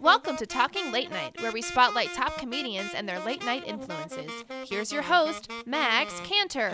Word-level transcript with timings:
Welcome 0.00 0.36
to 0.36 0.46
Talking 0.46 0.92
Late 0.92 1.10
Night, 1.10 1.40
where 1.40 1.52
we 1.52 1.62
spotlight 1.62 2.12
top 2.14 2.36
comedians 2.38 2.92
and 2.94 3.08
their 3.08 3.20
late 3.20 3.44
night 3.44 3.64
influences. 3.66 4.44
Here's 4.66 4.92
your 4.92 5.02
host, 5.02 5.50
Max 5.66 6.20
Cantor. 6.20 6.72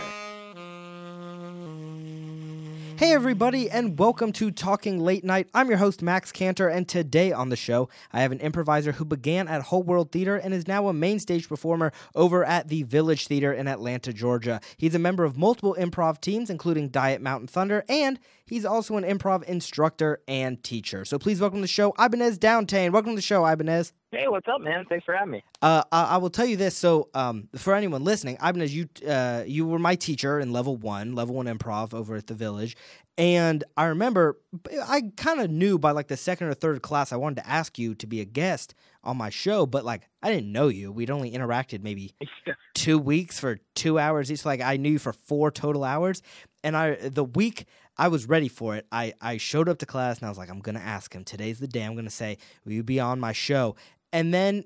Hey, 2.97 3.13
everybody, 3.13 3.69
and 3.69 3.99
welcome 3.99 4.31
to 4.33 4.49
Talking 4.49 4.99
Late 4.99 5.23
Night. 5.23 5.49
I'm 5.53 5.69
your 5.69 5.77
host, 5.77 6.01
Max 6.01 6.31
Cantor, 6.31 6.67
and 6.67 6.87
today 6.87 7.31
on 7.31 7.49
the 7.49 7.55
show, 7.55 7.89
I 8.11 8.21
have 8.21 8.31
an 8.31 8.39
improviser 8.39 8.93
who 8.93 9.05
began 9.05 9.47
at 9.47 9.61
Whole 9.61 9.83
World 9.83 10.11
Theater 10.11 10.35
and 10.35 10.51
is 10.51 10.67
now 10.67 10.87
a 10.87 10.93
main 10.93 11.19
stage 11.19 11.47
performer 11.47 11.91
over 12.15 12.43
at 12.43 12.69
the 12.69 12.81
Village 12.81 13.27
Theater 13.27 13.53
in 13.53 13.67
Atlanta, 13.67 14.11
Georgia. 14.11 14.59
He's 14.77 14.95
a 14.95 14.99
member 14.99 15.25
of 15.25 15.37
multiple 15.37 15.77
improv 15.79 16.19
teams, 16.21 16.49
including 16.49 16.89
Diet 16.89 17.21
Mountain 17.21 17.49
Thunder, 17.49 17.85
and 17.87 18.19
he's 18.47 18.65
also 18.65 18.97
an 18.97 19.03
improv 19.03 19.43
instructor 19.43 20.23
and 20.27 20.63
teacher. 20.63 21.05
So 21.05 21.19
please 21.19 21.39
welcome 21.39 21.59
to 21.59 21.65
the 21.65 21.67
show, 21.67 21.93
Ibanez 21.99 22.39
Downtain. 22.39 22.91
Welcome 22.91 23.11
to 23.11 23.17
the 23.17 23.21
show, 23.21 23.45
Ibanez. 23.45 23.93
Hey, 24.11 24.29
what's 24.29 24.47
up, 24.47 24.61
man? 24.61 24.85
Thanks 24.87 25.03
for 25.03 25.13
having 25.13 25.31
me. 25.31 25.43
Uh, 25.61 25.83
I, 25.91 26.03
I 26.03 26.17
will 26.17 26.29
tell 26.29 26.45
you 26.45 26.55
this. 26.55 26.77
So, 26.77 27.09
um, 27.13 27.49
for 27.57 27.75
anyone 27.75 28.05
listening, 28.05 28.37
Ibanez, 28.41 28.73
you 28.73 28.87
uh, 29.05 29.43
you 29.45 29.67
were 29.67 29.79
my 29.79 29.95
teacher 29.95 30.39
in 30.39 30.53
level 30.53 30.77
one, 30.77 31.13
level 31.13 31.35
one 31.35 31.47
improv 31.47 31.93
over 31.93 32.15
at 32.15 32.27
the 32.27 32.33
Village, 32.33 32.77
and 33.17 33.65
I 33.75 33.85
remember 33.85 34.39
I 34.87 35.11
kind 35.17 35.41
of 35.41 35.49
knew 35.49 35.77
by 35.77 35.91
like 35.91 36.07
the 36.07 36.15
second 36.15 36.47
or 36.47 36.53
third 36.53 36.81
class 36.81 37.11
I 37.11 37.17
wanted 37.17 37.41
to 37.41 37.49
ask 37.49 37.77
you 37.77 37.95
to 37.95 38.07
be 38.07 38.21
a 38.21 38.25
guest 38.25 38.75
on 39.03 39.17
my 39.17 39.29
show, 39.29 39.65
but 39.65 39.83
like 39.83 40.07
I 40.23 40.31
didn't 40.31 40.53
know 40.53 40.69
you. 40.69 40.89
We'd 40.91 41.11
only 41.11 41.31
interacted 41.31 41.83
maybe 41.83 42.13
two 42.75 42.97
weeks 42.97 43.39
for 43.39 43.59
two 43.75 43.99
hours 43.99 44.31
each. 44.31 44.45
Like 44.45 44.61
I 44.61 44.77
knew 44.77 44.91
you 44.91 44.99
for 44.99 45.11
four 45.11 45.51
total 45.51 45.83
hours, 45.83 46.21
and 46.63 46.77
I 46.77 47.09
the 47.09 47.25
week 47.25 47.65
I 47.97 48.09
was 48.09 48.27
ready 48.27 48.47
for 48.47 48.75
it. 48.75 48.85
I 48.91 49.13
I 49.19 49.37
showed 49.37 49.67
up 49.67 49.79
to 49.79 49.85
class 49.85 50.19
and 50.19 50.27
I 50.27 50.29
was 50.29 50.37
like, 50.37 50.49
I'm 50.49 50.59
gonna 50.59 50.79
ask 50.79 51.13
him. 51.13 51.23
Today's 51.23 51.59
the 51.59 51.67
day. 51.67 51.83
I'm 51.83 51.95
gonna 51.95 52.09
say, 52.09 52.37
Will 52.63 52.73
you 52.73 52.83
be 52.83 52.99
on 52.99 53.19
my 53.19 53.31
show? 53.31 53.75
And 54.11 54.33
then 54.33 54.65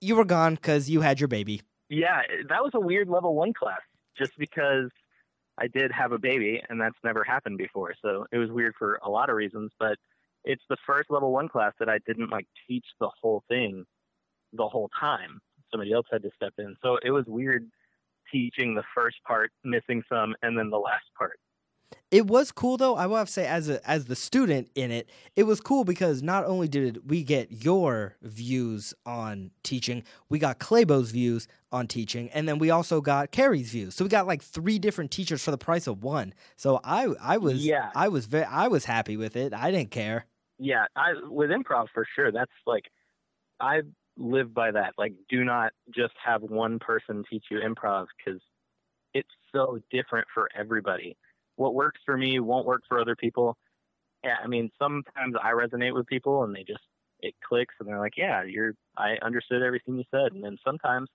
you 0.00 0.16
were 0.16 0.24
gone 0.24 0.54
because 0.54 0.88
you 0.88 1.00
had 1.00 1.20
your 1.20 1.28
baby. 1.28 1.62
Yeah, 1.88 2.22
that 2.48 2.62
was 2.62 2.72
a 2.74 2.80
weird 2.80 3.08
level 3.08 3.34
one 3.34 3.52
class 3.52 3.80
just 4.16 4.32
because 4.38 4.90
I 5.58 5.68
did 5.68 5.92
have 5.92 6.12
a 6.12 6.18
baby 6.18 6.62
and 6.68 6.80
that's 6.80 6.96
never 7.04 7.24
happened 7.24 7.58
before. 7.58 7.94
So 8.02 8.26
it 8.32 8.38
was 8.38 8.50
weird 8.50 8.74
for 8.78 8.98
a 9.04 9.10
lot 9.10 9.30
of 9.30 9.36
reasons, 9.36 9.70
but 9.78 9.96
it's 10.44 10.62
the 10.68 10.76
first 10.86 11.10
level 11.10 11.32
one 11.32 11.48
class 11.48 11.72
that 11.78 11.88
I 11.88 11.98
didn't 12.06 12.30
like 12.30 12.46
teach 12.68 12.84
the 13.00 13.10
whole 13.20 13.44
thing 13.48 13.84
the 14.52 14.68
whole 14.68 14.90
time. 14.98 15.40
Somebody 15.70 15.92
else 15.92 16.06
had 16.10 16.22
to 16.22 16.30
step 16.36 16.54
in. 16.58 16.76
So 16.82 16.98
it 17.04 17.10
was 17.10 17.24
weird 17.26 17.66
teaching 18.32 18.74
the 18.74 18.84
first 18.94 19.16
part, 19.26 19.50
missing 19.64 20.02
some, 20.08 20.34
and 20.42 20.58
then 20.58 20.70
the 20.70 20.78
last 20.78 21.04
part. 21.16 21.38
It 22.10 22.26
was 22.26 22.52
cool 22.52 22.76
though. 22.76 22.96
I 22.96 23.06
will 23.06 23.16
have 23.16 23.26
to 23.28 23.32
say, 23.32 23.46
as 23.46 23.68
a 23.68 23.88
as 23.88 24.06
the 24.06 24.16
student 24.16 24.70
in 24.74 24.90
it, 24.90 25.08
it 25.36 25.44
was 25.44 25.60
cool 25.60 25.84
because 25.84 26.22
not 26.22 26.44
only 26.44 26.68
did 26.68 27.10
we 27.10 27.22
get 27.22 27.64
your 27.64 28.16
views 28.22 28.94
on 29.04 29.50
teaching, 29.62 30.04
we 30.28 30.38
got 30.38 30.58
Clabo's 30.58 31.10
views 31.10 31.48
on 31.72 31.86
teaching, 31.86 32.30
and 32.30 32.48
then 32.48 32.58
we 32.58 32.70
also 32.70 33.00
got 33.00 33.30
Carrie's 33.32 33.70
views. 33.70 33.94
So 33.94 34.04
we 34.04 34.08
got 34.08 34.26
like 34.26 34.42
three 34.42 34.78
different 34.78 35.10
teachers 35.10 35.42
for 35.42 35.50
the 35.50 35.58
price 35.58 35.86
of 35.86 36.02
one. 36.02 36.34
So 36.56 36.80
I 36.84 37.14
I 37.20 37.38
was 37.38 37.64
Yeah. 37.64 37.90
I 37.94 38.08
was 38.08 38.26
very 38.26 38.44
I 38.44 38.68
was 38.68 38.84
happy 38.84 39.16
with 39.16 39.36
it. 39.36 39.52
I 39.52 39.70
didn't 39.70 39.90
care. 39.90 40.26
Yeah, 40.58 40.86
I 40.94 41.14
with 41.28 41.50
improv 41.50 41.88
for 41.92 42.06
sure. 42.14 42.30
That's 42.30 42.52
like 42.66 42.84
I 43.60 43.82
live 44.16 44.54
by 44.54 44.70
that. 44.70 44.94
Like, 44.98 45.14
do 45.28 45.44
not 45.44 45.72
just 45.94 46.14
have 46.24 46.42
one 46.42 46.78
person 46.78 47.24
teach 47.28 47.44
you 47.50 47.58
improv 47.58 48.06
because 48.16 48.40
it's 49.12 49.28
so 49.52 49.80
different 49.90 50.26
for 50.32 50.48
everybody. 50.56 51.16
What 51.56 51.74
works 51.74 52.00
for 52.04 52.16
me 52.16 52.40
won't 52.40 52.66
work 52.66 52.82
for 52.88 53.00
other 53.00 53.16
people. 53.16 53.56
Yeah, 54.24 54.36
I 54.42 54.46
mean, 54.46 54.70
sometimes 54.78 55.34
I 55.42 55.50
resonate 55.52 55.94
with 55.94 56.06
people 56.06 56.44
and 56.44 56.54
they 56.54 56.64
just 56.64 56.82
it 57.20 57.34
clicks 57.46 57.74
and 57.78 57.88
they're 57.88 57.98
like, 58.00 58.14
"Yeah, 58.16 58.42
you're." 58.42 58.72
I 58.96 59.16
understood 59.22 59.62
everything 59.62 59.96
you 59.96 60.04
said. 60.10 60.32
And 60.32 60.42
then 60.44 60.56
sometimes 60.64 61.08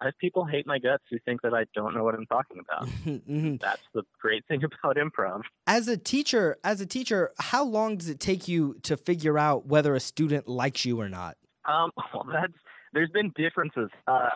I 0.00 0.06
have 0.06 0.18
people 0.18 0.44
hate 0.44 0.66
my 0.66 0.78
guts 0.78 1.04
who 1.10 1.18
think 1.24 1.42
that 1.42 1.52
I 1.54 1.64
don't 1.74 1.94
know 1.94 2.04
what 2.04 2.14
I'm 2.14 2.26
talking 2.26 2.58
about. 2.60 2.88
Mhm. 3.04 3.60
That's 3.60 3.82
the 3.94 4.02
great 4.20 4.44
thing 4.46 4.62
about 4.84 4.96
improv. 4.96 5.42
As 5.66 5.88
a 5.88 5.96
teacher, 5.96 6.56
as 6.64 6.80
a 6.80 6.86
teacher, 6.86 7.32
how 7.38 7.64
long 7.64 7.96
does 7.96 8.08
it 8.08 8.20
take 8.20 8.48
you 8.48 8.76
to 8.82 8.96
figure 8.96 9.38
out 9.38 9.66
whether 9.66 9.94
a 9.94 10.00
student 10.00 10.48
likes 10.48 10.84
you 10.84 11.00
or 11.00 11.08
not? 11.08 11.36
Um, 11.66 11.90
well, 12.14 12.26
that's 12.30 12.54
there's 12.92 13.10
been 13.10 13.32
differences. 13.36 13.90
Uh, 14.06 14.30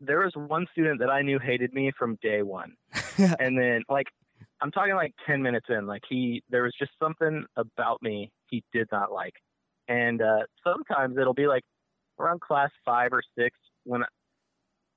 there 0.00 0.20
was 0.20 0.32
one 0.36 0.66
student 0.72 1.00
that 1.00 1.08
I 1.10 1.22
knew 1.22 1.38
hated 1.38 1.72
me 1.72 1.90
from 1.98 2.18
day 2.22 2.42
one, 2.42 2.74
and 3.38 3.58
then 3.58 3.82
like 3.88 4.06
I'm 4.60 4.70
talking 4.70 4.94
like 4.94 5.14
ten 5.26 5.42
minutes 5.42 5.66
in, 5.68 5.86
like 5.86 6.02
he 6.08 6.42
there 6.50 6.62
was 6.62 6.74
just 6.78 6.92
something 7.02 7.44
about 7.56 8.02
me 8.02 8.30
he 8.48 8.64
did 8.72 8.88
not 8.90 9.12
like, 9.12 9.34
and 9.88 10.22
uh, 10.22 10.44
sometimes 10.64 11.16
it'll 11.18 11.34
be 11.34 11.46
like 11.46 11.64
around 12.18 12.40
class 12.40 12.70
five 12.84 13.12
or 13.12 13.22
six 13.38 13.56
when 13.84 14.02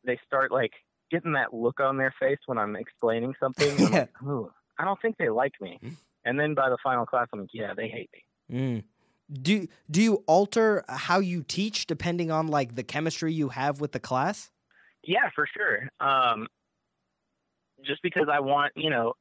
they 0.06 0.18
start 0.25 0.52
like 0.52 0.72
getting 1.12 1.34
that 1.34 1.53
look 1.53 1.80
on 1.80 1.97
their 1.97 2.14
face 2.20 2.40
when 2.46 2.58
I'm 2.58 2.75
explaining 2.75 3.34
something. 3.40 3.86
I'm 3.86 3.92
like, 3.92 4.09
Ooh, 4.24 4.52
I 4.78 4.86
don't 4.86 5.02
think 5.02 5.18
they 5.18 5.30
like 5.30 5.53
me, 5.59 5.80
and 6.24 6.40
then 6.40 6.53
by 6.53 6.70
the 6.70 6.78
final 6.84 7.06
class, 7.06 7.28
I'm 7.34 7.41
like, 7.41 7.50
yeah, 7.53 7.74
they 7.76 7.90
hate 7.90 8.09
me. 8.14 8.24
Mm. 8.58 8.84
Do 9.31 9.68
do 9.91 10.02
you 10.02 10.24
alter 10.26 10.84
how 10.90 11.20
you 11.20 11.44
teach 11.44 11.86
depending 11.86 12.31
on 12.31 12.47
like 12.47 12.76
the 12.76 12.84
chemistry 12.84 13.34
you 13.34 13.50
have 13.50 13.80
with 13.80 13.91
the 13.91 14.00
class? 14.00 14.50
Yeah, 15.03 15.30
for 15.36 15.47
sure. 15.56 15.88
Um, 16.00 16.47
just 17.86 18.02
because 18.02 18.28
I 18.31 18.40
want, 18.40 18.74
you 18.76 18.90
know, 18.90 19.14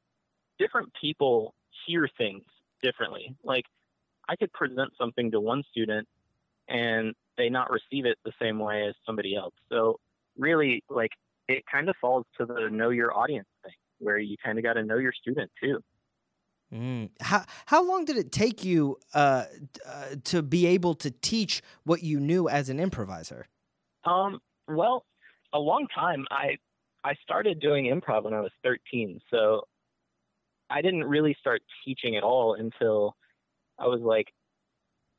different 0.59 0.93
people 1.01 1.55
hear 1.87 2.09
things 2.19 2.45
differently. 2.83 3.35
Like, 3.45 3.65
I 4.29 4.37
could 4.37 4.53
present 4.53 4.91
something 4.99 5.31
to 5.31 5.41
one 5.41 5.63
student 5.71 6.07
and 6.69 7.15
they 7.37 7.49
not 7.49 7.71
receive 7.71 8.05
it 8.05 8.19
the 8.25 8.33
same 8.41 8.59
way 8.59 8.87
as 8.89 8.95
somebody 9.07 9.35
else. 9.37 9.55
So, 9.71 9.99
really, 10.37 10.83
like, 10.91 11.13
it 11.49 11.65
kind 11.71 11.89
of 11.89 11.97
falls 12.01 12.27
to 12.39 12.47
the 12.47 12.69
know 12.71 12.91
your 12.91 13.17
audience 13.17 13.49
thing, 13.63 13.73
where 13.99 14.19
you 14.19 14.37
kind 14.45 14.59
of 14.59 14.65
got 14.65 14.75
to 14.75 14.85
know 14.85 14.99
your 14.99 15.13
student 15.13 15.51
too. 15.63 15.81
Mm. 16.73 17.09
How 17.21 17.45
how 17.65 17.83
long 17.83 18.05
did 18.05 18.19
it 18.19 18.31
take 18.31 18.63
you 18.63 18.99
uh, 19.15 19.45
uh, 19.87 20.05
to 20.25 20.43
be 20.43 20.67
able 20.67 20.95
to 20.97 21.11
teach 21.11 21.63
what 21.85 22.03
you 22.03 22.21
knew 22.21 22.49
as 22.49 22.69
an 22.69 22.79
improviser? 22.79 23.47
Um, 24.05 24.41
well, 24.67 25.07
a 25.55 25.59
long 25.59 25.87
time. 25.95 26.27
I 26.31 26.59
I 27.05 27.15
started 27.23 27.61
doing 27.61 27.87
improv 27.87 28.25
when 28.25 28.35
I 28.35 28.41
was 28.41 28.51
13, 28.63 29.21
so 29.31 29.63
I 30.71 30.83
didn't 30.83 31.05
really 31.05 31.37
start 31.41 31.63
teaching 31.85 32.17
at 32.17 32.23
all 32.23 32.55
until 32.55 33.17
I 33.79 33.87
was 33.87 34.01
like 34.01 34.29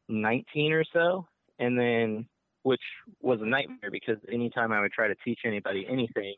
19 0.07 0.73
or 0.73 0.83
so, 0.91 1.27
and 1.57 1.79
then 1.79 2.27
which 2.63 2.81
was 3.21 3.41
a 3.41 3.45
nightmare 3.45 3.89
because 3.91 4.17
anytime 4.31 4.71
I 4.71 4.81
would 4.81 4.91
try 4.91 5.07
to 5.07 5.15
teach 5.23 5.39
anybody 5.45 5.85
anything, 5.89 6.35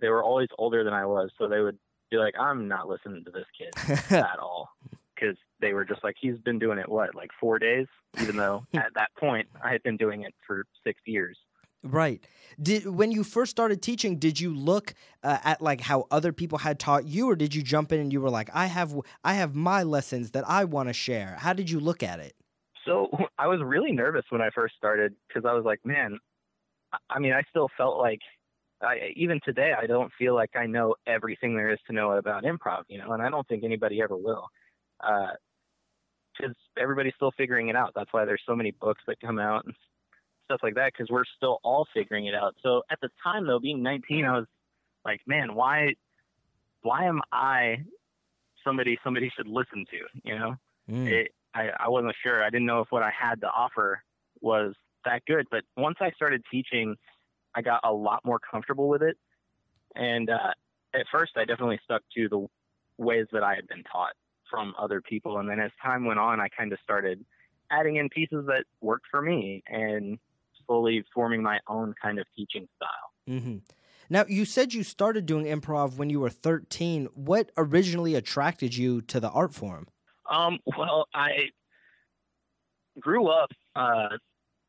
they 0.00 0.08
were 0.08 0.22
always 0.22 0.48
older 0.58 0.84
than 0.84 0.92
I 0.92 1.06
was, 1.06 1.30
so 1.38 1.48
they 1.48 1.60
would 1.60 1.78
be 2.10 2.18
like, 2.18 2.34
"I'm 2.38 2.68
not 2.68 2.88
listening 2.88 3.24
to 3.24 3.30
this 3.30 3.46
kid 3.56 4.10
at 4.16 4.38
all." 4.38 4.68
Because 5.14 5.36
they 5.60 5.72
were 5.72 5.84
just 5.84 6.04
like, 6.04 6.16
he's 6.20 6.38
been 6.38 6.58
doing 6.58 6.78
it 6.78 6.88
what, 6.88 7.14
like 7.14 7.30
four 7.40 7.58
days? 7.58 7.86
Even 8.20 8.36
though 8.36 8.64
at 8.74 8.92
that 8.94 9.08
point 9.18 9.48
I 9.64 9.72
had 9.72 9.82
been 9.82 9.96
doing 9.96 10.22
it 10.22 10.34
for 10.46 10.64
six 10.84 11.00
years. 11.06 11.38
Right. 11.92 12.24
Did 12.60 12.86
when 12.86 13.12
you 13.12 13.22
first 13.22 13.50
started 13.50 13.82
teaching, 13.82 14.18
did 14.18 14.40
you 14.40 14.54
look 14.54 14.94
uh, 15.22 15.38
at 15.44 15.60
like 15.60 15.80
how 15.80 16.06
other 16.10 16.32
people 16.32 16.58
had 16.58 16.78
taught 16.78 17.04
you, 17.04 17.28
or 17.30 17.36
did 17.36 17.54
you 17.54 17.62
jump 17.62 17.92
in 17.92 18.00
and 18.00 18.12
you 18.12 18.20
were 18.20 18.30
like, 18.30 18.48
I 18.54 18.66
have 18.66 18.94
I 19.22 19.34
have 19.34 19.54
my 19.54 19.82
lessons 19.82 20.30
that 20.30 20.48
I 20.48 20.64
want 20.64 20.88
to 20.88 20.94
share? 20.94 21.36
How 21.38 21.52
did 21.52 21.68
you 21.68 21.80
look 21.80 22.02
at 22.02 22.20
it? 22.20 22.34
So 22.86 23.10
I 23.38 23.46
was 23.48 23.60
really 23.62 23.92
nervous 23.92 24.24
when 24.30 24.40
I 24.40 24.50
first 24.54 24.74
started 24.76 25.14
because 25.28 25.44
I 25.44 25.52
was 25.52 25.64
like, 25.64 25.84
man, 25.84 26.18
I- 27.10 27.18
mean, 27.18 27.32
I 27.32 27.42
still 27.50 27.68
felt 27.76 27.98
like, 27.98 28.20
I, 28.82 29.12
even 29.16 29.40
today, 29.44 29.72
I 29.78 29.86
don't 29.86 30.12
feel 30.18 30.34
like 30.34 30.54
I 30.54 30.66
know 30.66 30.94
everything 31.06 31.56
there 31.56 31.70
is 31.70 31.78
to 31.86 31.92
know 31.94 32.12
about 32.12 32.44
improv, 32.44 32.82
you 32.88 32.98
know, 32.98 33.12
and 33.12 33.22
I 33.22 33.30
don't 33.30 33.46
think 33.48 33.64
anybody 33.64 34.02
ever 34.02 34.16
will. 34.16 34.46
Because 35.00 36.54
everybody's 36.78 37.14
still 37.16 37.32
figuring 37.36 37.68
it 37.68 37.76
out. 37.76 37.92
That's 37.94 38.12
why 38.12 38.24
there's 38.24 38.42
so 38.46 38.54
many 38.54 38.72
books 38.72 39.02
that 39.06 39.20
come 39.20 39.38
out 39.38 39.64
and 39.64 39.74
stuff 40.46 40.60
like 40.62 40.74
that 40.76 40.92
because 40.92 41.10
we're 41.10 41.24
still 41.36 41.58
all 41.62 41.86
figuring 41.92 42.26
it 42.26 42.34
out. 42.34 42.54
So 42.62 42.82
at 42.90 42.98
the 43.02 43.10
time, 43.22 43.46
though, 43.46 43.58
being 43.60 43.82
19, 43.82 44.24
I 44.24 44.38
was 44.38 44.46
like, 45.04 45.20
man, 45.26 45.54
why, 45.54 45.94
why 46.82 47.04
am 47.04 47.20
I 47.32 47.78
somebody 48.64 48.98
somebody 49.04 49.30
should 49.36 49.46
listen 49.46 49.84
to? 49.90 49.98
You 50.24 50.38
know, 50.38 50.56
Mm. 50.90 51.08
it, 51.08 51.32
I, 51.52 51.70
I 51.80 51.88
wasn't 51.88 52.14
sure. 52.22 52.44
I 52.44 52.50
didn't 52.50 52.66
know 52.66 52.80
if 52.80 52.88
what 52.90 53.02
I 53.02 53.10
had 53.10 53.40
to 53.40 53.48
offer 53.48 54.02
was 54.40 54.74
that 55.04 55.22
good. 55.26 55.46
But 55.50 55.64
once 55.76 55.96
I 56.00 56.10
started 56.12 56.42
teaching, 56.50 56.94
I 57.56 57.62
got 57.62 57.80
a 57.82 57.92
lot 57.92 58.24
more 58.24 58.38
comfortable 58.38 58.88
with 58.88 59.02
it. 59.02 59.16
And 59.96 60.30
uh, 60.30 60.52
at 60.94 61.06
first, 61.10 61.32
I 61.36 61.44
definitely 61.44 61.80
stuck 61.82 62.02
to 62.16 62.28
the 62.28 62.46
ways 62.98 63.26
that 63.32 63.42
I 63.42 63.54
had 63.54 63.66
been 63.66 63.82
taught 63.90 64.12
from 64.50 64.74
other 64.78 65.00
people. 65.00 65.38
And 65.38 65.48
then 65.48 65.58
as 65.58 65.72
time 65.82 66.04
went 66.04 66.20
on, 66.20 66.40
I 66.40 66.48
kind 66.48 66.72
of 66.72 66.78
started 66.84 67.24
adding 67.70 67.96
in 67.96 68.08
pieces 68.10 68.44
that 68.46 68.64
worked 68.80 69.06
for 69.10 69.20
me 69.20 69.64
and 69.66 70.18
slowly 70.66 71.04
forming 71.14 71.42
my 71.42 71.58
own 71.68 71.94
kind 72.00 72.18
of 72.18 72.26
teaching 72.36 72.66
style. 72.76 73.40
hmm 73.40 73.58
Now, 74.08 74.24
you 74.28 74.44
said 74.44 74.74
you 74.74 74.82
started 74.82 75.26
doing 75.26 75.46
improv 75.46 75.96
when 75.96 76.10
you 76.10 76.20
were 76.20 76.30
13. 76.30 77.08
What 77.14 77.50
originally 77.56 78.14
attracted 78.14 78.76
you 78.76 79.00
to 79.02 79.20
the 79.20 79.30
art 79.30 79.54
form? 79.54 79.88
Um, 80.30 80.58
well, 80.78 81.06
I 81.14 81.50
grew 83.00 83.28
up 83.28 83.50
uh, 83.74 84.16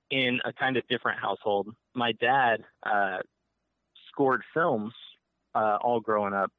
in 0.09 0.39
a 0.45 0.53
kind 0.53 0.77
of 0.77 0.87
different 0.87 1.19
household. 1.19 1.69
My 1.95 2.11
dad 2.13 2.63
uh, 2.85 3.19
scored 4.09 4.43
films 4.53 4.93
uh, 5.55 5.77
all 5.81 5.99
growing 5.99 6.33
up. 6.33 6.51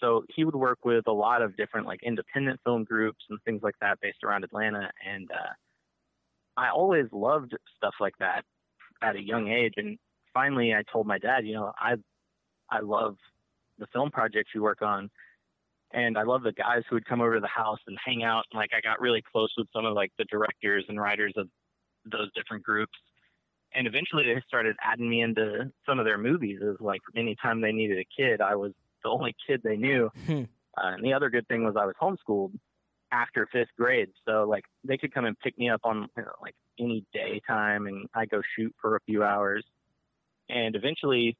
So 0.00 0.24
he 0.34 0.44
would 0.44 0.54
work 0.54 0.78
with 0.84 1.06
a 1.08 1.12
lot 1.12 1.42
of 1.42 1.56
different 1.56 1.86
like 1.86 2.02
independent 2.02 2.60
film 2.64 2.84
groups 2.84 3.22
and 3.28 3.38
things 3.44 3.60
like 3.62 3.74
that 3.80 3.98
based 4.00 4.24
around 4.24 4.44
Atlanta. 4.44 4.90
And 5.06 5.30
uh, 5.30 5.52
I 6.56 6.70
always 6.70 7.06
loved 7.12 7.54
stuff 7.76 7.94
like 8.00 8.14
that 8.18 8.44
at 9.02 9.16
a 9.16 9.22
young 9.22 9.48
age. 9.48 9.74
And 9.76 9.98
finally, 10.34 10.74
I 10.74 10.82
told 10.90 11.06
my 11.06 11.18
dad, 11.18 11.46
you 11.46 11.54
know, 11.54 11.72
I 11.78 11.94
I 12.70 12.80
love 12.80 13.16
the 13.78 13.86
film 13.92 14.10
projects 14.10 14.50
you 14.54 14.62
work 14.62 14.82
on, 14.82 15.10
and 15.92 16.16
I 16.16 16.22
love 16.22 16.42
the 16.42 16.52
guys 16.52 16.82
who 16.88 16.96
would 16.96 17.06
come 17.06 17.20
over 17.20 17.34
to 17.34 17.40
the 17.40 17.48
house 17.48 17.80
and 17.86 17.96
hang 18.04 18.22
out. 18.22 18.44
And 18.52 18.58
like 18.58 18.70
I 18.76 18.80
got 18.80 19.00
really 19.00 19.22
close 19.32 19.52
with 19.56 19.68
some 19.74 19.84
of 19.84 19.94
like 19.94 20.12
the 20.18 20.24
directors 20.24 20.84
and 20.88 21.00
writers 21.00 21.34
of 21.36 21.48
those 22.10 22.30
different 22.34 22.62
groups. 22.62 22.92
And 23.72 23.86
eventually 23.86 24.24
they 24.24 24.40
started 24.46 24.76
adding 24.82 25.08
me 25.08 25.22
into 25.22 25.70
some 25.86 25.98
of 25.98 26.04
their 26.04 26.18
movies 26.18 26.58
as 26.62 26.76
like 26.80 27.00
anytime 27.16 27.60
they 27.60 27.72
needed 27.72 27.98
a 27.98 28.06
kid, 28.16 28.40
I 28.40 28.56
was 28.56 28.72
the 29.04 29.10
only 29.10 29.34
kid 29.46 29.60
they 29.62 29.76
knew. 29.76 30.10
Hmm. 30.26 30.44
Uh, 30.78 30.92
and 30.94 31.04
the 31.04 31.12
other 31.12 31.30
good 31.30 31.48
thing 31.48 31.64
was 31.64 31.74
I 31.76 31.84
was 31.84 31.96
homeschooled 32.00 32.52
after 33.10 33.48
fifth 33.52 33.70
grade. 33.76 34.08
So 34.24 34.46
like 34.48 34.64
they 34.84 34.96
could 34.96 35.12
come 35.12 35.24
and 35.24 35.38
pick 35.40 35.58
me 35.58 35.68
up 35.68 35.80
on 35.82 36.08
you 36.16 36.22
know, 36.22 36.30
like 36.40 36.54
any 36.80 37.04
daytime 37.12 37.86
and 37.86 38.06
I 38.14 38.26
go 38.26 38.40
shoot 38.56 38.74
for 38.80 38.96
a 38.96 39.00
few 39.00 39.22
hours. 39.22 39.64
And 40.48 40.74
eventually 40.74 41.36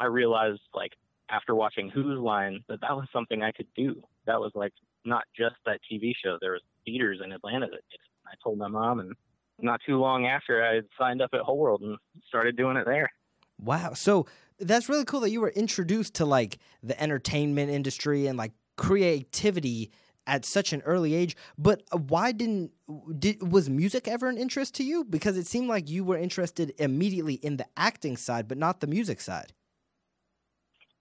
I 0.00 0.06
realized 0.06 0.60
like 0.74 0.92
after 1.30 1.54
watching 1.54 1.90
Whose 1.90 2.18
Line 2.18 2.64
that 2.68 2.80
that 2.80 2.96
was 2.96 3.06
something 3.12 3.42
I 3.42 3.52
could 3.52 3.68
do. 3.76 4.02
That 4.26 4.40
was 4.40 4.52
like 4.54 4.72
not 5.04 5.24
just 5.36 5.56
that 5.66 5.80
TV 5.90 6.12
show. 6.22 6.38
There 6.40 6.52
was 6.52 6.62
theaters 6.84 7.20
in 7.24 7.32
Atlanta 7.32 7.66
that 7.66 7.82
did 7.90 7.94
it. 7.94 8.00
I 8.26 8.34
told 8.42 8.58
my 8.58 8.68
mom 8.68 9.00
and 9.00 9.12
not 9.60 9.80
too 9.86 9.98
long 9.98 10.26
after 10.26 10.64
I 10.64 10.74
had 10.76 10.86
signed 10.98 11.22
up 11.22 11.30
at 11.32 11.40
Whole 11.40 11.58
World 11.58 11.82
and 11.82 11.96
started 12.28 12.56
doing 12.56 12.76
it 12.76 12.86
there. 12.86 13.10
Wow. 13.58 13.94
So 13.94 14.26
that's 14.58 14.88
really 14.88 15.04
cool 15.04 15.20
that 15.20 15.30
you 15.30 15.40
were 15.40 15.50
introduced 15.50 16.14
to 16.14 16.26
like 16.26 16.58
the 16.82 17.00
entertainment 17.00 17.70
industry 17.70 18.26
and 18.26 18.36
like 18.36 18.52
creativity 18.76 19.90
at 20.26 20.44
such 20.44 20.72
an 20.72 20.82
early 20.82 21.14
age. 21.14 21.36
But 21.58 21.82
uh, 21.92 21.98
why 21.98 22.32
didn't 22.32 22.72
did 23.18 23.50
was 23.50 23.68
music 23.68 24.08
ever 24.08 24.28
an 24.28 24.38
interest 24.38 24.74
to 24.76 24.84
you? 24.84 25.04
Because 25.04 25.36
it 25.36 25.46
seemed 25.46 25.68
like 25.68 25.88
you 25.88 26.04
were 26.04 26.16
interested 26.16 26.72
immediately 26.78 27.34
in 27.34 27.56
the 27.56 27.66
acting 27.76 28.16
side, 28.16 28.48
but 28.48 28.58
not 28.58 28.80
the 28.80 28.86
music 28.86 29.20
side. 29.20 29.52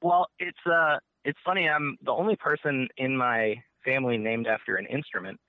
Well, 0.02 0.28
it's 0.40 0.58
uh 0.66 0.98
it's 1.24 1.40
funny. 1.44 1.68
I'm 1.68 1.98
the 2.04 2.12
only 2.12 2.36
person 2.36 2.88
in 2.98 3.18
my 3.18 3.56
family 3.84 4.18
named 4.18 4.48
after 4.48 4.76
an 4.76 4.86
instrument. 4.88 5.40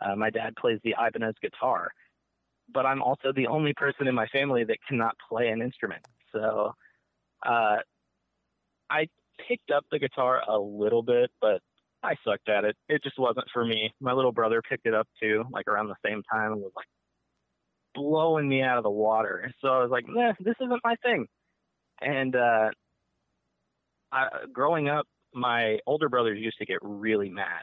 Uh, 0.00 0.16
my 0.16 0.30
dad 0.30 0.54
plays 0.56 0.80
the 0.84 0.94
Ibanez 0.98 1.34
guitar, 1.40 1.90
but 2.72 2.84
I'm 2.84 3.02
also 3.02 3.32
the 3.34 3.46
only 3.46 3.72
person 3.74 4.06
in 4.06 4.14
my 4.14 4.26
family 4.26 4.64
that 4.64 4.78
cannot 4.88 5.14
play 5.28 5.48
an 5.48 5.62
instrument. 5.62 6.04
So 6.32 6.72
uh, 7.46 7.76
I 8.90 9.06
picked 9.48 9.70
up 9.70 9.84
the 9.90 9.98
guitar 9.98 10.42
a 10.48 10.58
little 10.58 11.02
bit, 11.02 11.30
but 11.40 11.60
I 12.04 12.16
sucked 12.24 12.48
at 12.48 12.64
it. 12.64 12.76
It 12.88 13.02
just 13.02 13.18
wasn't 13.18 13.46
for 13.52 13.64
me. 13.64 13.90
My 14.00 14.12
little 14.12 14.32
brother 14.32 14.60
picked 14.62 14.86
it 14.86 14.94
up 14.94 15.08
too, 15.20 15.44
like 15.50 15.66
around 15.68 15.88
the 15.88 15.96
same 16.04 16.22
time, 16.30 16.52
and 16.52 16.60
was 16.60 16.72
like 16.76 16.86
blowing 17.94 18.48
me 18.48 18.62
out 18.62 18.76
of 18.76 18.84
the 18.84 18.90
water. 18.90 19.50
So 19.60 19.68
I 19.68 19.80
was 19.80 19.90
like, 19.90 20.04
nah, 20.06 20.32
this 20.40 20.54
isn't 20.60 20.80
my 20.84 20.96
thing. 21.02 21.26
And 22.00 22.36
uh, 22.36 22.70
I, 24.12 24.28
growing 24.52 24.88
up, 24.88 25.06
my 25.32 25.78
older 25.86 26.08
brothers 26.08 26.38
used 26.40 26.58
to 26.58 26.66
get 26.66 26.78
really 26.82 27.30
mad 27.30 27.62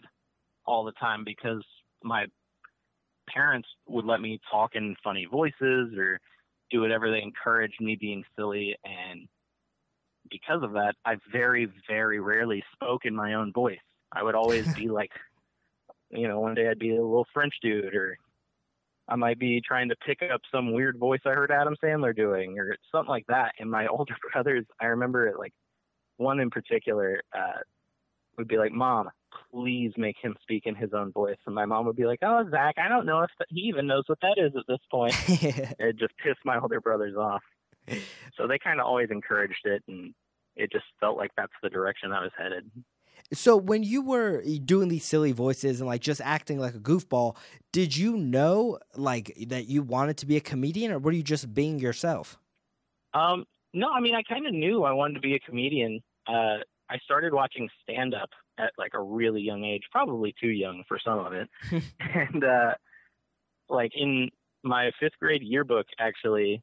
all 0.65 0.83
the 0.83 0.91
time 0.93 1.23
because 1.25 1.63
my 2.03 2.25
parents 3.29 3.67
would 3.87 4.05
let 4.05 4.21
me 4.21 4.39
talk 4.51 4.71
in 4.75 4.95
funny 5.03 5.27
voices 5.29 5.93
or 5.97 6.19
do 6.69 6.81
whatever 6.81 7.11
they 7.11 7.21
encouraged 7.21 7.79
me 7.79 7.97
being 7.99 8.23
silly 8.37 8.75
and 8.83 9.27
because 10.29 10.63
of 10.63 10.73
that 10.73 10.93
i 11.05 11.15
very 11.31 11.67
very 11.87 12.19
rarely 12.19 12.63
spoke 12.73 13.05
in 13.05 13.15
my 13.15 13.33
own 13.33 13.51
voice 13.53 13.77
i 14.11 14.23
would 14.23 14.35
always 14.35 14.71
be 14.75 14.87
like 14.89 15.11
you 16.09 16.27
know 16.27 16.39
one 16.39 16.53
day 16.53 16.67
i'd 16.67 16.79
be 16.79 16.91
a 16.91 17.01
little 17.01 17.27
french 17.33 17.53
dude 17.61 17.95
or 17.95 18.17
i 19.07 19.15
might 19.15 19.39
be 19.39 19.61
trying 19.65 19.89
to 19.89 19.95
pick 20.05 20.19
up 20.33 20.41
some 20.51 20.73
weird 20.73 20.97
voice 20.97 21.21
i 21.25 21.29
heard 21.29 21.51
adam 21.51 21.75
sandler 21.83 22.15
doing 22.15 22.57
or 22.59 22.75
something 22.91 23.09
like 23.09 23.27
that 23.27 23.53
and 23.59 23.69
my 23.69 23.87
older 23.87 24.15
brothers 24.31 24.65
i 24.79 24.85
remember 24.85 25.27
it 25.27 25.37
like 25.37 25.53
one 26.17 26.39
in 26.39 26.49
particular 26.49 27.21
uh 27.33 27.59
would 28.37 28.47
be 28.47 28.57
like 28.57 28.71
mom 28.71 29.09
please 29.51 29.91
make 29.97 30.15
him 30.21 30.35
speak 30.41 30.63
in 30.65 30.75
his 30.75 30.93
own 30.93 31.11
voice. 31.11 31.37
And 31.45 31.55
my 31.55 31.65
mom 31.65 31.85
would 31.85 31.95
be 31.95 32.05
like, 32.05 32.19
"Oh, 32.21 32.47
Zach, 32.49 32.75
I 32.77 32.87
don't 32.87 33.05
know 33.05 33.21
if 33.21 33.31
he 33.49 33.61
even 33.61 33.87
knows 33.87 34.03
what 34.07 34.19
that 34.21 34.37
is 34.37 34.53
at 34.55 34.67
this 34.67 34.79
point." 34.89 35.15
it 35.27 35.97
just 35.97 36.15
pissed 36.17 36.43
my 36.45 36.59
older 36.59 36.81
brothers 36.81 37.15
off. 37.15 37.43
So 38.37 38.47
they 38.47 38.59
kind 38.59 38.79
of 38.79 38.85
always 38.85 39.09
encouraged 39.11 39.65
it, 39.65 39.83
and 39.87 40.13
it 40.55 40.71
just 40.71 40.85
felt 40.99 41.17
like 41.17 41.31
that's 41.35 41.53
the 41.61 41.69
direction 41.69 42.11
I 42.11 42.23
was 42.23 42.31
headed. 42.37 42.69
So 43.33 43.55
when 43.55 43.83
you 43.83 44.01
were 44.01 44.43
doing 44.65 44.89
these 44.89 45.05
silly 45.05 45.31
voices 45.31 45.79
and 45.79 45.87
like 45.87 46.01
just 46.01 46.19
acting 46.21 46.59
like 46.59 46.75
a 46.75 46.79
goofball, 46.79 47.37
did 47.71 47.95
you 47.95 48.17
know 48.17 48.77
like 48.95 49.33
that 49.47 49.67
you 49.67 49.83
wanted 49.83 50.17
to 50.17 50.25
be 50.25 50.35
a 50.35 50.41
comedian, 50.41 50.91
or 50.91 50.99
were 50.99 51.13
you 51.13 51.23
just 51.23 51.53
being 51.53 51.79
yourself? 51.79 52.37
Um, 53.13 53.45
no, 53.73 53.89
I 53.89 54.01
mean 54.01 54.15
I 54.15 54.23
kind 54.23 54.45
of 54.45 54.53
knew 54.53 54.83
I 54.83 54.91
wanted 54.91 55.15
to 55.15 55.19
be 55.21 55.35
a 55.35 55.39
comedian. 55.39 56.01
Uh, 56.27 56.57
I 56.89 56.97
started 57.05 57.33
watching 57.33 57.69
stand 57.83 58.13
up 58.13 58.29
at 58.57 58.73
like 58.77 58.91
a 58.93 59.01
really 59.01 59.41
young 59.41 59.63
age, 59.63 59.83
probably 59.91 60.35
too 60.39 60.49
young 60.49 60.83
for 60.87 60.99
some 61.03 61.19
of 61.19 61.33
it. 61.33 61.49
and 61.99 62.43
uh, 62.43 62.73
like 63.69 63.91
in 63.95 64.29
my 64.63 64.91
fifth 64.99 65.17
grade 65.19 65.41
yearbook, 65.41 65.85
actually, 65.99 66.61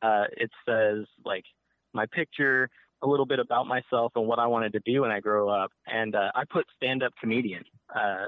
uh, 0.00 0.24
it 0.36 0.50
says 0.66 1.04
like 1.24 1.44
my 1.92 2.06
picture, 2.06 2.70
a 3.02 3.06
little 3.06 3.26
bit 3.26 3.38
about 3.38 3.66
myself 3.66 4.12
and 4.16 4.26
what 4.26 4.38
I 4.38 4.46
wanted 4.46 4.72
to 4.72 4.80
do 4.84 5.02
when 5.02 5.10
I 5.10 5.20
grow 5.20 5.48
up, 5.48 5.70
and 5.86 6.14
uh, 6.14 6.30
I 6.34 6.44
put 6.50 6.66
stand 6.76 7.02
up 7.02 7.12
comedian, 7.20 7.64
uh, 7.94 8.26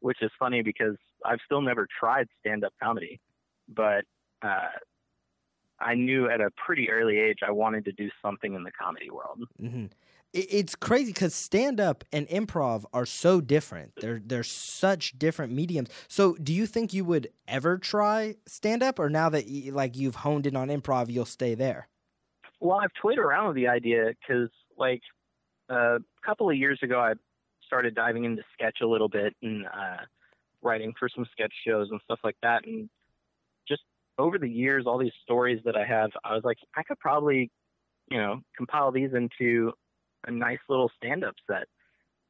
which 0.00 0.18
is 0.22 0.30
funny 0.38 0.62
because 0.62 0.96
I've 1.24 1.38
still 1.44 1.62
never 1.62 1.86
tried 1.98 2.28
stand 2.40 2.64
up 2.64 2.72
comedy, 2.82 3.20
but 3.68 4.04
uh, 4.42 4.68
I 5.80 5.94
knew 5.94 6.28
at 6.28 6.40
a 6.40 6.50
pretty 6.64 6.90
early 6.90 7.18
age 7.18 7.38
I 7.46 7.50
wanted 7.50 7.84
to 7.86 7.92
do 7.92 8.08
something 8.20 8.54
in 8.54 8.62
the 8.62 8.70
comedy 8.70 9.10
world. 9.10 9.40
Mm-hmm. 9.60 9.86
It's 10.34 10.74
crazy 10.74 11.12
because 11.12 11.34
stand 11.34 11.78
up 11.78 12.04
and 12.10 12.26
improv 12.28 12.86
are 12.94 13.04
so 13.04 13.42
different. 13.42 13.92
They're 14.00 14.22
they're 14.24 14.42
such 14.42 15.18
different 15.18 15.52
mediums. 15.52 15.90
So, 16.08 16.36
do 16.36 16.54
you 16.54 16.64
think 16.66 16.94
you 16.94 17.04
would 17.04 17.28
ever 17.46 17.76
try 17.76 18.36
stand 18.46 18.82
up, 18.82 18.98
or 18.98 19.10
now 19.10 19.28
that 19.28 19.44
like 19.74 19.94
you've 19.94 20.14
honed 20.14 20.46
in 20.46 20.56
on 20.56 20.68
improv, 20.68 21.10
you'll 21.10 21.26
stay 21.26 21.54
there? 21.54 21.88
Well, 22.62 22.78
I've 22.78 22.94
toyed 23.02 23.18
around 23.18 23.48
with 23.48 23.56
the 23.56 23.66
idea 23.66 24.12
because, 24.20 24.48
like, 24.78 25.02
a 25.68 25.98
couple 26.24 26.48
of 26.48 26.56
years 26.56 26.78
ago, 26.80 27.00
I 27.00 27.14
started 27.66 27.96
diving 27.96 28.24
into 28.24 28.42
sketch 28.52 28.78
a 28.82 28.86
little 28.86 29.08
bit 29.08 29.34
and 29.42 29.66
uh, 29.66 30.04
writing 30.62 30.92
for 30.96 31.08
some 31.08 31.26
sketch 31.32 31.52
shows 31.66 31.88
and 31.90 32.00
stuff 32.04 32.20
like 32.22 32.36
that. 32.42 32.64
And 32.64 32.88
just 33.66 33.82
over 34.16 34.38
the 34.38 34.48
years, 34.48 34.84
all 34.86 34.96
these 34.96 35.12
stories 35.24 35.60
that 35.64 35.74
I 35.74 35.84
have, 35.84 36.12
I 36.24 36.34
was 36.34 36.44
like, 36.44 36.58
I 36.76 36.84
could 36.84 37.00
probably, 37.00 37.50
you 38.08 38.18
know, 38.18 38.40
compile 38.56 38.92
these 38.92 39.10
into 39.12 39.72
a 40.28 40.30
nice 40.30 40.60
little 40.68 40.90
stand-up 40.96 41.34
set. 41.50 41.66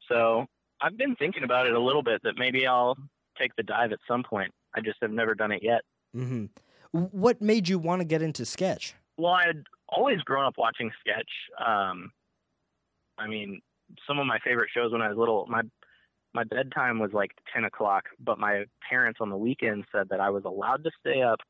So 0.08 0.46
I've 0.80 0.96
been 0.96 1.14
thinking 1.16 1.44
about 1.44 1.66
it 1.66 1.74
a 1.74 1.80
little 1.80 2.02
bit 2.02 2.22
that 2.22 2.38
maybe 2.38 2.66
I'll 2.66 2.96
take 3.38 3.54
the 3.56 3.64
dive 3.64 3.92
at 3.92 3.98
some 4.08 4.22
point. 4.22 4.50
I 4.74 4.80
just 4.80 4.96
have 5.02 5.10
never 5.10 5.34
done 5.34 5.52
it 5.52 5.62
yet. 5.62 5.82
Mm-hmm. 6.16 6.46
What 6.92 7.42
made 7.42 7.68
you 7.68 7.78
want 7.78 8.00
to 8.00 8.06
get 8.06 8.22
into 8.22 8.46
sketch? 8.46 8.94
Well, 9.18 9.34
I 9.34 9.46
had 9.46 9.64
always 9.94 10.20
grown 10.20 10.44
up 10.44 10.54
watching 10.58 10.90
sketch. 11.00 11.30
Um, 11.64 12.10
I 13.18 13.28
mean, 13.28 13.60
some 14.06 14.18
of 14.18 14.26
my 14.26 14.38
favorite 14.44 14.70
shows 14.74 14.92
when 14.92 15.02
I 15.02 15.08
was 15.08 15.18
little, 15.18 15.46
my 15.48 15.62
my 16.34 16.44
bedtime 16.44 16.98
was 16.98 17.10
like 17.12 17.32
10 17.52 17.64
o'clock, 17.64 18.04
but 18.18 18.38
my 18.38 18.64
parents 18.88 19.18
on 19.20 19.28
the 19.28 19.36
weekend 19.36 19.84
said 19.92 20.08
that 20.08 20.20
I 20.20 20.30
was 20.30 20.44
allowed 20.46 20.82
to 20.84 20.90
stay 20.98 21.20
up 21.20 21.40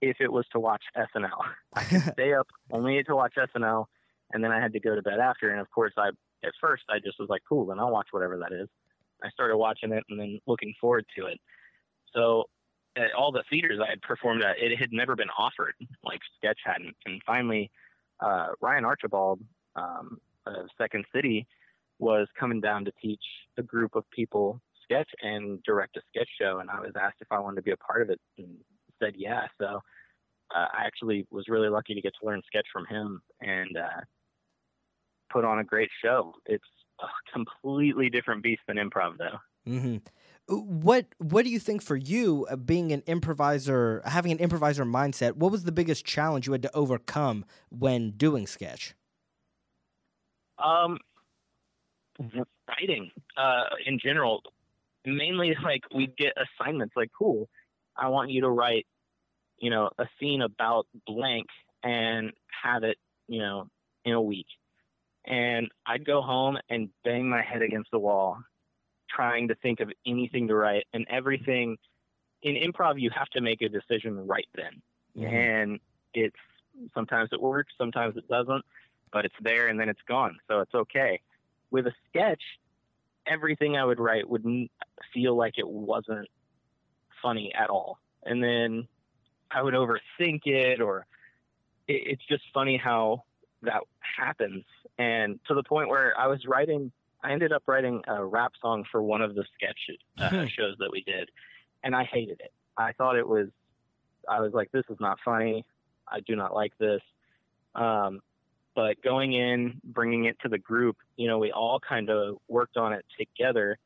if 0.00 0.16
it 0.18 0.32
was 0.32 0.44
to 0.52 0.58
watch 0.58 0.82
SNL. 0.96 1.38
I 1.74 1.84
could 1.84 2.02
stay 2.14 2.34
up 2.34 2.48
only 2.72 3.00
to 3.04 3.14
watch 3.14 3.34
SNL 3.36 3.84
and 4.32 4.42
then 4.42 4.50
I 4.50 4.60
had 4.60 4.72
to 4.72 4.80
go 4.80 4.94
to 4.94 5.02
bed 5.02 5.20
after. 5.20 5.50
And 5.50 5.60
of 5.60 5.70
course, 5.70 5.92
I 5.96 6.08
at 6.44 6.52
first 6.60 6.84
I 6.88 6.98
just 6.98 7.18
was 7.18 7.28
like, 7.28 7.42
cool, 7.48 7.66
then 7.66 7.78
I'll 7.78 7.92
watch 7.92 8.08
whatever 8.10 8.38
that 8.38 8.52
is. 8.52 8.68
I 9.22 9.30
started 9.30 9.56
watching 9.56 9.92
it 9.92 10.04
and 10.08 10.18
then 10.18 10.40
looking 10.46 10.74
forward 10.80 11.04
to 11.16 11.26
it. 11.26 11.38
So 12.14 12.44
at 12.98 13.14
all 13.16 13.32
the 13.32 13.44
theaters 13.48 13.78
I 13.82 13.90
had 13.90 14.02
performed 14.02 14.42
at, 14.42 14.58
it 14.58 14.78
had 14.78 14.92
never 14.92 15.14
been 15.14 15.30
offered, 15.38 15.74
like 16.04 16.20
sketch 16.36 16.58
hadn't. 16.64 16.96
And 17.06 17.22
finally, 17.24 17.70
uh, 18.20 18.48
Ryan 18.60 18.84
Archibald 18.84 19.40
um, 19.76 20.18
of 20.46 20.66
Second 20.76 21.04
City 21.14 21.46
was 21.98 22.28
coming 22.38 22.60
down 22.60 22.84
to 22.84 22.92
teach 23.02 23.22
a 23.56 23.62
group 23.62 23.94
of 23.94 24.04
people 24.10 24.60
sketch 24.84 25.08
and 25.22 25.62
direct 25.62 25.96
a 25.96 26.00
sketch 26.08 26.28
show. 26.40 26.58
And 26.58 26.70
I 26.70 26.80
was 26.80 26.92
asked 27.00 27.18
if 27.20 27.28
I 27.30 27.38
wanted 27.38 27.56
to 27.56 27.62
be 27.62 27.72
a 27.72 27.76
part 27.76 28.02
of 28.02 28.10
it 28.10 28.20
and 28.38 28.56
said 29.02 29.14
yeah. 29.16 29.46
So 29.60 29.80
uh, 30.54 30.66
I 30.72 30.84
actually 30.86 31.26
was 31.30 31.48
really 31.48 31.68
lucky 31.68 31.94
to 31.94 32.00
get 32.00 32.12
to 32.20 32.26
learn 32.26 32.42
sketch 32.46 32.66
from 32.72 32.86
him. 32.86 33.20
And 33.40 33.76
uh, 33.76 34.00
put 35.30 35.44
on 35.44 35.58
a 35.58 35.64
great 35.64 35.90
show. 36.02 36.34
It's 36.46 36.64
a 37.00 37.06
completely 37.32 38.10
different 38.10 38.42
beast 38.42 38.62
than 38.66 38.76
improv, 38.76 39.18
though. 39.18 39.38
Mm-hmm. 39.70 39.96
What 40.48 41.06
What 41.18 41.44
do 41.44 41.50
you 41.50 41.58
think 41.58 41.82
for 41.82 41.96
you, 41.96 42.46
uh, 42.50 42.56
being 42.56 42.90
an 42.92 43.02
improviser, 43.06 44.00
having 44.06 44.32
an 44.32 44.38
improviser 44.38 44.84
mindset? 44.86 45.34
What 45.36 45.52
was 45.52 45.64
the 45.64 45.72
biggest 45.72 46.06
challenge 46.06 46.46
you 46.46 46.52
had 46.52 46.62
to 46.62 46.74
overcome 46.74 47.44
when 47.68 48.12
doing 48.12 48.46
sketch? 48.46 48.94
Um, 50.58 50.98
writing 52.66 53.10
uh, 53.36 53.64
in 53.84 53.98
general, 53.98 54.42
mainly 55.04 55.54
like 55.62 55.82
we'd 55.94 56.16
get 56.16 56.32
assignments 56.36 56.94
like, 56.96 57.10
cool, 57.16 57.48
I 57.94 58.08
want 58.08 58.30
you 58.30 58.40
to 58.40 58.48
write, 58.48 58.86
you 59.58 59.68
know, 59.68 59.90
a 59.98 60.06
scene 60.18 60.40
about 60.40 60.86
blank 61.06 61.46
and 61.82 62.32
have 62.62 62.84
it, 62.84 62.96
you 63.26 63.40
know, 63.40 63.68
in 64.06 64.14
a 64.14 64.22
week. 64.22 64.46
And 65.26 65.68
I'd 65.86 66.06
go 66.06 66.22
home 66.22 66.56
and 66.70 66.88
bang 67.04 67.28
my 67.28 67.42
head 67.42 67.60
against 67.60 67.90
the 67.90 67.98
wall 67.98 68.38
trying 69.08 69.48
to 69.48 69.54
think 69.56 69.80
of 69.80 69.90
anything 70.06 70.48
to 70.48 70.54
write 70.54 70.86
and 70.92 71.06
everything 71.08 71.76
in 72.42 72.54
improv 72.54 73.00
you 73.00 73.10
have 73.10 73.28
to 73.28 73.40
make 73.40 73.62
a 73.62 73.68
decision 73.68 74.26
right 74.26 74.48
then. 74.54 74.82
Mm-hmm. 75.16 75.34
And 75.34 75.80
it's 76.14 76.36
sometimes 76.94 77.30
it 77.32 77.40
works, 77.40 77.72
sometimes 77.76 78.16
it 78.16 78.28
doesn't, 78.28 78.64
but 79.12 79.24
it's 79.24 79.34
there 79.40 79.68
and 79.68 79.78
then 79.78 79.88
it's 79.88 80.02
gone. 80.06 80.38
So 80.48 80.60
it's 80.60 80.74
okay. 80.74 81.20
With 81.70 81.86
a 81.86 81.92
sketch, 82.08 82.42
everything 83.26 83.76
I 83.76 83.84
would 83.84 84.00
write 84.00 84.28
would 84.28 84.44
feel 85.12 85.36
like 85.36 85.54
it 85.58 85.68
wasn't 85.68 86.28
funny 87.22 87.52
at 87.54 87.70
all. 87.70 87.98
And 88.24 88.42
then 88.42 88.86
I 89.50 89.62
would 89.62 89.74
overthink 89.74 90.46
it 90.46 90.80
or 90.80 91.06
it, 91.86 92.02
it's 92.06 92.26
just 92.28 92.42
funny 92.54 92.76
how 92.76 93.24
that 93.62 93.82
happens. 94.00 94.64
And 94.98 95.40
to 95.48 95.54
the 95.54 95.62
point 95.62 95.88
where 95.88 96.18
I 96.18 96.26
was 96.26 96.44
writing 96.46 96.92
I 97.22 97.32
ended 97.32 97.52
up 97.52 97.62
writing 97.66 98.02
a 98.06 98.24
rap 98.24 98.52
song 98.60 98.84
for 98.90 99.02
one 99.02 99.22
of 99.22 99.34
the 99.34 99.44
sketch 99.54 99.98
uh, 100.18 100.28
hmm. 100.28 100.46
shows 100.46 100.76
that 100.78 100.90
we 100.90 101.02
did, 101.02 101.30
and 101.82 101.94
I 101.94 102.04
hated 102.04 102.40
it. 102.40 102.52
I 102.76 102.92
thought 102.92 103.16
it 103.16 103.26
was, 103.26 103.48
I 104.28 104.40
was 104.40 104.52
like, 104.52 104.70
this 104.72 104.84
is 104.88 104.98
not 105.00 105.18
funny. 105.24 105.64
I 106.06 106.20
do 106.20 106.36
not 106.36 106.54
like 106.54 106.76
this. 106.78 107.00
Um, 107.74 108.20
but 108.74 109.02
going 109.02 109.32
in, 109.32 109.80
bringing 109.82 110.26
it 110.26 110.38
to 110.40 110.48
the 110.48 110.58
group, 110.58 110.96
you 111.16 111.26
know, 111.26 111.38
we 111.38 111.50
all 111.50 111.80
kind 111.80 112.08
of 112.10 112.36
worked 112.46 112.76
on 112.76 112.92
it 112.92 113.04
together, 113.18 113.78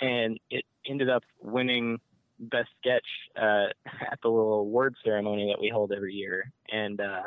and 0.00 0.38
it 0.50 0.64
ended 0.86 1.08
up 1.08 1.22
winning 1.40 1.98
best 2.38 2.68
sketch 2.80 3.06
uh, 3.36 3.68
at 4.12 4.18
the 4.22 4.28
little 4.28 4.60
award 4.60 4.94
ceremony 5.02 5.50
that 5.50 5.60
we 5.60 5.70
hold 5.70 5.92
every 5.92 6.12
year. 6.12 6.52
And 6.70 7.00
uh, 7.00 7.22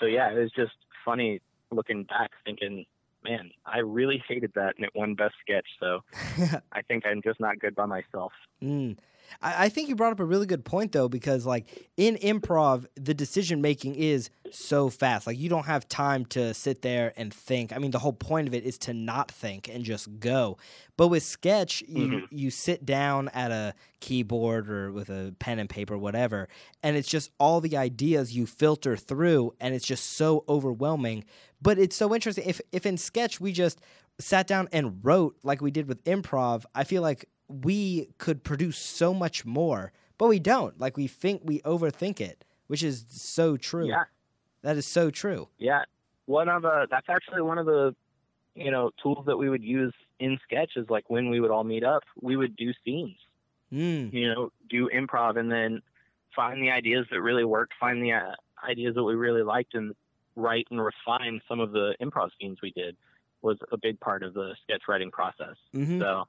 so, 0.00 0.06
yeah, 0.06 0.30
it 0.30 0.38
was 0.38 0.50
just 0.52 0.72
funny 1.04 1.42
looking 1.70 2.04
back, 2.04 2.30
thinking 2.44 2.86
man, 3.28 3.50
I 3.64 3.78
really 3.78 4.22
hated 4.28 4.52
that 4.54 4.76
and 4.76 4.84
it 4.84 4.92
won 4.94 5.14
best 5.14 5.34
sketch. 5.40 5.66
So 5.80 6.00
I 6.72 6.82
think 6.82 7.04
I'm 7.06 7.22
just 7.22 7.40
not 7.40 7.58
good 7.58 7.74
by 7.74 7.86
myself. 7.86 8.32
Mm. 8.62 8.96
I, 9.42 9.64
I 9.64 9.68
think 9.68 9.88
you 9.88 9.96
brought 9.96 10.12
up 10.12 10.20
a 10.20 10.24
really 10.24 10.46
good 10.46 10.64
point 10.64 10.92
though, 10.92 11.08
because 11.08 11.46
like 11.46 11.88
in 11.96 12.16
improv, 12.16 12.86
the 12.94 13.14
decision 13.14 13.60
making 13.60 13.94
is 13.94 14.30
so 14.50 14.88
fast. 14.88 15.26
Like 15.26 15.38
you 15.38 15.48
don't 15.48 15.66
have 15.66 15.88
time 15.88 16.24
to 16.26 16.54
sit 16.54 16.82
there 16.82 17.12
and 17.16 17.32
think. 17.32 17.72
I 17.72 17.78
mean, 17.78 17.90
the 17.90 17.98
whole 17.98 18.12
point 18.12 18.48
of 18.48 18.54
it 18.54 18.64
is 18.64 18.78
to 18.78 18.94
not 18.94 19.30
think 19.30 19.68
and 19.68 19.84
just 19.84 20.20
go. 20.20 20.58
But 20.96 21.08
with 21.08 21.22
sketch, 21.22 21.82
you 21.86 22.06
mm-hmm. 22.06 22.24
you 22.30 22.50
sit 22.50 22.86
down 22.86 23.28
at 23.28 23.50
a 23.50 23.74
keyboard 24.00 24.70
or 24.70 24.92
with 24.92 25.10
a 25.10 25.34
pen 25.38 25.58
and 25.58 25.68
paper, 25.68 25.98
whatever, 25.98 26.48
and 26.82 26.96
it's 26.96 27.08
just 27.08 27.30
all 27.38 27.60
the 27.60 27.76
ideas 27.76 28.34
you 28.34 28.46
filter 28.46 28.96
through, 28.96 29.54
and 29.60 29.74
it's 29.74 29.86
just 29.86 30.16
so 30.16 30.44
overwhelming. 30.48 31.24
But 31.60 31.78
it's 31.78 31.96
so 31.96 32.14
interesting. 32.14 32.44
If 32.46 32.60
if 32.72 32.86
in 32.86 32.96
sketch 32.96 33.40
we 33.40 33.52
just 33.52 33.80
sat 34.18 34.46
down 34.46 34.68
and 34.72 35.04
wrote 35.04 35.36
like 35.42 35.60
we 35.60 35.70
did 35.70 35.88
with 35.88 36.02
improv, 36.04 36.64
I 36.74 36.84
feel 36.84 37.02
like 37.02 37.26
we 37.48 38.10
could 38.18 38.42
produce 38.42 38.78
so 38.78 39.14
much 39.14 39.44
more, 39.44 39.92
but 40.18 40.28
we 40.28 40.38
don't. 40.38 40.78
Like 40.80 40.96
we 40.96 41.06
think 41.06 41.42
we 41.44 41.60
overthink 41.60 42.20
it, 42.20 42.44
which 42.66 42.82
is 42.82 43.04
so 43.08 43.56
true. 43.56 43.88
Yeah. 43.88 44.04
That 44.62 44.76
is 44.76 44.86
so 44.86 45.10
true. 45.10 45.48
Yeah. 45.58 45.82
One 46.26 46.48
of 46.48 46.62
the 46.62 46.86
that's 46.90 47.08
actually 47.08 47.42
one 47.42 47.58
of 47.58 47.66
the 47.66 47.94
you 48.54 48.70
know 48.70 48.90
tools 49.02 49.26
that 49.26 49.36
we 49.36 49.48
would 49.48 49.62
use 49.62 49.92
in 50.18 50.38
sketches 50.42 50.86
like 50.88 51.08
when 51.08 51.28
we 51.30 51.40
would 51.40 51.50
all 51.50 51.64
meet 51.64 51.84
up, 51.84 52.02
we 52.20 52.36
would 52.36 52.56
do 52.56 52.72
scenes. 52.84 53.16
Mm. 53.72 54.12
You 54.12 54.32
know, 54.32 54.52
do 54.68 54.88
improv 54.94 55.38
and 55.38 55.50
then 55.50 55.82
find 56.34 56.62
the 56.62 56.70
ideas 56.70 57.06
that 57.10 57.20
really 57.20 57.44
worked, 57.44 57.74
find 57.78 58.02
the 58.02 58.12
uh, 58.12 58.32
ideas 58.64 58.94
that 58.94 59.02
we 59.02 59.14
really 59.14 59.42
liked 59.42 59.74
and 59.74 59.94
write 60.36 60.66
and 60.70 60.80
refine 60.80 61.40
some 61.48 61.60
of 61.60 61.72
the 61.72 61.94
improv 62.00 62.30
scenes 62.40 62.58
we 62.62 62.70
did 62.70 62.96
was 63.42 63.58
a 63.72 63.76
big 63.76 63.98
part 64.00 64.22
of 64.22 64.34
the 64.34 64.54
sketch 64.62 64.82
writing 64.88 65.10
process. 65.10 65.56
Mm-hmm. 65.74 66.00
So 66.00 66.24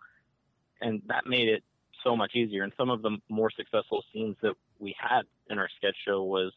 and 0.82 1.02
that 1.08 1.26
made 1.26 1.48
it 1.50 1.64
so 2.04 2.16
much 2.16 2.36
easier. 2.36 2.64
And 2.64 2.74
some 2.78 2.90
of 2.90 3.02
the 3.02 3.18
more 3.30 3.52
successful 3.52 4.04
scenes 4.14 4.36
that 4.42 4.54
we 4.80 4.96
had 5.00 5.24
in 5.50 5.58
our 5.58 5.70
sketch 5.78 5.96
show 6.06 6.24
was 6.24 6.52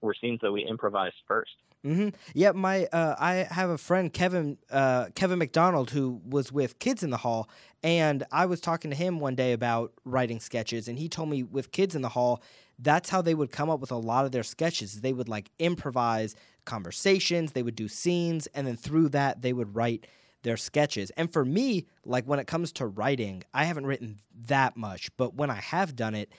were 0.00 0.14
scenes 0.20 0.40
that 0.42 0.52
we 0.52 0.62
improvised 0.62 1.16
1st 1.28 1.42
mm-hmm. 1.84 2.08
Yeah, 2.34 2.52
my 2.52 2.86
uh, 2.92 3.16
I 3.18 3.46
have 3.50 3.70
a 3.70 3.78
friend 3.78 4.12
Kevin 4.12 4.58
uh, 4.70 5.06
Kevin 5.14 5.38
McDonald 5.38 5.90
who 5.90 6.20
was 6.28 6.52
with 6.52 6.78
Kids 6.78 7.02
in 7.02 7.10
the 7.10 7.16
Hall, 7.18 7.48
and 7.82 8.24
I 8.30 8.46
was 8.46 8.60
talking 8.60 8.90
to 8.90 8.96
him 8.96 9.20
one 9.20 9.34
day 9.34 9.52
about 9.52 9.92
writing 10.04 10.38
sketches, 10.40 10.88
and 10.88 10.98
he 10.98 11.08
told 11.08 11.30
me 11.30 11.42
with 11.42 11.72
Kids 11.72 11.94
in 11.94 12.02
the 12.02 12.10
Hall, 12.10 12.42
that's 12.78 13.08
how 13.10 13.22
they 13.22 13.34
would 13.34 13.50
come 13.50 13.70
up 13.70 13.80
with 13.80 13.90
a 13.90 13.96
lot 13.96 14.26
of 14.26 14.32
their 14.32 14.42
sketches. 14.42 15.00
They 15.00 15.12
would 15.12 15.28
like 15.28 15.50
improvise 15.58 16.34
conversations, 16.64 17.52
they 17.52 17.62
would 17.62 17.76
do 17.76 17.88
scenes, 17.88 18.46
and 18.48 18.66
then 18.66 18.76
through 18.76 19.08
that 19.10 19.42
they 19.42 19.52
would 19.52 19.74
write 19.74 20.06
their 20.42 20.56
sketches. 20.56 21.10
And 21.16 21.32
for 21.32 21.44
me, 21.44 21.86
like 22.04 22.24
when 22.24 22.38
it 22.38 22.46
comes 22.46 22.72
to 22.72 22.86
writing, 22.86 23.42
I 23.52 23.64
haven't 23.64 23.86
written 23.86 24.18
that 24.46 24.76
much, 24.76 25.10
but 25.16 25.34
when 25.34 25.50
I 25.50 25.56
have 25.56 25.96
done 25.96 26.14
it, 26.14 26.32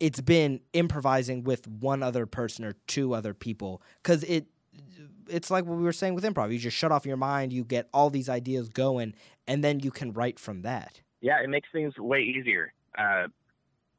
it's 0.00 0.20
been 0.20 0.60
improvising 0.72 1.44
with 1.44 1.66
one 1.66 2.02
other 2.02 2.26
person 2.26 2.64
or 2.64 2.74
two 2.86 3.14
other 3.14 3.32
people 3.32 3.80
cuz 4.02 4.24
it 4.24 4.46
it's 5.28 5.50
like 5.50 5.64
what 5.64 5.78
we 5.78 5.84
were 5.84 5.92
saying 5.92 6.14
with 6.14 6.24
improv. 6.24 6.52
You 6.52 6.58
just 6.58 6.76
shut 6.76 6.92
off 6.92 7.06
your 7.06 7.16
mind, 7.16 7.52
you 7.52 7.64
get 7.64 7.88
all 7.94 8.10
these 8.10 8.28
ideas 8.28 8.68
going, 8.68 9.14
and 9.46 9.62
then 9.62 9.80
you 9.80 9.90
can 9.90 10.12
write 10.12 10.38
from 10.38 10.62
that. 10.62 11.00
Yeah, 11.20 11.42
it 11.42 11.48
makes 11.48 11.68
things 11.72 11.96
way 11.96 12.20
easier. 12.20 12.72
Uh, 12.98 13.28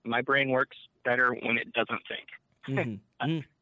my 0.03 0.21
brain 0.21 0.49
works 0.49 0.77
better 1.03 1.33
when 1.33 1.57
it 1.57 1.73
doesn't 1.73 2.01
think. 2.07 2.99
mm-hmm. 3.21 3.39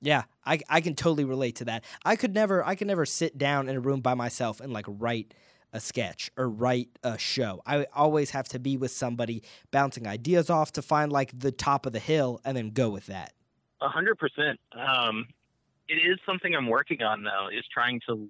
Yeah, 0.00 0.24
I 0.46 0.60
I 0.68 0.80
can 0.80 0.94
totally 0.94 1.24
relate 1.24 1.56
to 1.56 1.64
that. 1.66 1.84
I 2.04 2.16
could 2.16 2.34
never 2.34 2.64
I 2.64 2.74
could 2.74 2.86
never 2.86 3.04
sit 3.04 3.36
down 3.36 3.68
in 3.68 3.76
a 3.76 3.80
room 3.80 4.00
by 4.00 4.14
myself 4.14 4.60
and 4.60 4.72
like 4.72 4.86
write 4.88 5.34
a 5.72 5.80
sketch 5.80 6.30
or 6.36 6.48
write 6.48 6.88
a 7.02 7.18
show. 7.18 7.62
I 7.66 7.86
always 7.94 8.30
have 8.30 8.48
to 8.48 8.58
be 8.58 8.76
with 8.76 8.90
somebody 8.90 9.42
bouncing 9.70 10.06
ideas 10.06 10.50
off 10.50 10.72
to 10.72 10.82
find 10.82 11.12
like 11.12 11.38
the 11.38 11.52
top 11.52 11.86
of 11.86 11.92
the 11.92 11.98
hill 11.98 12.40
and 12.44 12.56
then 12.56 12.70
go 12.70 12.88
with 12.90 13.06
that. 13.06 13.34
A 13.80 13.88
hundred 13.88 14.18
percent. 14.18 14.58
Um, 14.72 15.26
it 15.88 15.94
is 15.94 16.18
something 16.24 16.54
I'm 16.54 16.68
working 16.68 17.02
on 17.02 17.22
though. 17.22 17.48
Is 17.52 17.64
trying 17.72 18.00
to 18.08 18.28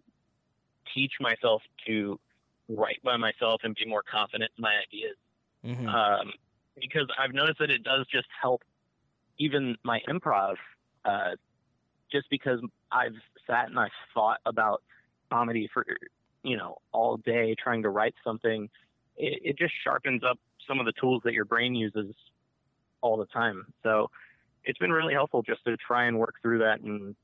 teach 0.94 1.12
myself 1.20 1.62
to 1.86 2.18
write 2.68 3.02
by 3.04 3.16
myself 3.16 3.60
and 3.64 3.74
be 3.74 3.86
more 3.86 4.02
confident 4.02 4.50
in 4.56 4.62
my 4.62 4.74
ideas. 4.88 5.16
Mm-hmm. 5.64 5.88
Um, 5.88 6.32
because 6.80 7.06
I've 7.18 7.34
noticed 7.34 7.58
that 7.58 7.70
it 7.70 7.82
does 7.84 8.06
just 8.12 8.28
help 8.40 8.62
even 9.38 9.76
my 9.82 10.00
improv 10.08 10.56
uh, 11.04 11.32
just 12.10 12.28
because 12.30 12.60
I've 12.90 13.14
sat 13.46 13.68
and 13.68 13.78
I've 13.78 13.90
thought 14.14 14.40
about 14.46 14.82
comedy 15.30 15.68
for 15.72 15.84
you 16.42 16.56
know 16.56 16.78
all 16.92 17.16
day 17.16 17.54
trying 17.62 17.82
to 17.82 17.90
write 17.90 18.14
something, 18.24 18.68
it, 19.16 19.40
it 19.44 19.58
just 19.58 19.72
sharpens 19.84 20.22
up 20.24 20.38
some 20.66 20.80
of 20.80 20.86
the 20.86 20.92
tools 20.92 21.22
that 21.24 21.32
your 21.32 21.44
brain 21.44 21.74
uses 21.74 22.14
all 23.00 23.16
the 23.16 23.26
time. 23.26 23.66
So 23.82 24.10
it's 24.64 24.78
been 24.78 24.92
really 24.92 25.14
helpful 25.14 25.42
just 25.42 25.64
to 25.64 25.76
try 25.76 26.06
and 26.06 26.18
work 26.18 26.34
through 26.42 26.58
that 26.58 26.80
and 26.80 27.14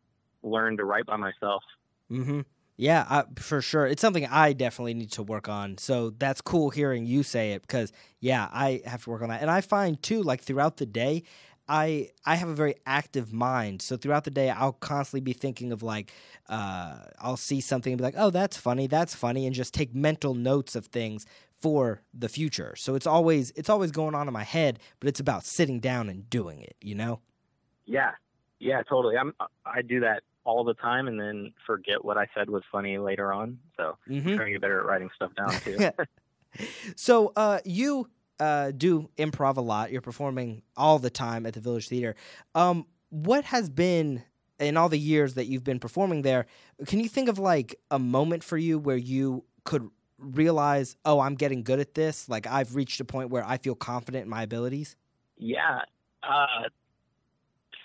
learn 0.42 0.76
to 0.78 0.84
write 0.84 1.06
by 1.06 1.16
myself. 1.16 1.62
Mm-hmm. 2.10 2.40
Yeah, 2.78 3.06
I, 3.08 3.24
for 3.40 3.62
sure. 3.62 3.86
It's 3.86 4.02
something 4.02 4.26
I 4.26 4.52
definitely 4.52 4.94
need 4.94 5.12
to 5.12 5.22
work 5.22 5.48
on. 5.48 5.78
So 5.78 6.10
that's 6.10 6.40
cool 6.40 6.70
hearing 6.70 7.06
you 7.06 7.22
say 7.22 7.52
it 7.52 7.62
because, 7.62 7.90
yeah, 8.20 8.48
I 8.52 8.82
have 8.84 9.04
to 9.04 9.10
work 9.10 9.22
on 9.22 9.30
that. 9.30 9.40
And 9.40 9.50
I 9.50 9.62
find 9.62 10.02
too, 10.02 10.22
like 10.22 10.42
throughout 10.42 10.76
the 10.76 10.86
day, 10.86 11.22
I 11.68 12.10
I 12.24 12.36
have 12.36 12.48
a 12.48 12.54
very 12.54 12.76
active 12.86 13.32
mind, 13.32 13.82
so 13.82 13.96
throughout 13.96 14.24
the 14.24 14.30
day 14.30 14.50
I'll 14.50 14.72
constantly 14.72 15.20
be 15.20 15.32
thinking 15.32 15.72
of 15.72 15.82
like 15.82 16.12
uh, 16.48 16.98
I'll 17.18 17.36
see 17.36 17.60
something 17.60 17.92
and 17.92 17.98
be 17.98 18.04
like, 18.04 18.14
oh, 18.16 18.30
that's 18.30 18.56
funny, 18.56 18.86
that's 18.86 19.14
funny, 19.14 19.46
and 19.46 19.54
just 19.54 19.74
take 19.74 19.94
mental 19.94 20.34
notes 20.34 20.76
of 20.76 20.86
things 20.86 21.26
for 21.58 22.02
the 22.14 22.28
future. 22.28 22.74
So 22.76 22.94
it's 22.94 23.06
always 23.06 23.50
it's 23.52 23.68
always 23.68 23.90
going 23.90 24.14
on 24.14 24.28
in 24.28 24.34
my 24.34 24.44
head, 24.44 24.78
but 25.00 25.08
it's 25.08 25.20
about 25.20 25.44
sitting 25.44 25.80
down 25.80 26.08
and 26.08 26.28
doing 26.30 26.60
it. 26.60 26.76
You 26.80 26.94
know? 26.94 27.20
Yeah, 27.84 28.12
yeah, 28.58 28.82
totally. 28.82 29.16
I'm 29.16 29.34
I 29.64 29.82
do 29.82 30.00
that 30.00 30.22
all 30.44 30.62
the 30.62 30.74
time, 30.74 31.08
and 31.08 31.18
then 31.18 31.52
forget 31.66 32.04
what 32.04 32.16
I 32.16 32.28
said 32.34 32.48
was 32.48 32.62
funny 32.70 32.98
later 32.98 33.32
on. 33.32 33.58
So 33.76 33.98
mm-hmm. 34.08 34.28
I'm 34.28 34.36
trying 34.36 34.46
to 34.46 34.52
get 34.52 34.60
better 34.60 34.80
at 34.80 34.86
writing 34.86 35.10
stuff 35.16 35.32
down 35.34 35.50
too. 35.60 35.90
so 36.96 37.32
uh, 37.34 37.58
you 37.64 38.08
uh, 38.40 38.70
do 38.70 39.08
improv 39.16 39.56
a 39.56 39.60
lot. 39.60 39.90
You're 39.90 40.00
performing 40.00 40.62
all 40.76 40.98
the 40.98 41.10
time 41.10 41.46
at 41.46 41.54
the 41.54 41.60
Village 41.60 41.88
Theater. 41.88 42.14
Um, 42.54 42.86
what 43.10 43.44
has 43.44 43.68
been 43.70 44.22
in 44.58 44.76
all 44.76 44.88
the 44.88 44.98
years 44.98 45.34
that 45.34 45.46
you've 45.46 45.64
been 45.64 45.78
performing 45.78 46.22
there? 46.22 46.46
Can 46.86 47.00
you 47.00 47.08
think 47.08 47.28
of 47.28 47.38
like 47.38 47.76
a 47.90 47.98
moment 47.98 48.42
for 48.42 48.56
you 48.56 48.78
where 48.78 48.96
you 48.96 49.44
could 49.64 49.88
realize, 50.18 50.96
oh, 51.04 51.20
I'm 51.20 51.34
getting 51.34 51.62
good 51.62 51.80
at 51.80 51.94
this? 51.94 52.28
Like 52.28 52.46
I've 52.46 52.74
reached 52.74 53.00
a 53.00 53.04
point 53.04 53.30
where 53.30 53.44
I 53.44 53.58
feel 53.58 53.74
confident 53.74 54.24
in 54.24 54.30
my 54.30 54.42
abilities? 54.42 54.96
Yeah. 55.36 55.80
Uh, 56.22 56.68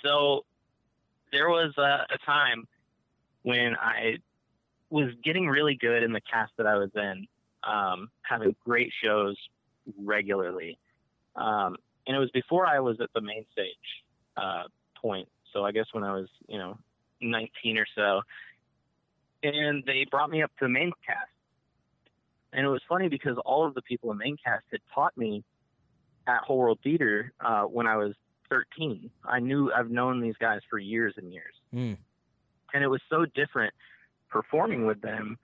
so 0.04 0.46
there 1.32 1.50
was 1.50 1.74
a, 1.78 2.06
a 2.14 2.18
time 2.26 2.68
when 3.44 3.76
I 3.80 4.18
was 4.90 5.10
getting 5.24 5.48
really 5.48 5.76
good 5.76 6.04
in 6.04 6.12
the 6.12 6.22
cast 6.22 6.52
that 6.58 6.68
I 6.68 6.76
was 6.76 6.90
in, 6.96 7.28
um, 7.64 8.10
having 8.24 8.56
great 8.66 8.92
shows 9.04 9.38
regularly. 9.98 10.78
Um, 11.36 11.78
and 12.08 12.16
it 12.16 12.20
was 12.20 12.32
before 12.32 12.66
I 12.66 12.80
was 12.80 13.00
at 13.00 13.10
the 13.14 13.22
main 13.22 13.46
stage 13.52 13.76
uh, 14.38 14.64
point. 15.00 15.28
So 15.54 15.66
I 15.66 15.72
guess 15.72 15.86
when 15.92 16.04
I 16.04 16.14
was, 16.14 16.28
you 16.48 16.58
know, 16.58 16.78
19 17.22 17.78
or 17.78 17.86
so. 17.96 18.22
And 19.44 19.84
they 19.86 20.06
brought 20.10 20.30
me 20.30 20.44
up 20.44 20.52
to 20.60 20.66
the 20.66 20.70
main 20.70 20.92
cast. 21.06 21.30
And 22.54 22.66
it 22.66 22.70
was 22.70 22.82
funny 22.88 23.08
because 23.08 23.38
all 23.46 23.66
of 23.66 23.74
the 23.74 23.82
people 23.82 24.12
in 24.12 24.18
main 24.18 24.38
cast 24.44 24.66
had 24.72 24.82
taught 24.94 25.16
me 25.18 25.44
at 26.28 26.42
Whole 26.42 26.58
World 26.58 26.80
Theater 26.84 27.32
uh, 27.40 27.64
when 27.64 27.88
I 27.88 27.98
was 27.98 28.14
13. 28.50 29.10
I 29.24 29.40
knew 29.40 29.72
I've 29.72 29.90
known 29.90 30.22
these 30.22 30.36
guys 30.40 30.60
for 30.70 30.78
years 30.78 31.14
and 31.18 31.34
years. 31.34 31.54
Mm. 31.74 31.98
And 32.74 32.84
it 32.84 32.88
was 32.88 33.02
so 33.10 33.26
different 33.26 33.74
performing 34.30 34.86
with 34.86 35.02
them 35.02 35.38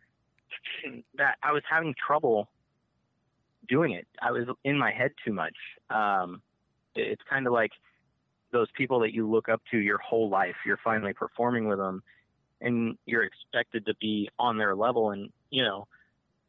that 1.17 1.37
I 1.41 1.51
was 1.51 1.63
having 1.69 1.95
trouble 1.95 2.49
doing 3.67 3.91
it. 3.91 4.07
I 4.21 4.31
was 4.31 4.47
in 4.63 4.77
my 4.77 4.91
head 4.91 5.11
too 5.25 5.33
much. 5.33 5.55
Um, 5.89 6.41
it's 6.95 7.21
kind 7.29 7.47
of 7.47 7.53
like 7.53 7.71
those 8.51 8.67
people 8.75 8.99
that 9.01 9.13
you 9.13 9.29
look 9.29 9.49
up 9.49 9.61
to 9.71 9.77
your 9.77 9.97
whole 9.97 10.29
life. 10.29 10.55
You're 10.65 10.79
finally 10.83 11.13
performing 11.13 11.67
with 11.67 11.77
them, 11.77 12.01
and 12.61 12.97
you're 13.05 13.23
expected 13.23 13.85
to 13.85 13.93
be 13.99 14.29
on 14.39 14.57
their 14.57 14.75
level. 14.75 15.11
And 15.11 15.29
you 15.49 15.63
know, 15.63 15.87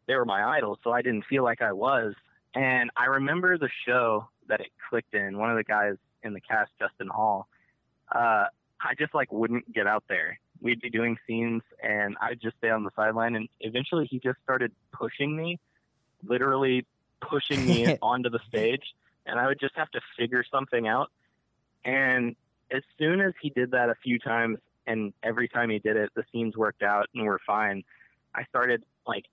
they 0.06 0.14
were 0.14 0.24
my 0.24 0.44
idols, 0.44 0.78
so 0.82 0.90
I 0.92 1.02
didn't 1.02 1.24
feel 1.26 1.44
like 1.44 1.62
I 1.62 1.72
was. 1.72 2.14
And 2.54 2.90
I 2.96 3.06
remember 3.06 3.58
the 3.58 3.68
show 3.86 4.28
that 4.48 4.60
it 4.60 4.68
clicked 4.88 5.14
in. 5.14 5.38
One 5.38 5.50
of 5.50 5.56
the 5.56 5.64
guys 5.64 5.96
in 6.22 6.32
the 6.32 6.40
cast, 6.40 6.70
Justin 6.78 7.08
Hall, 7.08 7.46
uh, 8.12 8.46
I 8.80 8.94
just 8.98 9.14
like 9.14 9.30
wouldn't 9.32 9.72
get 9.72 9.86
out 9.86 10.04
there. 10.08 10.38
We'd 10.60 10.80
be 10.80 10.90
doing 10.90 11.16
scenes, 11.26 11.62
and 11.82 12.16
I'd 12.20 12.40
just 12.40 12.56
stay 12.56 12.70
on 12.70 12.82
the 12.84 12.90
sideline. 12.96 13.36
And 13.36 13.48
eventually, 13.60 14.06
he 14.10 14.18
just 14.18 14.38
started 14.42 14.72
pushing 14.92 15.36
me, 15.36 15.60
literally 16.26 16.86
pushing 17.20 17.66
me 17.66 17.96
onto 18.02 18.30
the 18.30 18.40
stage, 18.48 18.82
and 19.26 19.38
I 19.38 19.46
would 19.46 19.60
just 19.60 19.76
have 19.76 19.90
to 19.92 20.00
figure 20.18 20.44
something 20.50 20.86
out. 20.88 21.10
And 21.84 22.36
as 22.70 22.82
soon 22.98 23.20
as 23.20 23.32
he 23.40 23.50
did 23.50 23.72
that 23.72 23.88
a 23.88 23.94
few 24.02 24.18
times, 24.18 24.58
and 24.86 25.12
every 25.22 25.48
time 25.48 25.70
he 25.70 25.78
did 25.78 25.96
it, 25.96 26.10
the 26.14 26.24
scenes 26.32 26.56
worked 26.56 26.82
out 26.82 27.06
and 27.14 27.24
were 27.24 27.40
fine. 27.46 27.84
I 28.34 28.44
started 28.44 28.84
like 29.06 29.24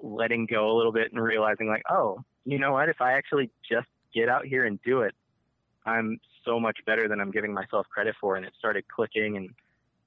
letting 0.00 0.46
go 0.46 0.70
a 0.70 0.74
little 0.76 0.92
bit 0.92 1.12
and 1.12 1.22
realizing 1.22 1.68
like, 1.68 1.82
oh, 1.90 2.22
you 2.44 2.58
know 2.58 2.72
what? 2.72 2.88
If 2.88 3.00
I 3.00 3.12
actually 3.12 3.50
just 3.68 3.88
get 4.14 4.28
out 4.28 4.46
here 4.46 4.64
and 4.64 4.80
do 4.82 5.02
it, 5.02 5.14
I'm 5.84 6.20
so 6.44 6.60
much 6.60 6.78
better 6.86 7.08
than 7.08 7.20
I'm 7.20 7.32
giving 7.32 7.52
myself 7.52 7.86
credit 7.88 8.14
for. 8.20 8.36
And 8.36 8.46
it 8.46 8.52
started 8.58 8.86
clicking 8.88 9.36
and 9.36 9.50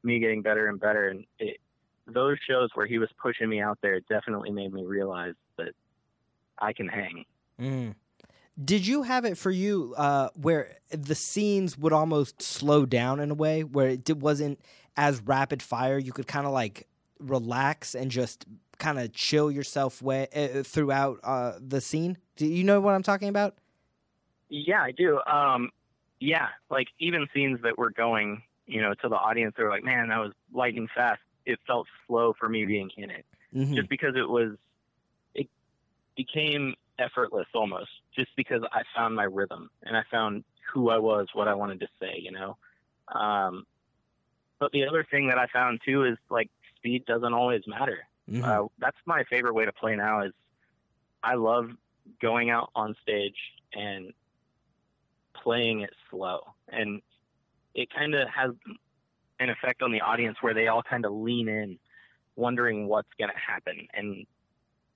me 0.04 0.20
getting 0.20 0.42
better 0.42 0.68
and 0.68 0.80
better. 0.80 1.10
And 1.10 1.26
it, 1.40 1.58
those 2.08 2.38
shows 2.48 2.70
where 2.74 2.88
he 2.88 2.98
was 2.98 3.10
pushing 3.22 3.50
me 3.50 3.62
out 3.62 3.80
there 3.82 4.00
definitely 4.10 4.52
made 4.52 4.74
me 4.74 4.86
realize 4.86 5.34
I 6.62 6.74
can 6.74 6.88
hang. 6.88 7.26
Mm. 7.60 7.96
Did 8.64 8.86
you 8.86 9.04
have 9.04 9.26
it 9.26 9.38
for 9.38 9.52
you 9.52 9.94
uh, 9.98 10.30
where 10.36 10.78
the 10.92 11.16
scenes 11.16 11.78
would 11.78 11.94
almost 11.94 12.42
slow 12.42 12.86
down 12.86 13.20
in 13.20 13.32
a 13.32 13.36
way 13.36 13.64
where 13.64 13.90
it 13.90 14.18
wasn't 14.18 14.60
as 14.98 15.22
rapid 15.22 15.64
fire? 15.64 15.98
You 15.98 16.12
could 16.12 16.28
kind 16.28 16.46
of 16.46 16.52
like 16.52 16.88
relax 17.20 17.96
and 17.96 18.12
just 18.12 18.46
kind 18.78 19.00
of 19.00 19.14
chill 19.14 19.52
yourself 19.52 20.02
way, 20.02 20.28
uh, 20.36 20.64
throughout 20.64 21.20
uh, 21.24 21.54
the 21.60 21.80
scene. 21.80 22.18
Do 22.36 22.48
you 22.48 22.64
know 22.64 22.80
what 22.80 22.96
I'm 22.96 23.04
talking 23.04 23.30
about? 23.30 23.56
Yeah, 24.50 24.82
I 24.82 24.92
do. 24.92 25.20
Um, 25.26 25.70
yeah, 26.20 26.48
like 26.70 26.88
even 27.00 27.28
scenes 27.34 27.60
that 27.64 27.78
were 27.78 27.92
going, 27.92 28.42
you 28.66 28.82
know, 28.82 28.94
to 29.02 29.10
the 29.10 29.16
audience, 29.16 29.54
they 29.58 29.64
were 29.64 29.70
like, 29.70 29.84
"Man, 29.84 30.10
that 30.10 30.18
was 30.18 30.34
lightning 30.54 30.88
fast." 30.94 31.22
It 31.46 31.60
felt 31.68 31.88
slow 32.08 32.34
for 32.38 32.50
me 32.50 32.66
being 32.66 32.90
in 32.98 33.10
it, 33.10 33.26
mm-hmm. 33.56 33.76
just 33.76 33.90
because 33.90 34.16
it 34.16 34.28
was. 34.28 34.58
It 36.20 36.28
became 36.28 36.76
effortless 36.98 37.48
almost, 37.54 37.90
just 38.14 38.30
because 38.36 38.62
I 38.74 38.82
found 38.96 39.16
my 39.16 39.24
rhythm 39.24 39.70
and 39.84 39.96
I 39.96 40.04
found 40.12 40.44
who 40.74 40.90
I 40.90 40.98
was, 40.98 41.28
what 41.34 41.48
I 41.48 41.54
wanted 41.54 41.80
to 41.80 41.88
say, 42.00 42.20
you 42.22 42.32
know. 42.32 42.58
Um, 43.08 43.66
but 44.60 44.72
the 44.72 44.86
other 44.86 45.06
thing 45.10 45.28
that 45.30 45.38
I 45.38 45.48
found 45.48 45.80
too 45.86 46.04
is 46.04 46.18
like 46.30 46.50
speed 46.76 47.06
doesn't 47.06 47.34
always 47.34 47.62
matter. 47.68 48.00
Mm-hmm. 48.30 48.44
Uh, 48.44 48.68
that's 48.80 48.98
my 49.06 49.24
favorite 49.30 49.54
way 49.54 49.66
to 49.66 49.72
play 49.72 49.96
now. 49.96 50.24
Is 50.24 50.34
I 51.24 51.36
love 51.36 51.70
going 52.22 52.50
out 52.50 52.70
on 52.76 52.96
stage 53.02 53.38
and 53.74 54.12
playing 55.34 55.82
it 55.82 55.94
slow, 56.12 56.42
and 56.68 57.02
it 57.74 57.90
kind 57.94 58.14
of 58.14 58.28
has 58.28 58.52
an 59.40 59.50
effect 59.50 59.82
on 59.82 59.92
the 59.92 60.02
audience 60.02 60.38
where 60.42 60.54
they 60.54 60.68
all 60.68 60.84
kind 60.84 61.06
of 61.06 61.14
lean 61.14 61.48
in, 61.48 61.80
wondering 62.36 62.88
what's 62.88 63.10
going 63.18 63.32
to 63.32 63.40
happen, 63.40 63.88
and 63.94 64.28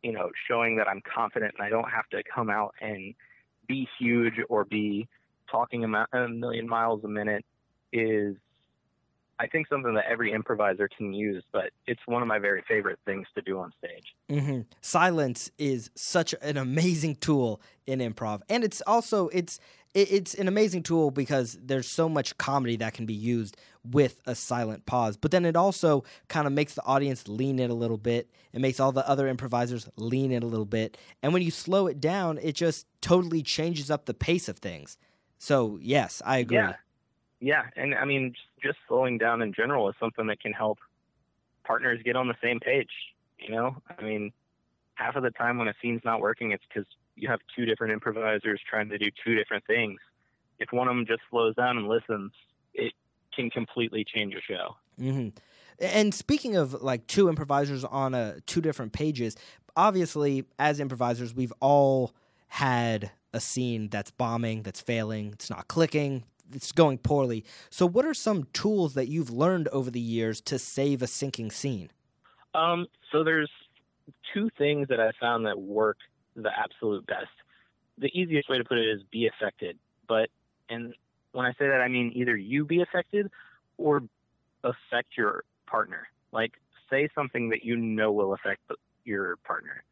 you 0.04 0.12
know, 0.12 0.30
showing 0.48 0.76
that 0.78 0.88
I'm 0.88 1.02
confident 1.02 1.56
and 1.58 1.66
I 1.66 1.70
don't 1.70 1.90
have 1.90 2.08
to 2.10 2.22
come 2.24 2.50
out 2.50 2.76
and 2.82 3.16
be 3.68 3.88
huge 4.00 4.34
or 4.50 4.66
be 4.66 5.08
talking 5.50 5.84
a 5.84 6.28
million 6.28 6.68
miles 6.68 7.04
a 7.04 7.08
minute 7.08 7.46
is 7.92 8.36
I 9.40 9.48
think 9.48 9.68
something 9.68 9.94
that 9.96 10.06
every 10.10 10.32
improviser 10.32 10.88
can 10.96 11.14
use, 11.14 11.44
but 11.52 11.72
it's 11.88 12.02
one 12.06 12.22
of 12.22 12.28
my 12.28 12.40
very 12.40 12.64
favorite 12.68 13.00
things 13.06 13.28
to 13.36 13.42
do 13.42 13.60
on 13.60 13.72
stage. 13.78 14.14
Mm-hmm. 14.30 14.62
Silence 14.82 15.50
is 15.58 15.90
such 15.96 16.36
an 16.42 16.58
amazing 16.58 17.16
tool 17.16 17.62
in 17.88 18.00
improv, 18.00 18.42
and 18.48 18.64
it's 18.64 18.82
also 18.82 19.30
it's 19.30 19.60
it's 19.96 20.34
an 20.36 20.48
amazing 20.48 20.84
tool 20.84 21.12
because 21.12 21.58
there's 21.62 21.88
so 21.88 22.08
much 22.10 22.38
comedy 22.38 22.78
that 22.78 22.94
can 22.94 23.06
be 23.06 23.14
used 23.14 23.58
with 23.84 24.22
a 24.26 24.34
silent 24.34 24.86
pause. 24.86 25.18
But 25.18 25.32
then 25.32 25.46
it 25.46 25.56
also 25.56 26.04
kind 26.30 26.48
of 26.48 26.54
makes 26.54 26.74
the 26.76 26.84
audience 26.84 27.28
lean 27.28 27.60
in 27.60 27.70
a 27.70 27.76
little 27.76 27.98
bit. 27.98 28.30
It 28.54 28.62
makes 28.62 28.80
all 28.80 28.92
the 28.92 29.08
other 29.08 29.28
improvisers 29.28 29.90
lean 29.98 30.32
in 30.32 30.44
a 30.44 30.48
little 30.48 30.66
bit, 30.66 30.98
and 31.24 31.34
when 31.34 31.42
you 31.42 31.52
slow 31.52 31.88
it 31.88 32.00
down, 32.00 32.38
it 32.38 32.54
just 32.54 32.86
totally 33.02 33.42
changes 33.42 33.90
up 33.90 34.06
the 34.06 34.14
pace 34.14 34.48
of 34.48 34.60
things. 34.60 34.98
So 35.40 35.80
yes, 35.82 36.22
I 36.24 36.38
agree. 36.38 36.58
Yeah 36.58 36.76
yeah, 37.44 37.64
and 37.76 37.94
I 37.94 38.06
mean, 38.06 38.36
just 38.64 38.78
slowing 38.88 39.18
down 39.18 39.42
in 39.42 39.54
general 39.54 39.90
is 39.90 39.96
something 40.00 40.28
that 40.28 40.40
can 40.40 40.54
help 40.54 40.80
partners 41.66 42.00
get 42.06 42.16
on 42.16 42.30
the 42.30 42.36
same 42.42 42.62
page. 42.62 42.90
You 43.38 43.54
know, 43.54 43.76
I 44.00 44.02
mean, 44.02 44.32
half 44.96 45.18
of 45.18 45.24
the 45.24 45.32
time 45.32 45.58
when 45.58 45.68
a 45.68 45.74
scene's 45.82 46.00
not 46.06 46.22
working, 46.22 46.54
it's 46.54 46.64
because 46.66 46.88
you 47.16 47.28
have 47.28 47.42
two 47.54 47.66
different 47.66 47.92
improvisers 47.92 48.62
trying 48.68 48.88
to 48.90 48.98
do 48.98 49.08
two 49.26 49.36
different 49.36 49.66
things. 49.68 50.00
If 50.60 50.72
one 50.72 50.88
of 50.88 50.96
them 50.96 51.06
just 51.06 51.20
slows 51.30 51.54
down 51.56 51.78
and 51.78 51.90
listens, 51.90 52.32
it 52.74 52.94
can 53.36 53.50
completely 53.50 54.06
change 54.06 54.34
a 54.36 54.42
show. 54.42 54.78
Mm-hmm. 54.98 55.30
And 55.82 56.14
speaking 56.14 56.56
of 56.56 56.82
like 56.82 57.08
two 57.08 57.28
improvisers 57.28 57.84
on 57.84 58.14
a 58.14 58.40
two 58.46 58.62
different 58.62 58.94
pages, 58.94 59.36
obviously 59.76 60.46
as 60.58 60.80
improvisers, 60.80 61.36
we've 61.36 61.54
all 61.60 62.14
had 62.48 63.12
a 63.34 63.42
scene 63.42 63.90
that's 63.90 64.12
bombing, 64.12 64.64
that's 64.64 64.80
failing, 64.80 65.32
it's 65.34 65.50
not 65.50 65.68
clicking, 65.68 66.24
it's 66.52 66.72
going 66.72 66.98
poorly. 66.98 67.46
So, 67.70 67.86
what 67.86 68.06
are 68.06 68.14
some 68.14 68.46
tools 68.54 68.94
that 68.94 69.08
you've 69.08 69.30
learned 69.30 69.68
over 69.70 69.90
the 69.90 70.00
years 70.00 70.42
to 70.42 70.60
save 70.60 71.02
a 71.02 71.08
sinking 71.08 71.52
scene? 71.52 71.90
Um, 72.54 72.88
so 73.12 73.24
there's 73.24 73.50
two 74.34 74.50
things 74.58 74.88
that 74.90 75.00
I 75.00 75.12
found 75.20 75.46
that 75.46 75.60
work 75.60 75.98
the 76.36 76.50
absolute 76.56 77.06
best. 77.06 77.28
The 77.98 78.08
easiest 78.08 78.50
way 78.50 78.58
to 78.58 78.64
put 78.64 78.78
it 78.78 78.90
is 78.90 79.02
be 79.12 79.28
affected, 79.28 79.78
but 80.08 80.30
and 80.70 80.94
when 81.32 81.46
I 81.46 81.52
say 81.54 81.68
that, 81.68 81.82
I 81.82 81.88
mean 81.88 82.12
either 82.16 82.36
you 82.36 82.66
be 82.66 82.82
affected 82.82 83.30
or 83.78 84.02
affect 84.64 85.18
your 85.18 85.44
partner. 85.68 86.08
Like 86.32 86.54
say 86.90 87.10
something 87.16 87.50
that 87.50 87.64
you 87.64 87.76
know 87.76 88.12
will 88.12 88.34
affect 88.34 88.62
your 89.04 89.38
partner, 89.38 89.84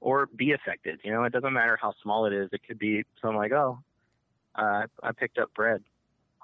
or 0.00 0.26
be 0.26 0.52
affected. 0.52 1.00
You 1.04 1.12
know, 1.12 1.24
it 1.24 1.32
doesn't 1.32 1.52
matter 1.52 1.78
how 1.80 1.94
small 2.02 2.26
it 2.26 2.32
is. 2.32 2.48
It 2.52 2.62
could 2.66 2.78
be 2.78 3.04
something 3.20 3.36
like, 3.36 3.52
oh, 3.52 3.78
uh, 4.58 4.86
I 5.02 5.12
picked 5.12 5.38
up 5.38 5.54
bread. 5.54 5.82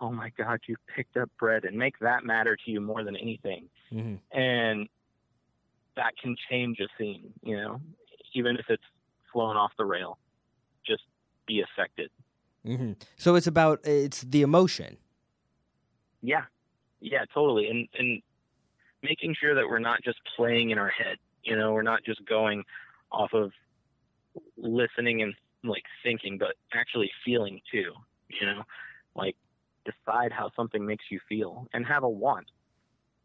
Oh 0.01 0.11
my 0.11 0.31
God, 0.37 0.61
you 0.67 0.77
picked 0.95 1.17
up 1.17 1.31
bread, 1.39 1.65
and 1.65 1.77
make 1.77 1.99
that 2.01 2.25
matter 2.25 2.57
to 2.57 2.71
you 2.71 2.81
more 2.81 3.05
than 3.05 3.17
anything. 3.17 3.69
Mm-hmm. 3.93 4.39
And 4.39 4.89
that 5.97 6.17
can 6.21 6.37
change 6.51 6.79
a 6.81 6.87
scene, 6.99 7.33
you 7.43 7.57
know, 7.57 7.81
even 8.35 8.57
if 8.57 8.67
it's 8.69 8.83
flown 9.33 9.57
off 9.57 9.73
the 9.79 9.85
rail. 9.85 10.19
Just 10.87 11.03
be 11.47 11.63
affected. 11.63 12.11
Mm-hmm. 12.67 12.93
So 13.17 13.35
it's 13.35 13.47
about 13.47 13.81
it's 13.85 14.23
the 14.23 14.43
emotion. 14.43 14.97
Yeah, 16.23 16.45
yeah, 17.01 17.25
totally, 17.33 17.69
and 17.69 17.89
and 17.99 18.23
making 19.03 19.35
sure 19.39 19.55
that 19.55 19.69
we're 19.69 19.79
not 19.79 20.03
just 20.03 20.19
playing 20.37 20.71
in 20.71 20.79
our 20.79 20.89
head. 20.89 21.19
You 21.43 21.57
know, 21.57 21.73
we're 21.73 21.83
not 21.83 22.05
just 22.05 22.25
going 22.25 22.65
off 23.13 23.33
of 23.35 23.53
listening 24.57 25.23
and 25.23 25.35
like 25.65 25.85
thinking, 26.03 26.39
but 26.39 26.57
actually 26.73 27.11
feeling 27.25 27.61
too. 27.71 27.93
You 28.29 28.47
know, 28.47 28.63
like 29.15 29.37
decide 29.85 30.33
how 30.33 30.51
something 30.57 30.85
makes 30.85 31.05
you 31.11 31.21
feel 31.29 31.69
and 31.73 31.87
have 31.87 32.03
a 32.03 32.09
want. 32.09 32.51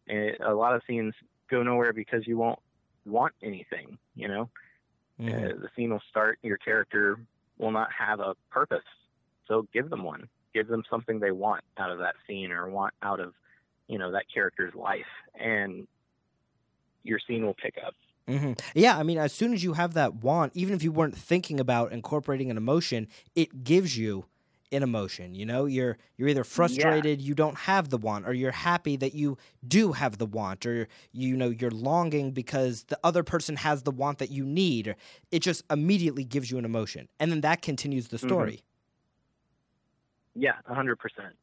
And 0.08 0.38
a 0.40 0.54
lot 0.54 0.76
of 0.76 0.82
scenes 0.88 1.14
go 1.50 1.64
nowhere 1.64 1.94
because 1.94 2.28
you 2.28 2.38
won't 2.38 2.60
want 3.06 3.34
anything. 3.42 3.98
You 4.16 4.28
know, 4.28 4.50
Mhm. 5.20 5.34
uh, 5.34 5.62
the 5.62 5.70
scene 5.76 5.92
will 5.92 6.04
start. 6.10 6.40
Your 6.42 6.58
character 6.58 7.20
will 7.58 7.72
not 7.72 7.92
have 7.92 8.20
a 8.20 8.36
purpose, 8.50 8.86
so 9.48 9.64
give 9.74 9.90
them 9.90 10.04
one. 10.04 10.30
Give 10.54 10.68
them 10.68 10.84
something 10.90 11.20
they 11.20 11.32
want 11.32 11.64
out 11.78 11.92
of 11.92 12.00
that 12.00 12.16
scene 12.26 12.52
or 12.52 12.70
want 12.70 12.94
out 13.02 13.20
of, 13.20 13.34
you 13.88 14.00
know, 14.00 14.12
that 14.12 14.26
character's 14.34 14.74
life, 14.76 15.06
and 15.36 15.88
your 17.04 17.20
scene 17.20 17.46
will 17.46 17.54
pick 17.54 17.78
up. 17.86 17.94
Hmm 18.30 18.54
Yeah, 18.76 18.98
I 18.98 19.04
mean, 19.04 19.18
as 19.18 19.34
soon 19.34 19.54
as 19.54 19.64
you 19.64 19.74
have 19.74 19.94
that 19.96 20.16
want, 20.16 20.52
even 20.56 20.76
if 20.76 20.84
you 20.84 20.92
weren't 20.92 21.18
thinking 21.18 21.60
about 21.60 21.92
incorporating 21.92 22.52
an 22.52 22.58
emotion, 22.58 23.08
it 23.36 23.64
gives 23.64 23.98
you 23.98 24.26
an 24.72 24.84
emotion. 24.84 25.34
You 25.34 25.48
know, 25.48 25.66
you're 25.66 25.98
you're 26.16 26.28
either 26.30 26.44
frustrated 26.44 27.22
you 27.22 27.34
don't 27.34 27.58
have 27.58 27.90
the 27.90 27.98
want, 27.98 28.28
or 28.28 28.34
you're 28.34 28.52
happy 28.52 28.96
that 28.98 29.16
you 29.16 29.38
do 29.68 29.94
have 29.94 30.20
the 30.20 30.28
want, 30.28 30.66
or 30.66 30.88
you 31.12 31.36
know 31.36 31.50
you're 31.50 31.72
longing 31.72 32.32
because 32.32 32.84
the 32.84 33.00
other 33.04 33.24
person 33.24 33.56
has 33.56 33.82
the 33.82 33.92
want 33.92 34.20
that 34.20 34.30
you 34.30 34.46
need. 34.46 34.90
Or 34.90 34.96
it 35.32 35.40
just 35.40 35.64
immediately 35.72 36.24
gives 36.24 36.52
you 36.52 36.60
an 36.60 36.66
emotion, 36.66 37.10
and 37.20 37.32
then 37.32 37.42
that 37.42 37.64
continues 37.64 38.10
the 38.10 38.18
Mhm. 38.18 38.28
story. 38.28 38.64
Yeah, 40.36 40.54
a 40.68 40.76
hundred 40.76 40.98
percent. 41.00 41.36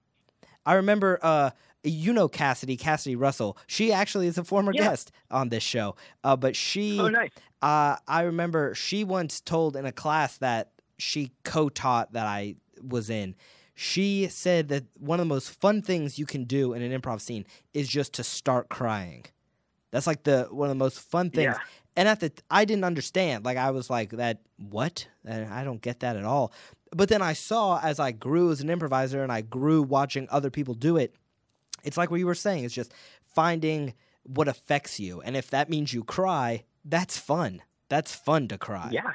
I 0.64 0.74
remember, 0.74 1.18
uh, 1.22 1.50
you 1.88 2.12
know, 2.12 2.28
Cassidy, 2.28 2.76
Cassidy 2.76 3.16
Russell. 3.16 3.56
She 3.66 3.92
actually 3.92 4.26
is 4.26 4.38
a 4.38 4.44
former 4.44 4.72
Yeah. 4.74 4.82
guest 4.82 5.12
on 5.30 5.48
this 5.48 5.62
show, 5.62 5.96
uh, 6.24 6.36
but 6.36 6.56
she. 6.56 6.98
Oh, 7.00 7.08
nice. 7.08 7.30
Uh, 7.62 7.96
I 8.06 8.22
remember 8.22 8.74
she 8.74 9.04
once 9.04 9.40
told 9.40 9.76
in 9.76 9.86
a 9.86 9.92
class 9.92 10.38
that 10.38 10.72
she 10.98 11.32
co 11.44 11.68
taught 11.68 12.12
that 12.12 12.26
I 12.26 12.56
was 12.82 13.08
in. 13.10 13.34
She 13.74 14.28
said 14.28 14.68
that 14.68 14.84
one 14.98 15.20
of 15.20 15.26
the 15.26 15.34
most 15.34 15.50
fun 15.50 15.82
things 15.82 16.18
you 16.18 16.26
can 16.26 16.44
do 16.44 16.72
in 16.72 16.82
an 16.82 16.98
improv 16.98 17.20
scene 17.20 17.44
is 17.74 17.88
just 17.88 18.12
to 18.14 18.24
start 18.24 18.68
crying. 18.68 19.26
That's 19.90 20.06
like 20.06 20.24
the 20.24 20.48
one 20.50 20.68
of 20.68 20.76
the 20.76 20.82
most 20.84 20.98
fun 21.00 21.30
things. 21.30 21.54
Yeah. 21.56 21.58
And 21.96 22.08
at 22.08 22.20
the 22.20 22.32
I 22.50 22.64
didn't 22.64 22.84
understand. 22.84 23.44
Like 23.44 23.56
I 23.58 23.70
was 23.70 23.88
like 23.90 24.10
that 24.10 24.40
what? 24.56 25.08
And 25.24 25.52
I 25.52 25.64
don't 25.64 25.80
get 25.80 26.00
that 26.00 26.16
at 26.16 26.24
all. 26.24 26.52
But 26.94 27.08
then 27.08 27.20
I 27.22 27.32
saw 27.32 27.78
as 27.82 27.98
I 27.98 28.12
grew 28.12 28.50
as 28.50 28.60
an 28.60 28.70
improviser 28.70 29.22
and 29.22 29.32
I 29.32 29.40
grew 29.42 29.82
watching 29.82 30.26
other 30.30 30.50
people 30.50 30.74
do 30.74 30.96
it. 30.96 31.14
It's 31.84 31.96
like 31.96 32.10
what 32.10 32.20
you 32.20 32.26
were 32.26 32.34
saying. 32.34 32.64
It's 32.64 32.74
just 32.74 32.92
finding 33.24 33.94
what 34.24 34.48
affects 34.48 34.98
you. 34.98 35.20
And 35.20 35.36
if 35.36 35.50
that 35.50 35.70
means 35.70 35.92
you 35.92 36.04
cry, 36.04 36.64
that's 36.84 37.18
fun. 37.18 37.62
That's 37.88 38.14
fun 38.14 38.48
to 38.48 38.58
cry. 38.58 38.90
Yeah. 38.92 39.12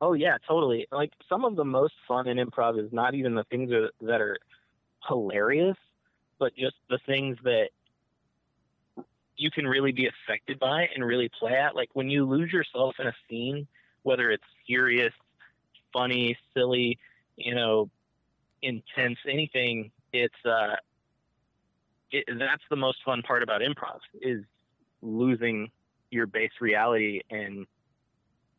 Oh 0.00 0.12
yeah, 0.12 0.36
totally. 0.46 0.86
Like 0.92 1.12
some 1.28 1.44
of 1.44 1.56
the 1.56 1.64
most 1.64 1.94
fun 2.06 2.28
in 2.28 2.38
improv 2.38 2.82
is 2.84 2.92
not 2.92 3.14
even 3.14 3.34
the 3.34 3.44
things 3.44 3.70
that 4.00 4.20
are 4.20 4.38
hilarious, 5.08 5.76
but 6.38 6.54
just 6.56 6.76
the 6.90 6.98
things 7.06 7.38
that 7.44 7.68
you 9.36 9.50
can 9.50 9.66
really 9.66 9.92
be 9.92 10.08
affected 10.08 10.58
by 10.58 10.88
and 10.94 11.04
really 11.04 11.30
play 11.38 11.54
at. 11.54 11.74
Like 11.74 11.90
when 11.92 12.10
you 12.10 12.26
lose 12.26 12.52
yourself 12.52 12.96
in 12.98 13.06
a 13.06 13.14
scene, 13.28 13.66
whether 14.02 14.30
it's 14.30 14.44
serious, 14.66 15.12
funny, 15.92 16.36
silly, 16.54 16.98
you 17.36 17.54
know, 17.54 17.88
intense, 18.62 19.18
anything, 19.28 19.90
it's 20.12 20.34
uh 20.44 20.76
it, 22.16 22.38
that's 22.38 22.62
the 22.70 22.76
most 22.76 22.98
fun 23.04 23.22
part 23.22 23.42
about 23.42 23.60
improv 23.60 23.98
is 24.20 24.42
losing 25.02 25.70
your 26.10 26.26
base 26.26 26.52
reality 26.60 27.20
and 27.30 27.66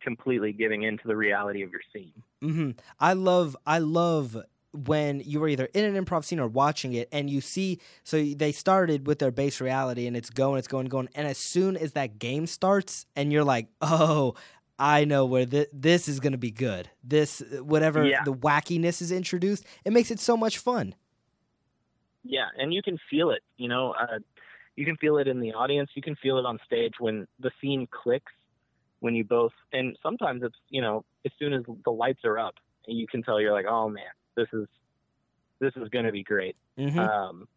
completely 0.02 0.52
giving 0.54 0.84
into 0.84 1.08
the 1.08 1.16
reality 1.16 1.64
of 1.64 1.72
your 1.72 1.82
scene. 1.92 2.14
hmm 2.42 2.72
I 3.00 3.14
love 3.14 3.56
I 3.66 3.80
love 3.80 4.38
when 4.74 5.22
you 5.22 5.40
were 5.40 5.48
either 5.48 5.70
in 5.74 5.86
an 5.86 6.04
improv 6.06 6.26
scene 6.26 6.40
or 6.40 6.48
watching 6.50 6.94
it 6.94 7.08
and 7.12 7.30
you 7.30 7.40
see 7.40 7.80
so 8.04 8.22
they 8.22 8.52
started 8.52 9.08
with 9.08 9.20
their 9.20 9.32
base 9.32 9.62
reality 9.62 10.06
and 10.06 10.18
it's 10.18 10.30
going 10.30 10.60
it's 10.60 10.68
going 10.68 10.88
going 10.88 11.08
and 11.16 11.26
as 11.28 11.38
soon 11.38 11.78
as 11.78 11.94
that 11.94 12.20
game 12.20 12.46
starts 12.46 13.06
and 13.16 13.32
you're 13.32 13.44
like 13.46 13.68
oh 13.82 14.36
I 14.78 15.06
know 15.06 15.26
where 15.26 15.46
th- 15.46 15.70
this 15.72 16.10
is 16.10 16.20
going 16.20 16.34
to 16.34 16.38
be 16.38 16.52
good 16.52 16.90
this 17.06 17.42
whatever 17.62 18.06
Yeah. 18.06 18.24
the 18.26 18.34
wackiness 18.34 19.02
is 19.02 19.12
introduced 19.14 19.66
it 19.86 19.94
makes 19.94 20.12
it 20.12 20.20
so 20.20 20.36
much 20.36 20.58
fun 20.58 20.94
Yeah, 22.26 22.48
and 22.58 22.74
you 22.74 22.82
can 22.82 22.98
feel 23.10 23.30
it. 23.30 23.44
You 23.58 23.70
know, 23.70 23.92
uh, 23.92 24.20
you 24.76 24.86
can 24.86 24.98
feel 24.98 25.18
it 25.18 25.28
in 25.28 25.40
the 25.40 25.54
audience. 25.54 25.92
You 25.94 26.02
can 26.02 26.16
feel 26.16 26.38
it 26.38 26.46
on 26.46 26.60
stage 26.66 26.94
when 27.00 27.28
the 27.40 27.52
scene 27.62 27.88
clicks. 27.90 28.32
When 29.02 29.14
you 29.14 29.24
both, 29.24 29.52
and 29.72 29.96
sometimes 30.02 30.42
it's 30.42 30.56
you 30.70 30.82
know, 30.82 31.06
as 31.26 31.32
soon 31.38 31.54
as 31.54 31.64
the 31.84 31.92
lights 31.92 32.22
are 32.24 32.40
up, 32.40 32.56
and 32.88 32.98
you 32.98 33.06
can 33.08 33.22
tell 33.22 33.40
you're 33.40 33.54
like, 33.54 33.68
oh 33.70 33.88
man, 33.88 34.04
this 34.36 34.48
is 34.52 34.68
this 35.60 35.74
is 35.76 35.90
going 35.90 36.06
to 36.06 36.12
be 36.12 36.24
great. 36.24 36.56
hmm 36.78 36.98
Um, 36.98 37.48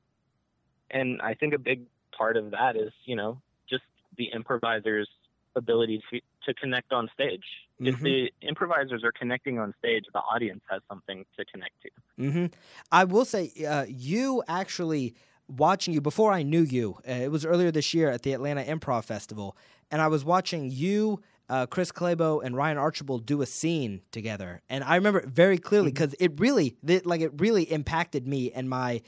and 0.90 1.20
I 1.22 1.34
think 1.34 1.54
a 1.54 1.58
big 1.58 1.82
part 2.16 2.36
of 2.36 2.50
that 2.50 2.76
is, 2.76 2.92
you 3.04 3.16
know, 3.16 3.40
just 3.68 3.84
the 4.16 4.28
improviser's 4.32 5.08
ability 5.56 6.02
to, 6.10 6.20
to 6.46 6.54
connect 6.54 6.92
on 6.92 7.08
stage. 7.12 7.44
If 7.80 7.96
Mhm. 7.96 8.02
the 8.02 8.32
improvisers 8.46 9.04
are 9.04 9.12
connecting 9.12 9.58
on 9.58 9.74
stage, 9.78 10.04
the 10.12 10.20
audience 10.20 10.62
has 10.70 10.82
something 10.88 11.24
to 11.36 11.44
connect 11.44 11.74
to. 11.82 11.90
hmm 12.16 12.46
I 12.90 13.04
will 13.04 13.24
say, 13.24 13.52
uh, 13.68 13.86
you 13.88 14.42
actually 14.48 15.14
watching 15.46 15.94
you 15.94 16.00
before 16.00 16.32
I 16.32 16.42
knew 16.42 16.62
you. 16.62 16.96
Uh, 17.08 17.12
it 17.12 17.30
was 17.30 17.44
earlier 17.46 17.70
this 17.70 17.94
year 17.94 18.10
at 18.10 18.22
the 18.22 18.32
Atlanta 18.32 18.62
Improv 18.64 19.04
Festival, 19.04 19.56
and 19.90 20.02
I 20.02 20.08
was 20.08 20.24
watching 20.24 20.70
you, 20.70 21.20
uh, 21.48 21.66
Chris 21.66 21.90
Clabo, 21.92 22.42
and 22.44 22.56
Ryan 22.56 22.76
Archibald 22.78 23.24
do 23.24 23.40
a 23.40 23.46
scene 23.46 24.02
together, 24.10 24.60
and 24.68 24.84
I 24.84 24.96
remember 24.96 25.20
it 25.20 25.28
very 25.28 25.56
clearly 25.58 25.90
because 25.90 26.14
it 26.20 26.38
really, 26.38 26.76
th- 26.86 27.06
like, 27.06 27.20
it 27.20 27.32
really 27.40 27.62
impacted 27.64 28.26
me 28.26 28.52
and 28.52 28.68
my 28.68 29.00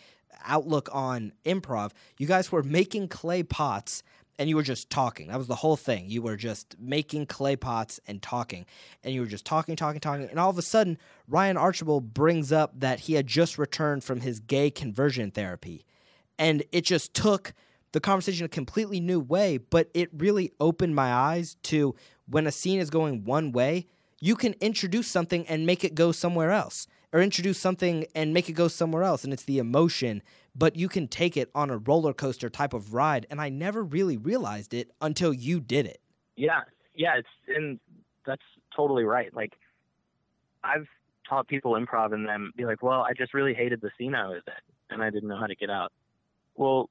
outlook 0.46 0.88
on 0.92 1.32
improv. 1.44 1.90
You 2.18 2.26
guys 2.26 2.50
were 2.50 2.62
making 2.62 3.08
clay 3.08 3.42
pots. 3.42 4.02
And 4.40 4.48
you 4.48 4.56
were 4.56 4.62
just 4.62 4.88
talking. 4.88 5.28
That 5.28 5.36
was 5.36 5.48
the 5.48 5.54
whole 5.56 5.76
thing. 5.76 6.08
You 6.08 6.22
were 6.22 6.36
just 6.36 6.74
making 6.80 7.26
clay 7.26 7.56
pots 7.56 8.00
and 8.06 8.22
talking. 8.22 8.64
And 9.04 9.12
you 9.12 9.20
were 9.20 9.26
just 9.26 9.44
talking, 9.44 9.76
talking, 9.76 10.00
talking. 10.00 10.30
And 10.30 10.38
all 10.38 10.48
of 10.48 10.56
a 10.56 10.62
sudden, 10.62 10.96
Ryan 11.28 11.58
Archibald 11.58 12.14
brings 12.14 12.50
up 12.50 12.72
that 12.80 13.00
he 13.00 13.12
had 13.12 13.26
just 13.26 13.58
returned 13.58 14.02
from 14.02 14.22
his 14.22 14.40
gay 14.40 14.70
conversion 14.70 15.30
therapy. 15.30 15.84
And 16.38 16.64
it 16.72 16.86
just 16.86 17.12
took 17.12 17.52
the 17.92 18.00
conversation 18.00 18.46
a 18.46 18.48
completely 18.48 18.98
new 18.98 19.20
way, 19.20 19.58
but 19.58 19.90
it 19.92 20.08
really 20.16 20.52
opened 20.58 20.94
my 20.94 21.12
eyes 21.12 21.56
to 21.64 21.94
when 22.26 22.46
a 22.46 22.52
scene 22.52 22.80
is 22.80 22.88
going 22.88 23.24
one 23.24 23.52
way, 23.52 23.88
you 24.20 24.36
can 24.36 24.54
introduce 24.54 25.08
something 25.08 25.46
and 25.48 25.66
make 25.66 25.84
it 25.84 25.94
go 25.94 26.12
somewhere 26.12 26.50
else, 26.50 26.86
or 27.12 27.20
introduce 27.20 27.58
something 27.58 28.06
and 28.14 28.32
make 28.32 28.48
it 28.48 28.52
go 28.54 28.68
somewhere 28.68 29.02
else. 29.02 29.22
And 29.22 29.34
it's 29.34 29.44
the 29.44 29.58
emotion, 29.58 30.22
but 30.54 30.76
you 30.76 30.88
can 30.88 31.08
take 31.08 31.36
it 31.36 31.50
on 31.54 31.70
a 31.70 31.78
roller 31.78 32.12
coaster 32.12 32.50
type 32.50 32.72
of 32.72 32.94
ride. 32.94 33.26
And 33.30 33.40
I 33.40 33.48
never 33.48 33.82
really 33.82 34.16
realized 34.16 34.74
it 34.74 34.90
until 35.00 35.32
you 35.32 35.60
did 35.60 35.86
it. 35.86 36.00
Yeah, 36.36 36.60
yeah, 36.94 37.16
it's 37.16 37.28
and 37.48 37.78
that's 38.26 38.42
totally 38.74 39.04
right. 39.04 39.34
Like 39.34 39.52
I've 40.64 40.86
taught 41.28 41.48
people 41.48 41.72
improv 41.72 42.12
and 42.12 42.26
them 42.26 42.52
be 42.56 42.64
like, 42.64 42.82
"Well, 42.82 43.02
I 43.02 43.12
just 43.12 43.34
really 43.34 43.54
hated 43.54 43.80
the 43.80 43.90
scene 43.98 44.14
I 44.14 44.28
was 44.28 44.42
in, 44.46 44.94
and 44.94 45.02
I 45.02 45.10
didn't 45.10 45.28
know 45.28 45.38
how 45.38 45.46
to 45.46 45.54
get 45.54 45.70
out." 45.70 45.92
Well, 46.56 46.88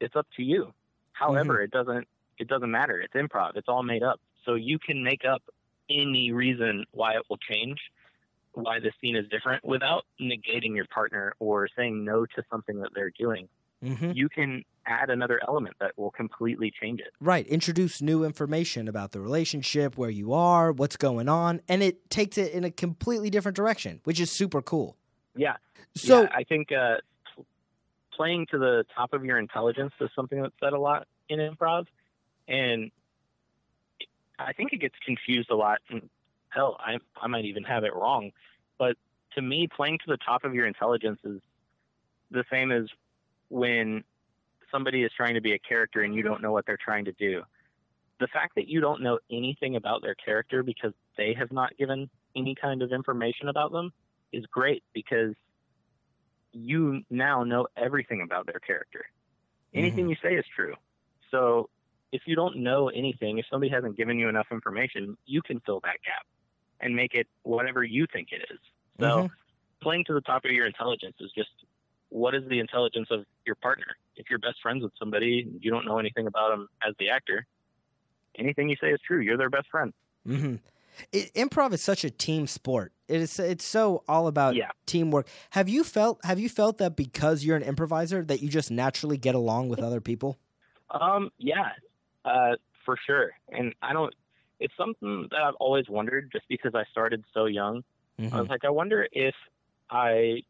it's 0.00 0.16
up 0.16 0.26
to 0.36 0.42
you. 0.42 0.72
However, 1.12 1.54
mm-hmm. 1.54 1.64
it 1.64 1.70
doesn't 1.70 2.08
it 2.38 2.48
doesn't 2.48 2.70
matter. 2.70 3.00
It's 3.00 3.14
improv. 3.14 3.56
It's 3.56 3.68
all 3.68 3.82
made 3.82 4.02
up. 4.02 4.20
So 4.44 4.54
you 4.54 4.78
can 4.78 5.04
make 5.04 5.24
up 5.24 5.42
any 5.90 6.32
reason 6.32 6.86
why 6.92 7.14
it 7.14 7.22
will 7.28 7.36
change, 7.36 7.78
why 8.52 8.80
the 8.80 8.90
scene 9.00 9.16
is 9.16 9.26
different 9.28 9.64
without 9.64 10.04
negating 10.20 10.74
your 10.74 10.86
partner 10.86 11.34
or 11.38 11.68
saying 11.76 12.04
no 12.04 12.26
to 12.26 12.42
something 12.50 12.80
that 12.80 12.90
they're 12.94 13.12
doing. 13.18 13.48
Mm-hmm. 13.84 14.12
You 14.12 14.28
can 14.28 14.64
add 14.86 15.08
another 15.08 15.40
element 15.46 15.76
that 15.80 15.96
will 15.96 16.10
completely 16.10 16.72
change 16.80 17.00
it. 17.00 17.12
Right. 17.20 17.46
Introduce 17.46 18.02
new 18.02 18.24
information 18.24 18.88
about 18.88 19.12
the 19.12 19.20
relationship, 19.20 19.96
where 19.96 20.10
you 20.10 20.32
are, 20.32 20.72
what's 20.72 20.96
going 20.96 21.28
on, 21.28 21.60
and 21.68 21.82
it 21.82 22.10
takes 22.10 22.36
it 22.36 22.52
in 22.52 22.64
a 22.64 22.70
completely 22.70 23.30
different 23.30 23.56
direction, 23.56 24.00
which 24.04 24.20
is 24.20 24.30
super 24.30 24.60
cool. 24.60 24.96
Yeah. 25.36 25.56
So, 25.94 26.22
yeah, 26.22 26.28
I 26.34 26.44
think 26.44 26.72
uh, 26.72 26.96
playing 28.12 28.46
to 28.50 28.58
the 28.58 28.84
top 28.94 29.12
of 29.12 29.24
your 29.24 29.38
intelligence 29.38 29.92
is 30.00 30.10
something 30.14 30.42
that's 30.42 30.54
said 30.60 30.72
a 30.72 30.78
lot 30.78 31.06
in 31.28 31.38
improv, 31.38 31.86
and 32.48 32.90
I 34.38 34.52
think 34.52 34.72
it 34.72 34.80
gets 34.80 34.94
confused 35.04 35.50
a 35.50 35.56
lot. 35.56 35.78
Hell, 36.50 36.76
I 36.80 36.98
I 37.20 37.26
might 37.28 37.44
even 37.44 37.64
have 37.64 37.84
it 37.84 37.94
wrong, 37.94 38.32
but 38.78 38.96
to 39.34 39.42
me, 39.42 39.68
playing 39.68 39.98
to 39.98 40.04
the 40.08 40.16
top 40.16 40.44
of 40.44 40.54
your 40.54 40.66
intelligence 40.66 41.20
is 41.24 41.40
the 42.30 42.44
same 42.50 42.72
as 42.72 42.86
when 43.48 44.04
somebody 44.70 45.02
is 45.02 45.10
trying 45.16 45.34
to 45.34 45.40
be 45.40 45.52
a 45.52 45.58
character 45.58 46.02
and 46.02 46.14
you 46.14 46.22
don't 46.22 46.42
know 46.42 46.52
what 46.52 46.66
they're 46.66 46.78
trying 46.82 47.04
to 47.04 47.12
do. 47.12 47.42
The 48.20 48.28
fact 48.28 48.54
that 48.56 48.68
you 48.68 48.80
don't 48.80 49.02
know 49.02 49.18
anything 49.30 49.76
about 49.76 50.02
their 50.02 50.14
character 50.14 50.62
because 50.62 50.92
they 51.16 51.34
have 51.34 51.50
not 51.50 51.76
given 51.76 52.08
any 52.36 52.54
kind 52.54 52.82
of 52.82 52.92
information 52.92 53.48
about 53.48 53.72
them 53.72 53.92
is 54.32 54.44
great 54.46 54.82
because 54.92 55.34
you 56.52 57.02
now 57.10 57.42
know 57.44 57.66
everything 57.76 58.22
about 58.22 58.46
their 58.46 58.60
character. 58.60 59.04
Anything 59.74 60.04
mm-hmm. 60.04 60.10
you 60.10 60.16
say 60.22 60.34
is 60.34 60.44
true. 60.54 60.74
So 61.30 61.70
if 62.12 62.22
you 62.26 62.34
don't 62.34 62.58
know 62.58 62.88
anything, 62.88 63.38
if 63.38 63.46
somebody 63.50 63.70
hasn't 63.70 63.96
given 63.96 64.18
you 64.18 64.28
enough 64.28 64.48
information, 64.50 65.16
you 65.26 65.42
can 65.42 65.60
fill 65.60 65.80
that 65.80 65.96
gap 66.04 66.26
and 66.80 66.94
make 66.94 67.14
it 67.14 67.26
whatever 67.42 67.82
you 67.84 68.06
think 68.12 68.28
it 68.32 68.42
is. 68.50 68.58
So 69.00 69.28
Mhm. 69.28 69.30
playing 69.80 70.04
to 70.06 70.14
the 70.14 70.20
top 70.20 70.44
of 70.44 70.50
your 70.50 70.66
intelligence 70.66 71.16
is 71.20 71.30
just 71.32 71.50
what 72.08 72.34
is 72.34 72.46
the 72.48 72.58
intelligence 72.58 73.08
of 73.10 73.24
your 73.46 73.54
partner? 73.56 73.96
If 74.16 74.28
you're 74.28 74.38
best 74.38 74.60
friends 74.60 74.82
with 74.82 74.92
somebody 74.98 75.48
you 75.60 75.70
don't 75.70 75.84
know 75.86 75.98
anything 75.98 76.26
about 76.26 76.50
them 76.50 76.68
as 76.86 76.94
the 76.98 77.10
actor, 77.10 77.46
anything 78.34 78.68
you 78.68 78.76
say 78.80 78.88
is 78.88 79.00
true. 79.06 79.20
You're 79.20 79.36
their 79.36 79.50
best 79.50 79.68
friend. 79.68 79.92
hmm 80.26 80.56
It, 81.12 81.32
improv 81.34 81.72
is 81.72 81.82
such 81.82 82.04
a 82.04 82.10
team 82.10 82.46
sport. 82.46 82.92
It 83.08 83.20
is. 83.20 83.38
It's 83.38 83.64
so 83.64 84.02
all 84.08 84.26
about 84.26 84.56
Yeah. 84.56 84.70
teamwork. 84.86 85.28
Have 85.50 85.68
you 85.68 85.84
felt? 85.84 86.22
Have 86.24 86.38
you 86.40 86.48
felt 86.48 86.78
that 86.78 86.96
because 86.96 87.44
you're 87.44 87.56
an 87.56 87.62
improviser 87.62 88.24
that 88.24 88.42
you 88.42 88.48
just 88.48 88.70
naturally 88.70 89.16
get 89.16 89.34
along 89.34 89.68
with 89.68 89.80
other 89.80 90.00
people? 90.00 90.36
Um, 90.90 91.30
yeah, 91.38 91.72
uh, 92.24 92.56
for 92.84 92.96
sure. 93.06 93.30
And 93.50 93.74
I 93.82 93.92
don't. 93.92 94.12
It's 94.60 94.76
something 94.76 95.26
that 95.30 95.40
I've 95.40 95.54
always 95.54 95.88
wondered, 95.88 96.30
just 96.30 96.46
because 96.48 96.74
I 96.74 96.84
started 96.90 97.24
so 97.34 97.46
young. 97.46 97.82
Mhm. 98.18 98.32
I 98.32 98.40
was 98.40 98.50
like, 98.50 98.64
I 98.64 98.70
wonder 98.70 99.08
if 99.10 99.34
I 99.88 100.42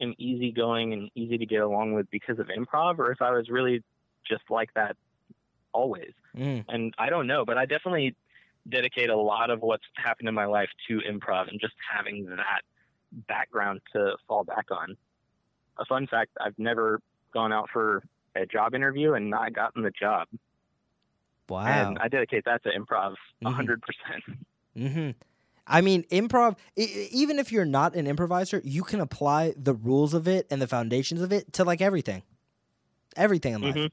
am 0.00 0.14
easygoing 0.18 0.92
and 0.94 1.10
easy 1.14 1.36
to 1.36 1.46
get 1.46 1.60
along 1.60 1.92
with 1.92 2.10
because 2.10 2.38
of 2.38 2.46
improv, 2.48 2.98
or 2.98 3.12
if 3.12 3.20
I 3.20 3.30
was 3.30 3.50
really 3.50 3.82
just 4.26 4.42
like 4.50 4.72
that 4.74 4.96
always. 5.72 6.12
Mm. 6.34 6.64
And 6.68 6.94
I 6.98 7.10
don't 7.10 7.26
know, 7.26 7.44
but 7.44 7.58
I 7.58 7.66
definitely 7.66 8.16
dedicate 8.68 9.10
a 9.10 9.16
lot 9.16 9.50
of 9.50 9.60
what's 9.60 9.84
happened 9.94 10.28
in 10.28 10.34
my 10.34 10.46
life 10.46 10.70
to 10.88 11.00
improv 11.00 11.48
and 11.48 11.60
just 11.60 11.74
having 11.92 12.24
that 12.26 12.62
background 13.28 13.80
to 13.92 14.16
fall 14.26 14.44
back 14.44 14.66
on. 14.70 14.96
A 15.78 15.84
fun 15.84 16.06
fact: 16.06 16.30
I've 16.40 16.58
never 16.58 17.00
gone 17.32 17.52
out 17.52 17.68
for 17.70 18.02
a 18.36 18.46
job 18.46 18.74
interview 18.74 19.14
and 19.14 19.28
not 19.28 19.52
gotten 19.52 19.82
the 19.82 19.90
job, 19.90 20.28
Wow. 21.50 21.88
and 21.88 21.98
I 21.98 22.08
dedicate 22.08 22.44
that 22.46 22.62
to 22.62 22.70
improv 22.70 23.14
a 23.44 23.50
Mhm. 23.50 23.54
hundred 23.54 23.82
percent. 23.82 24.24
hmm 24.76 25.10
I 25.66 25.82
mean, 25.82 26.02
improv. 26.10 26.56
Even 26.76 27.38
if 27.38 27.52
you're 27.52 27.64
not 27.64 27.94
an 27.94 28.06
improviser, 28.08 28.60
you 28.64 28.82
can 28.82 29.00
apply 29.00 29.54
the 29.56 29.74
rules 29.74 30.14
of 30.14 30.26
it 30.26 30.46
and 30.50 30.60
the 30.60 30.66
foundations 30.66 31.20
of 31.22 31.32
it 31.32 31.52
to 31.52 31.64
like 31.64 31.80
everything, 31.80 32.22
everything 33.16 33.54
in 33.54 33.60
life, 33.62 33.76
Mhm. 33.76 33.90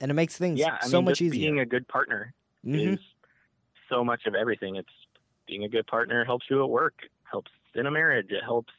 and 0.00 0.10
it 0.10 0.14
makes 0.14 0.36
things 0.36 0.60
Yeah, 0.60 0.78
I 0.80 0.86
so 0.86 0.98
mean, 0.98 1.06
much 1.06 1.20
easier. 1.20 1.40
being 1.40 1.58
a 1.60 1.66
good 1.66 1.88
partner 1.88 2.32
Mhm. 2.64 2.94
is 2.94 3.00
so 3.88 4.04
much 4.04 4.26
of 4.26 4.34
everything. 4.36 4.76
It's 4.76 4.92
being 5.48 5.64
a 5.64 5.68
good 5.68 5.86
partner 5.86 6.24
helps 6.24 6.46
you 6.50 6.62
at 6.62 6.68
work, 6.70 6.94
helps 7.24 7.50
in 7.74 7.86
a 7.86 7.90
marriage, 7.90 8.30
it 8.30 8.42
helps 8.44 8.72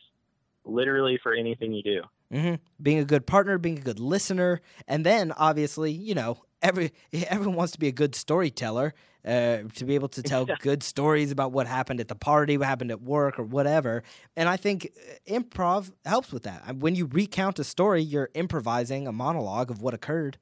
literally 0.63 1.17
for 1.21 1.33
anything 1.33 1.73
you 1.73 1.83
do. 1.83 2.01
hmm 2.31 2.55
Being 2.81 2.99
a 2.99 3.05
good 3.05 3.25
partner, 3.25 3.57
being 3.57 3.77
a 3.77 3.81
good 3.81 3.99
listener, 3.99 4.61
and 4.87 5.05
then 5.05 5.31
obviously, 5.33 5.91
you 5.91 6.13
know, 6.15 6.37
every 6.61 6.93
everyone 7.13 7.55
wants 7.55 7.73
to 7.73 7.79
be 7.79 7.87
a 7.87 7.91
good 7.91 8.15
storyteller, 8.15 8.93
uh, 9.25 9.59
to 9.75 9.85
be 9.85 9.95
able 9.95 10.09
to 10.09 10.23
tell 10.23 10.45
Yeah. 10.47 10.55
good 10.59 10.83
stories 10.83 11.31
about 11.31 11.51
what 11.51 11.67
happened 11.67 11.99
at 11.99 12.07
the 12.07 12.15
party, 12.15 12.57
what 12.57 12.67
happened 12.67 12.91
at 12.91 13.01
work, 13.01 13.39
or 13.39 13.43
whatever. 13.43 14.03
And 14.35 14.49
I 14.49 14.57
think 14.57 14.91
uh, 14.97 15.31
improv 15.33 15.91
helps 16.05 16.31
with 16.31 16.43
that. 16.43 16.77
When 16.77 16.95
you 16.95 17.05
recount 17.05 17.59
a 17.59 17.63
story, 17.63 18.01
you're 18.01 18.29
improvising 18.33 19.07
a 19.07 19.11
monologue 19.11 19.71
of 19.71 19.81
what 19.81 19.93
occurred. 19.93 20.37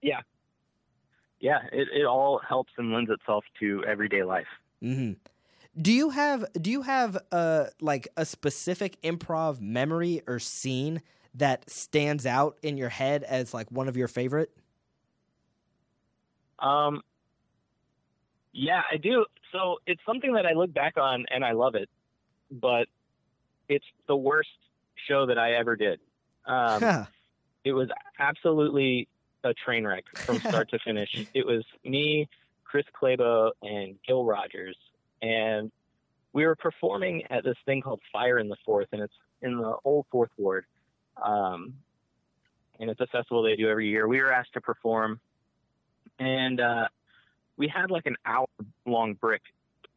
Yeah, 0.00 0.22
yeah, 1.42 1.58
it, 1.72 1.88
it 1.92 2.06
all 2.06 2.40
helps 2.48 2.72
and 2.78 2.92
lends 2.92 3.10
itself 3.10 3.44
to 3.60 3.84
everyday 3.86 4.22
life. 4.22 4.46
hmm 4.80 5.12
Do 5.80 5.92
you 5.92 6.10
have 6.10 6.44
Do 6.60 6.70
you 6.70 6.82
have 6.82 7.18
uh 7.32 7.66
like 7.80 8.08
a 8.16 8.24
specific 8.24 9.00
improv 9.02 9.60
memory 9.60 10.22
or 10.26 10.38
scene 10.38 11.02
that 11.34 11.68
stands 11.70 12.26
out 12.26 12.58
in 12.62 12.76
your 12.76 12.88
head 12.88 13.22
as 13.22 13.54
like 13.54 13.70
one 13.70 13.88
of 13.88 13.96
your 13.96 14.08
favorite? 14.08 14.50
Um, 16.58 17.02
yeah, 18.52 18.82
I 18.90 18.96
do. 18.96 19.26
So 19.50 19.78
it's 19.86 20.00
something 20.06 20.34
that 20.34 20.46
I 20.46 20.52
look 20.52 20.72
back 20.72 20.96
on 20.96 21.26
and 21.30 21.44
I 21.44 21.52
love 21.52 21.74
it, 21.74 21.88
but 22.50 22.86
it's 23.68 23.84
the 24.06 24.16
worst 24.16 24.50
show 25.08 25.26
that 25.26 25.38
I 25.38 25.54
ever 25.54 25.76
did. 25.76 26.00
Um, 26.46 27.06
it 27.64 27.72
was 27.72 27.88
absolutely 28.18 29.08
a 29.44 29.54
train 29.54 29.86
wreck 29.86 30.04
from 30.14 30.38
start 30.40 30.70
to 30.70 30.78
finish. 30.78 31.26
It 31.34 31.46
was 31.46 31.64
me, 31.84 32.28
Chris 32.64 32.86
Clabo, 33.00 33.50
and 33.62 33.96
Gil 34.06 34.24
Rogers, 34.24 34.76
and 35.20 35.70
we 36.32 36.46
were 36.46 36.56
performing 36.56 37.24
at 37.30 37.44
this 37.44 37.56
thing 37.66 37.82
called 37.82 38.00
Fire 38.12 38.38
in 38.38 38.48
the 38.48 38.56
Fourth, 38.64 38.88
and 38.92 39.02
it's 39.02 39.12
in 39.42 39.58
the 39.58 39.76
old 39.84 40.06
Fourth 40.10 40.30
Ward, 40.38 40.64
um, 41.22 41.74
and 42.78 42.90
it's 42.90 43.00
a 43.00 43.06
festival 43.06 43.42
they 43.42 43.56
do 43.56 43.68
every 43.68 43.88
year. 43.88 44.06
We 44.06 44.20
were 44.20 44.32
asked 44.32 44.54
to 44.54 44.60
perform, 44.60 45.20
and 46.18 46.60
uh, 46.60 46.88
we 47.56 47.68
had 47.68 47.90
like 47.90 48.06
an 48.06 48.16
hour-long 48.24 49.14
brick 49.14 49.42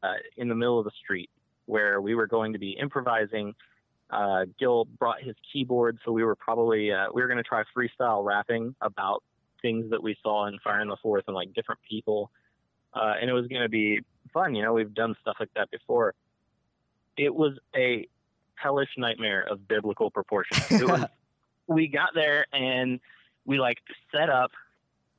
uh, 0.03 0.13
in 0.37 0.47
the 0.47 0.55
middle 0.55 0.79
of 0.79 0.85
the 0.85 0.91
street 1.03 1.29
where 1.65 1.99
we 1.99 2.15
were 2.15 2.27
going 2.27 2.53
to 2.53 2.59
be 2.59 2.71
improvising 2.71 3.55
uh, 4.09 4.45
Gil 4.59 4.85
brought 4.85 5.21
his 5.21 5.35
keyboard, 5.51 5.97
so 6.05 6.11
we 6.11 6.23
were 6.23 6.35
probably 6.35 6.91
uh, 6.91 7.07
we 7.13 7.21
were 7.21 7.27
going 7.27 7.37
to 7.37 7.43
try 7.43 7.63
freestyle 7.75 8.23
rapping 8.23 8.75
about 8.81 9.23
things 9.61 9.89
that 9.89 10.01
we 10.01 10.15
saw 10.21 10.45
in 10.45 10.59
Fire 10.63 10.81
in 10.81 10.87
the 10.87 10.97
Fourth 11.01 11.23
and 11.27 11.35
like 11.35 11.53
different 11.53 11.81
people, 11.89 12.29
uh, 12.93 13.13
and 13.19 13.29
it 13.29 13.33
was 13.33 13.47
going 13.47 13.63
to 13.63 13.69
be 13.69 13.99
fun. 14.31 14.53
You 14.53 14.63
know, 14.63 14.73
we've 14.73 14.93
done 14.93 15.15
stuff 15.21 15.37
like 15.39 15.49
that 15.55 15.71
before. 15.71 16.13
It 17.17 17.33
was 17.33 17.53
a 17.75 18.07
hellish 18.55 18.89
nightmare 18.97 19.45
of 19.49 19.67
biblical 19.67 20.11
proportions. 20.11 20.81
It 20.81 20.87
was, 20.89 21.05
we 21.67 21.87
got 21.87 22.09
there 22.13 22.45
and 22.53 22.99
we 23.45 23.59
like 23.59 23.77
set 24.11 24.29
up, 24.29 24.51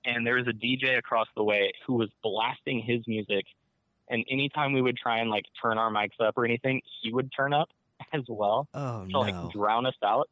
and 0.05 0.27
there 0.27 0.35
was 0.35 0.47
a 0.47 0.53
DJ 0.53 0.99
across 0.99 1.29
the 1.37 1.45
way 1.45 1.73
who 1.87 1.95
was 1.95 2.09
blasting 2.23 2.81
his 2.81 3.07
music, 3.07 3.45
and 4.09 4.25
anytime 4.31 4.73
we 4.73 4.83
would 4.83 4.97
try 4.97 5.19
and 5.19 5.31
like 5.31 5.45
turn 5.61 5.79
our 5.79 5.91
mics 5.91 6.21
up 6.21 6.37
or 6.37 6.45
anything, 6.45 6.83
he 7.03 7.13
would 7.13 7.31
turn 7.37 7.53
up 7.53 7.69
as 8.13 8.23
well 8.29 8.69
oh 8.75 9.05
to 9.05 9.11
no. 9.11 9.21
like 9.21 9.53
drown 9.53 9.87
us 9.87 9.95
out. 10.03 10.29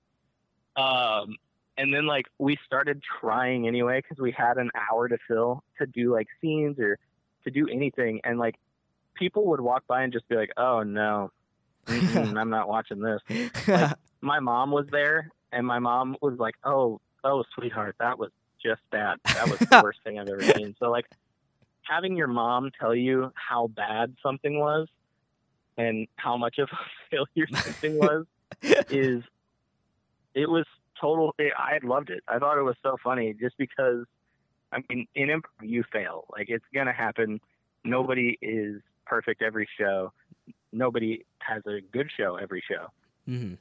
Um, 0.76 1.36
and 1.76 1.92
then 1.92 2.06
like 2.06 2.26
we 2.38 2.58
started 2.66 3.02
trying 3.20 3.66
anyway 3.66 4.00
because 4.00 4.20
we 4.20 4.32
had 4.32 4.58
an 4.58 4.70
hour 4.74 5.08
to 5.08 5.18
fill 5.26 5.62
to 5.78 5.86
do 5.86 6.12
like 6.12 6.28
scenes 6.40 6.78
or 6.78 6.98
to 7.44 7.50
do 7.50 7.68
anything, 7.68 8.20
and 8.24 8.38
like 8.38 8.56
people 9.14 9.46
would 9.46 9.60
walk 9.60 9.84
by 9.86 10.02
and 10.02 10.12
just 10.12 10.28
be 10.28 10.36
like, 10.36 10.50
"Oh 10.56 10.82
no, 10.82 11.30
I'm 11.88 12.50
not 12.50 12.68
watching 12.68 13.00
this." 13.00 13.20
My 14.20 14.40
mom 14.40 14.70
was 14.70 14.86
there, 14.90 15.30
and 15.52 15.66
my 15.66 15.78
mom 15.78 16.16
was 16.22 16.38
like, 16.38 16.54
"Oh, 16.64 17.00
oh, 17.24 17.44
sweetheart, 17.54 17.96
that 18.00 18.18
was 18.18 18.30
just 18.62 18.80
bad. 18.90 19.18
That 19.24 19.50
was 19.50 19.58
the 19.58 19.80
worst 19.84 19.98
thing 20.02 20.18
I've 20.18 20.28
ever 20.28 20.42
seen." 20.42 20.74
So 20.78 20.90
like 20.90 21.04
having 21.82 22.16
your 22.16 22.26
mom 22.26 22.70
tell 22.80 22.94
you 22.94 23.32
how 23.34 23.68
bad 23.68 24.14
something 24.22 24.58
was 24.58 24.88
and 25.76 26.06
how 26.16 26.36
much 26.36 26.58
of 26.58 26.68
a 26.72 26.76
failure 27.10 27.46
something 27.54 27.98
was 27.98 28.26
is 28.90 29.22
it 30.34 30.48
was 30.48 30.64
total 31.00 31.34
i 31.58 31.78
loved 31.82 32.10
it 32.10 32.22
i 32.28 32.38
thought 32.38 32.58
it 32.58 32.62
was 32.62 32.76
so 32.82 32.96
funny 33.02 33.34
just 33.38 33.56
because 33.58 34.04
i 34.72 34.78
mean 34.88 35.06
in 35.14 35.28
improv 35.28 35.42
you 35.62 35.84
fail 35.92 36.24
like 36.30 36.46
it's 36.48 36.64
gonna 36.74 36.92
happen 36.92 37.40
nobody 37.84 38.38
is 38.40 38.80
perfect 39.06 39.42
every 39.42 39.68
show 39.78 40.12
nobody 40.74 41.24
has 41.38 41.62
a 41.66 41.80
good 41.92 42.10
show 42.16 42.36
every 42.36 42.62
show 42.68 42.88
Mhm. 43.28 43.58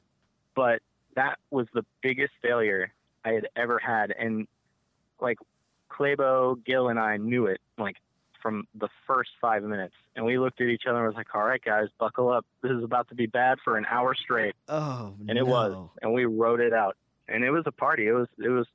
but 0.54 0.82
that 1.14 1.38
was 1.50 1.66
the 1.72 1.84
biggest 2.02 2.32
failure 2.42 2.92
i 3.24 3.30
had 3.30 3.48
ever 3.56 3.78
had 3.78 4.10
and 4.10 4.46
like 5.20 5.38
Clabo, 5.90 6.56
Gil, 6.64 6.88
and 6.88 6.98
I 6.98 7.18
knew 7.18 7.46
it 7.46 7.60
like 7.78 7.96
from 8.42 8.66
the 8.74 8.88
first 9.06 9.30
five 9.40 9.62
minutes, 9.62 9.94
and 10.16 10.24
we 10.24 10.38
looked 10.38 10.60
at 10.60 10.66
each 10.66 10.86
other 10.86 10.98
and 10.98 11.06
was 11.06 11.14
like, 11.14 11.32
"All 11.36 11.44
right, 11.44 11.62
guys, 11.62 11.88
buckle 11.98 12.28
up. 12.30 12.44
This 12.62 12.72
is 12.72 12.82
about 12.82 13.08
to 13.10 13.14
be 13.14 13.26
bad 13.26 13.60
for 13.60 13.76
an 13.78 13.86
hour 13.88 14.12
straight." 14.14 14.56
Oh 14.68 15.14
and 15.28 15.38
it 15.38 15.46
was, 15.46 15.88
and 16.02 16.12
we 16.12 16.24
wrote 16.24 16.58
it 16.60 16.72
out, 16.72 16.96
and 17.28 17.44
it 17.44 17.50
was 17.52 17.62
a 17.66 17.70
party. 17.72 18.08
It 18.08 18.12
was 18.12 18.26
it 18.38 18.48
was 18.48 18.66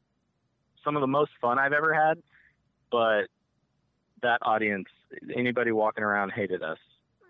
some 0.84 0.96
of 0.96 1.02
the 1.02 1.08
most 1.08 1.32
fun 1.42 1.60
I've 1.60 1.74
ever 1.74 1.94
had, 1.94 2.24
but 2.90 3.28
that 4.22 4.40
audience, 4.44 4.88
anybody 5.36 5.72
walking 5.74 6.06
around, 6.06 6.32
hated 6.32 6.64
us, 6.64 6.80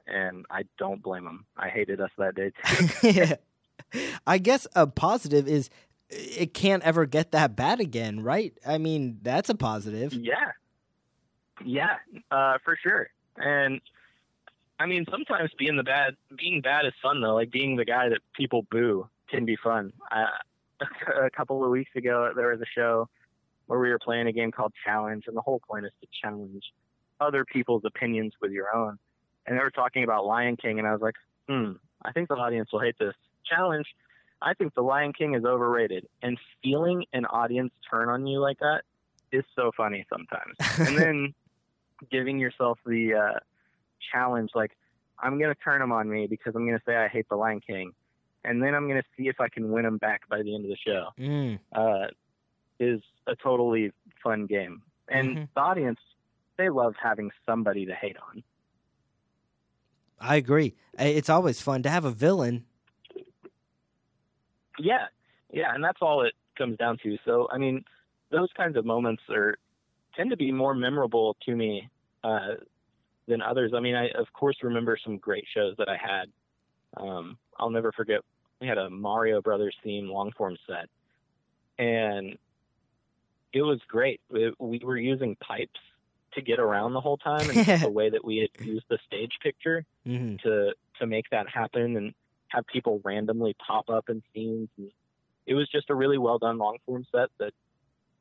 and 0.10 0.46
I 0.50 0.64
don't 0.78 1.02
blame 1.02 1.26
them. 1.26 1.46
I 1.58 1.70
hated 1.70 2.02
us 2.02 2.12
that 2.18 2.36
day 2.36 2.52
too. 2.64 3.36
I 4.28 4.38
guess 4.38 4.68
a 4.76 4.88
positive 4.88 5.48
is 5.48 5.70
it 6.10 6.54
can't 6.54 6.84
ever 6.84 7.06
get 7.06 7.32
that 7.32 7.56
bad 7.56 7.80
again, 7.80 8.22
right? 8.22 8.54
I 8.66 8.78
mean, 8.78 9.20
that's 9.22 9.50
a 9.50 9.56
positive. 9.56 10.14
Yeah, 10.14 10.52
yeah, 11.64 11.96
uh, 12.32 12.58
for 12.64 12.78
sure. 12.82 13.10
And 13.38 13.82
I 14.80 14.86
mean, 14.86 15.06
sometimes 15.10 15.52
being 15.58 15.76
the 15.76 15.84
bad, 15.84 16.16
being 16.38 16.62
bad 16.62 16.86
is 16.86 16.94
fun 17.02 17.22
though. 17.22 17.36
Like 17.36 17.52
being 17.52 17.76
the 17.76 17.86
guy 17.86 18.10
that 18.10 18.20
people 18.36 18.66
boo 18.72 19.08
can 19.30 19.46
be 19.46 19.56
fun. 19.56 19.94
Uh, 20.12 20.26
a 21.26 21.30
couple 21.30 21.64
of 21.64 21.70
weeks 21.70 21.92
ago, 21.96 22.32
there 22.36 22.50
was 22.50 22.62
a 22.62 22.66
show 22.74 23.10
where 23.68 23.80
we 23.80 23.90
were 23.90 24.00
playing 24.00 24.28
a 24.28 24.32
game 24.32 24.52
called 24.52 24.74
Challenge, 24.84 25.26
and 25.28 25.36
the 25.36 25.42
whole 25.42 25.62
point 25.68 25.86
is 25.86 25.92
to 26.02 26.08
challenge 26.22 26.64
other 27.20 27.46
people's 27.46 27.84
opinions 27.86 28.34
with 28.42 28.52
your 28.52 28.76
own. 28.76 28.98
And 29.46 29.58
they 29.58 29.64
were 29.64 29.72
talking 29.72 30.04
about 30.04 30.26
Lion 30.26 30.58
King, 30.58 30.80
and 30.80 30.88
I 30.88 30.92
was 30.92 31.02
like, 31.02 31.16
hmm, 31.48 31.74
I 32.04 32.12
think 32.12 32.30
the 32.30 32.36
audience 32.36 32.70
will 32.72 32.82
hate 32.82 32.96
this 33.00 33.16
challenge. 33.46 33.88
I 34.42 34.54
think 34.54 34.74
the 34.76 34.82
Lion 34.82 35.12
King 35.14 35.34
is 35.34 35.44
overrated, 35.44 36.08
and 36.22 36.38
feeling 36.64 37.06
an 37.14 37.26
audience 37.26 37.72
turn 37.90 38.10
on 38.10 38.26
you 38.28 38.40
like 38.40 38.60
that 38.60 38.84
is 39.32 39.44
so 39.56 39.72
funny 39.76 40.06
sometimes. 40.10 40.56
and 40.80 40.98
then 40.98 41.34
giving 42.12 42.40
yourself 42.40 42.80
the 42.86 43.14
uh, 43.16 43.40
challenge, 44.12 44.52
like 44.56 44.72
I'm 45.20 45.40
gonna 45.40 45.56
turn 45.56 45.82
them 45.82 45.92
on 45.92 46.10
me 46.10 46.28
because 46.28 46.54
I'm 46.56 46.66
gonna 46.66 46.82
say 46.86 46.96
I 46.96 47.08
hate 47.08 47.28
the 47.30 47.36
Lion 47.36 47.60
King, 47.60 47.92
and 48.46 48.62
then 48.64 48.74
I'm 48.76 48.88
gonna 48.88 49.04
see 49.18 49.28
if 49.28 49.42
I 49.42 49.50
can 49.50 49.72
win 49.72 49.84
them 49.84 49.98
back 49.98 50.30
by 50.30 50.42
the 50.44 50.56
end 50.56 50.66
of 50.66 50.70
the 50.72 50.78
show. 50.78 51.08
Mm. 51.20 51.60
Uh, 51.74 52.08
is 52.80 53.02
a 53.28 53.36
totally 53.36 53.92
fun 54.24 54.46
game, 54.46 54.82
and 55.10 55.36
Mhm. 55.36 55.50
the 55.54 55.60
audience 55.62 56.00
they 56.58 56.70
love 56.70 56.96
having 57.02 57.32
somebody 57.46 57.86
to 57.86 57.94
hate 57.96 58.16
on. 58.18 58.42
I 60.22 60.36
agree. 60.36 60.76
It's 60.98 61.30
always 61.30 61.62
fun 61.62 61.84
to 61.84 61.90
have 61.90 62.06
a 62.06 62.12
villain. 62.12 62.66
Yeah, 64.78 65.06
yeah, 65.52 65.74
and 65.74 65.84
that's 65.84 66.00
all 66.02 66.22
it 66.22 66.34
comes 66.58 66.78
down 66.78 66.98
to. 67.04 67.18
So, 67.26 67.48
I 67.52 67.58
mean, 67.58 67.84
those 68.32 68.50
kinds 68.56 68.78
of 68.78 68.86
moments 68.86 69.24
are 69.30 69.58
tend 70.16 70.30
to 70.32 70.38
be 70.38 70.52
more 70.52 70.74
memorable 70.74 71.38
to 71.46 71.56
me 71.56 71.90
uh, 72.24 72.56
than 73.28 73.42
others. 73.42 73.72
I 73.76 73.80
mean, 73.80 73.96
I 73.96 74.10
of 74.18 74.32
course 74.34 74.58
remember 74.64 74.98
some 75.04 75.18
great 75.18 75.46
shows 75.54 75.76
that 75.78 75.88
I 75.90 75.98
had. 75.98 76.26
Um, 76.98 77.38
I'll 77.58 77.70
never 77.70 77.92
forget. 77.92 78.22
We 78.60 78.68
had 78.68 78.78
a 78.78 78.90
Mario 78.90 79.42
Brothers 79.42 79.76
theme 79.84 80.10
long 80.10 80.32
form 80.38 80.58
set, 80.68 80.90
and 81.78 82.38
it 83.54 83.62
was 83.62 83.80
great. 83.88 84.20
We, 84.30 84.52
we 84.60 84.82
were 84.84 84.98
using 84.98 85.36
pipes 85.38 85.80
to 86.34 86.42
get 86.42 86.60
around 86.60 86.94
the 86.94 87.02
whole 87.02 87.18
time, 87.18 87.50
and 87.50 87.62
the 87.82 87.90
way 87.92 88.10
that 88.10 88.24
we 88.26 88.38
had 88.38 88.50
used 88.62 88.86
the 88.90 89.00
stage 89.06 89.34
picture 89.42 89.86
hmm 90.06 90.40
to 90.44 90.74
to 91.00 91.08
make 91.08 91.26
that 91.32 91.48
happen 91.50 91.98
and 91.98 92.14
have 92.50 92.66
people 92.68 93.02
randomly 93.06 93.56
pop 93.66 93.90
up 93.90 94.10
in 94.10 94.22
scenes. 94.34 94.70
And 94.78 94.92
it 95.48 95.56
was 95.56 95.70
just 95.70 95.90
a 95.90 95.96
really 95.96 96.18
well 96.18 96.40
done 96.40 96.58
long 96.58 96.78
form 96.86 97.06
set 97.12 97.30
that 97.40 97.54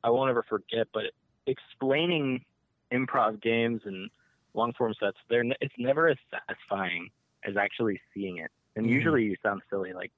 I 0.03 0.09
won't 0.09 0.29
ever 0.29 0.43
forget. 0.47 0.87
But 0.93 1.05
explaining 1.47 2.45
improv 2.93 3.41
games 3.41 3.81
and 3.85 4.09
long 4.53 4.73
form 4.77 4.93
sets, 4.99 5.17
they're 5.29 5.41
n- 5.41 5.53
it's 5.61 5.75
never 5.77 6.07
as 6.09 6.17
satisfying 6.31 7.09
as 7.45 7.57
actually 7.57 8.01
seeing 8.13 8.37
it. 8.37 8.51
And 8.75 8.89
Mhm. 8.89 8.89
usually 8.89 9.23
you 9.23 9.35
sound 9.43 9.61
silly. 9.69 9.93
Like 9.93 10.11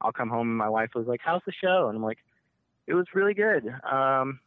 I'll 0.00 0.12
come 0.12 0.28
home 0.28 0.48
and 0.48 0.58
my 0.58 0.68
wife 0.68 0.90
was 0.94 1.06
like, 1.06 1.20
"How's 1.24 1.42
the 1.46 1.52
show?" 1.52 1.88
And 1.88 1.96
I'm 1.96 2.02
like, 2.02 2.18
"It 2.86 2.94
was 2.94 3.06
really 3.14 3.34
good." 3.34 3.66
Um, 3.84 4.40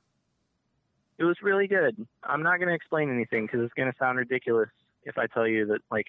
it 1.20 1.26
was 1.26 1.38
really 1.44 1.68
good. 1.68 2.08
I'm 2.24 2.42
not 2.42 2.58
going 2.58 2.70
to 2.70 2.74
explain 2.74 3.14
anything 3.14 3.46
because 3.46 3.60
it's 3.62 3.74
going 3.74 3.92
to 3.92 3.98
sound 4.00 4.18
ridiculous 4.18 4.70
if 5.04 5.18
I 5.18 5.28
tell 5.28 5.48
you 5.48 5.66
that 5.68 5.80
like 5.92 6.08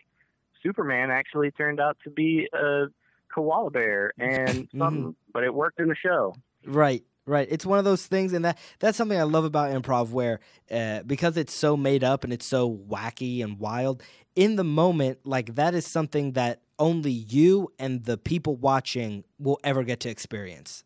Superman 0.63 1.11
actually 1.11 1.51
turned 1.51 1.81
out 1.81 1.97
to 2.05 2.11
be 2.11 2.49
a 2.53 2.87
koala 3.35 3.71
bear 3.71 4.13
and 4.19 4.69
something, 4.77 5.15
but 5.33 5.45
it 5.45 5.53
worked 5.53 5.81
in 5.81 5.89
the 5.89 5.97
show. 5.97 6.35
Right, 6.65 7.03
right. 7.27 7.49
It's 7.51 7.67
one 7.67 7.79
of 7.79 7.85
those 7.85 8.07
things, 8.07 8.33
and 8.33 8.45
that 8.45 8.59
that's 8.79 8.97
something 8.97 9.19
I 9.19 9.25
love 9.25 9.45
about 9.45 9.71
improv, 9.71 10.11
where 10.11 10.41
uh, 10.71 11.03
because 11.03 11.37
it's 11.37 11.55
so 11.55 11.77
made 11.77 12.05
up 12.05 12.25
and 12.25 12.33
it's 12.33 12.47
so 12.47 12.71
wacky 12.71 13.43
and 13.43 13.59
wild 13.59 14.03
in 14.37 14.57
the 14.57 14.65
moment, 14.65 15.19
like 15.25 15.55
that 15.57 15.75
is 15.75 15.87
something 15.87 16.33
that 16.33 16.61
only 16.79 17.11
you 17.11 17.73
and 17.79 18.05
the 18.05 18.17
people 18.17 18.57
watching 18.57 19.25
will 19.39 19.59
ever 19.65 19.83
get 19.83 20.01
to 20.01 20.09
experience, 20.09 20.85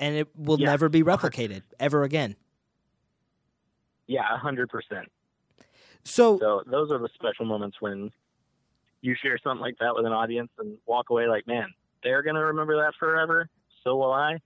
and 0.00 0.16
it 0.16 0.28
will 0.36 0.58
Yeah. 0.58 0.66
never 0.66 0.88
be 0.88 1.02
replicated 1.02 1.62
ever 1.78 2.02
again. 2.02 2.36
Yeah, 4.12 4.34
a 4.34 4.36
hundred 4.36 4.68
percent. 4.68 5.10
So, 6.04 6.38
So 6.38 6.62
those 6.66 6.90
are 6.90 6.98
the 6.98 7.08
special 7.14 7.46
moments 7.46 7.78
when 7.80 8.10
you 9.00 9.14
share 9.22 9.38
something 9.42 9.62
like 9.62 9.78
that 9.80 9.94
with 9.94 10.04
an 10.04 10.12
audience 10.12 10.50
and 10.58 10.76
walk 10.84 11.08
away 11.08 11.26
like, 11.28 11.46
man, 11.46 11.72
they're 12.02 12.22
gonna 12.22 12.44
remember 12.44 12.76
that 12.76 12.92
forever. 12.98 13.48
So 13.82 13.96
will 13.96 14.12
I, 14.12 14.38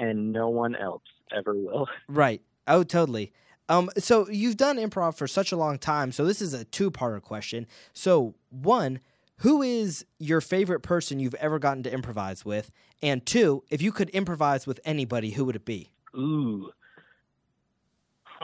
and 0.00 0.32
no 0.32 0.48
one 0.48 0.74
else 0.74 1.04
ever 1.34 1.54
will. 1.54 1.86
right. 2.08 2.42
Oh, 2.66 2.82
totally. 2.82 3.32
Um, 3.68 3.90
so 3.96 4.28
you've 4.28 4.56
done 4.56 4.76
improv 4.76 5.14
for 5.16 5.28
such 5.28 5.52
a 5.52 5.56
long 5.56 5.78
time. 5.78 6.10
So 6.10 6.24
this 6.24 6.42
is 6.42 6.52
a 6.52 6.64
two-parter 6.64 7.22
question. 7.22 7.66
So 7.92 8.34
one, 8.50 9.00
who 9.38 9.62
is 9.62 10.04
your 10.18 10.40
favorite 10.40 10.80
person 10.80 11.20
you've 11.20 11.34
ever 11.34 11.58
gotten 11.60 11.84
to 11.84 11.92
improvise 11.92 12.44
with? 12.44 12.70
And 13.02 13.24
two, 13.24 13.62
if 13.70 13.80
you 13.80 13.92
could 13.92 14.10
improvise 14.10 14.66
with 14.66 14.80
anybody, 14.84 15.30
who 15.30 15.44
would 15.44 15.56
it 15.56 15.64
be? 15.64 15.92
Ooh. 16.16 16.70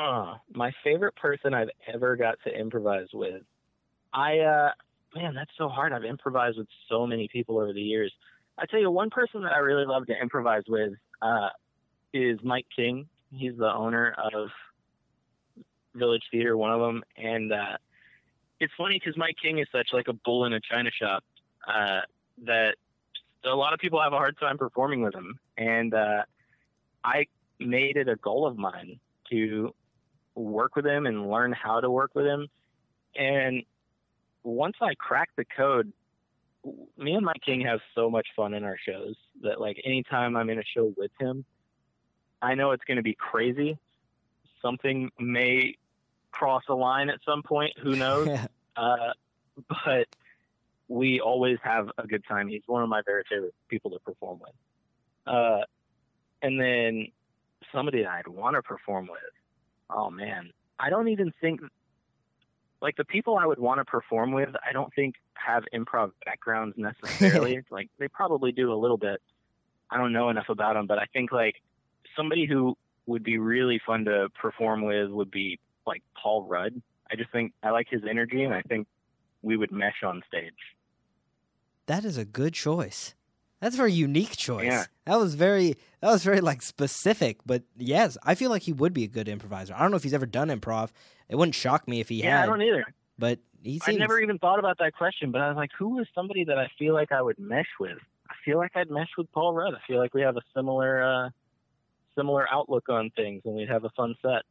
Huh. 0.00 0.36
My 0.54 0.70
favorite 0.84 1.16
person 1.16 1.54
I've 1.54 1.70
ever 1.92 2.14
got 2.14 2.36
to 2.44 2.56
improvise 2.56 3.08
with. 3.12 3.42
I 4.14 4.38
uh 4.38 4.70
man, 5.16 5.34
that's 5.34 5.50
so 5.58 5.68
hard. 5.68 5.92
I've 5.92 6.04
improvised 6.04 6.56
with 6.56 6.68
so 6.88 7.04
many 7.04 7.26
people 7.26 7.58
over 7.58 7.72
the 7.72 7.82
years. 7.82 8.12
I 8.56 8.66
tell 8.66 8.78
you 8.78 8.92
one 8.92 9.10
person 9.10 9.42
that 9.42 9.50
I 9.52 9.58
really 9.58 9.86
love 9.86 10.06
to 10.06 10.14
improvise 10.16 10.62
with 10.68 10.92
uh 11.20 11.48
is 12.14 12.38
Mike 12.44 12.66
King. 12.76 13.08
He's 13.32 13.56
the 13.58 13.74
owner 13.74 14.14
of 14.32 14.50
Village 15.96 16.22
Theater, 16.30 16.56
one 16.56 16.70
of 16.70 16.80
them, 16.80 17.02
and 17.16 17.52
uh 17.52 17.76
it's 18.60 18.72
funny 18.78 19.00
because 19.02 19.16
Mike 19.16 19.36
King 19.42 19.58
is 19.58 19.66
such 19.72 19.88
like 19.92 20.06
a 20.06 20.12
bull 20.12 20.44
in 20.44 20.52
a 20.52 20.60
china 20.60 20.90
shop 20.92 21.24
uh, 21.66 22.02
that 22.44 22.76
a 23.44 23.54
lot 23.54 23.72
of 23.72 23.80
people 23.80 24.00
have 24.00 24.12
a 24.12 24.16
hard 24.16 24.38
time 24.38 24.58
performing 24.58 25.02
with 25.02 25.14
him, 25.14 25.38
and 25.56 25.92
uh, 25.92 26.22
I 27.04 27.26
made 27.58 27.96
it 27.96 28.08
a 28.08 28.16
goal 28.16 28.46
of 28.46 28.56
mine 28.56 28.98
to 29.30 29.72
work 30.38 30.76
with 30.76 30.86
him 30.86 31.06
and 31.06 31.30
learn 31.30 31.52
how 31.52 31.80
to 31.80 31.90
work 31.90 32.14
with 32.14 32.26
him. 32.26 32.48
And 33.16 33.64
once 34.42 34.76
I 34.80 34.94
cracked 34.94 35.36
the 35.36 35.44
code, 35.44 35.92
me 36.96 37.14
and 37.14 37.24
Mike 37.24 37.42
King 37.44 37.62
have 37.62 37.80
so 37.94 38.10
much 38.10 38.28
fun 38.36 38.54
in 38.54 38.64
our 38.64 38.76
shows 38.78 39.16
that 39.42 39.60
like 39.60 39.80
anytime 39.84 40.36
I'm 40.36 40.50
in 40.50 40.58
a 40.58 40.64
show 40.64 40.92
with 40.96 41.10
him, 41.20 41.44
I 42.40 42.54
know 42.54 42.72
it's 42.72 42.84
going 42.84 42.96
to 42.96 43.02
be 43.02 43.14
crazy. 43.14 43.78
Something 44.62 45.10
may 45.18 45.76
cross 46.30 46.62
a 46.68 46.74
line 46.74 47.10
at 47.10 47.18
some 47.24 47.42
point. 47.42 47.74
Who 47.82 47.96
knows? 47.96 48.28
uh, 48.76 49.12
but 49.68 50.06
we 50.88 51.20
always 51.20 51.58
have 51.62 51.90
a 51.98 52.06
good 52.06 52.24
time. 52.26 52.48
He's 52.48 52.62
one 52.66 52.82
of 52.82 52.88
my 52.88 53.02
very 53.04 53.24
favorite 53.28 53.54
people 53.68 53.90
to 53.92 53.98
perform 54.00 54.40
with. 54.40 54.54
Uh, 55.26 55.64
and 56.42 56.60
then 56.60 57.08
somebody 57.72 58.06
I'd 58.06 58.28
want 58.28 58.56
to 58.56 58.62
perform 58.62 59.08
with. 59.10 59.20
Oh 59.90 60.10
man, 60.10 60.50
I 60.78 60.90
don't 60.90 61.08
even 61.08 61.32
think 61.40 61.60
like 62.80 62.96
the 62.96 63.04
people 63.04 63.36
I 63.36 63.46
would 63.46 63.58
want 63.58 63.80
to 63.80 63.84
perform 63.84 64.32
with. 64.32 64.50
I 64.68 64.72
don't 64.72 64.92
think 64.94 65.14
have 65.34 65.64
improv 65.74 66.12
backgrounds 66.24 66.76
necessarily. 66.76 67.62
like 67.70 67.88
they 67.98 68.08
probably 68.08 68.52
do 68.52 68.72
a 68.72 68.76
little 68.76 68.98
bit. 68.98 69.20
I 69.90 69.96
don't 69.96 70.12
know 70.12 70.28
enough 70.28 70.48
about 70.48 70.74
them, 70.74 70.86
but 70.86 70.98
I 70.98 71.06
think 71.12 71.32
like 71.32 71.54
somebody 72.16 72.46
who 72.46 72.76
would 73.06 73.24
be 73.24 73.38
really 73.38 73.80
fun 73.84 74.04
to 74.04 74.28
perform 74.40 74.84
with 74.84 75.10
would 75.10 75.30
be 75.30 75.58
like 75.86 76.02
Paul 76.20 76.44
Rudd. 76.44 76.80
I 77.10 77.16
just 77.16 77.32
think 77.32 77.52
I 77.62 77.70
like 77.70 77.86
his 77.90 78.02
energy, 78.08 78.44
and 78.44 78.52
I 78.52 78.62
think 78.62 78.86
we 79.42 79.56
would 79.56 79.72
mesh 79.72 80.02
on 80.04 80.22
stage. 80.28 80.52
That 81.86 82.04
is 82.04 82.18
a 82.18 82.24
good 82.26 82.52
choice. 82.52 83.14
That's 83.60 83.74
a 83.74 83.78
very 83.78 83.92
unique 83.92 84.36
choice. 84.36 84.66
Yeah. 84.66 84.84
That 85.04 85.18
was 85.18 85.34
very 85.34 85.76
that 86.00 86.08
was 86.08 86.22
very 86.22 86.40
like 86.40 86.62
specific, 86.62 87.38
but 87.44 87.62
yes, 87.76 88.16
I 88.22 88.34
feel 88.34 88.50
like 88.50 88.62
he 88.62 88.72
would 88.72 88.94
be 88.94 89.04
a 89.04 89.08
good 89.08 89.28
improviser. 89.28 89.74
I 89.74 89.80
don't 89.80 89.90
know 89.90 89.96
if 89.96 90.04
he's 90.04 90.14
ever 90.14 90.26
done 90.26 90.48
improv. 90.48 90.90
It 91.28 91.36
wouldn't 91.36 91.54
shock 91.54 91.88
me 91.88 92.00
if 92.00 92.08
he 92.08 92.20
had 92.20 92.28
yeah, 92.28 92.42
I 92.42 92.46
don't 92.46 92.62
either. 92.62 92.84
but 93.18 93.40
he 93.62 93.80
I 93.82 93.86
seems 93.86 93.98
never 93.98 94.20
even 94.20 94.38
thought 94.38 94.58
about 94.58 94.78
that 94.78 94.94
question, 94.94 95.32
but 95.32 95.40
I 95.40 95.48
was 95.48 95.56
like, 95.56 95.70
who 95.76 95.98
is 95.98 96.06
somebody 96.14 96.44
that 96.44 96.58
I 96.58 96.70
feel 96.78 96.94
like 96.94 97.10
I 97.10 97.20
would 97.20 97.38
mesh 97.38 97.66
with? 97.80 97.98
I 98.30 98.34
feel 98.44 98.58
like 98.58 98.76
I'd 98.76 98.90
mesh 98.90 99.10
with 99.18 99.30
Paul 99.32 99.54
Rudd. 99.54 99.74
I 99.74 99.80
feel 99.86 99.98
like 99.98 100.14
we 100.14 100.22
have 100.22 100.36
a 100.36 100.42
similar 100.54 101.02
uh, 101.02 101.30
similar 102.16 102.46
outlook 102.50 102.88
on 102.88 103.10
things, 103.16 103.42
and 103.44 103.56
we'd 103.56 103.68
have 103.68 103.84
a 103.84 103.90
fun 103.90 104.14
set. 104.22 104.42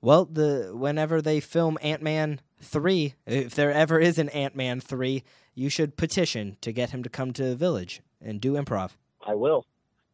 Well, 0.00 0.24
the 0.24 0.72
whenever 0.74 1.22
they 1.22 1.38
film 1.38 1.78
Ant 1.80 2.02
Man 2.02 2.40
three, 2.60 3.14
if 3.26 3.54
there 3.54 3.72
ever 3.72 4.00
is 4.00 4.18
an 4.18 4.28
Ant 4.30 4.56
Man 4.56 4.80
three, 4.80 5.22
you 5.54 5.68
should 5.68 5.96
petition 5.96 6.56
to 6.60 6.72
get 6.72 6.90
him 6.90 7.02
to 7.04 7.08
come 7.08 7.32
to 7.34 7.44
the 7.44 7.56
village 7.56 8.00
and 8.22 8.40
do 8.40 8.54
improv. 8.54 8.90
I 9.26 9.34
will. 9.34 9.64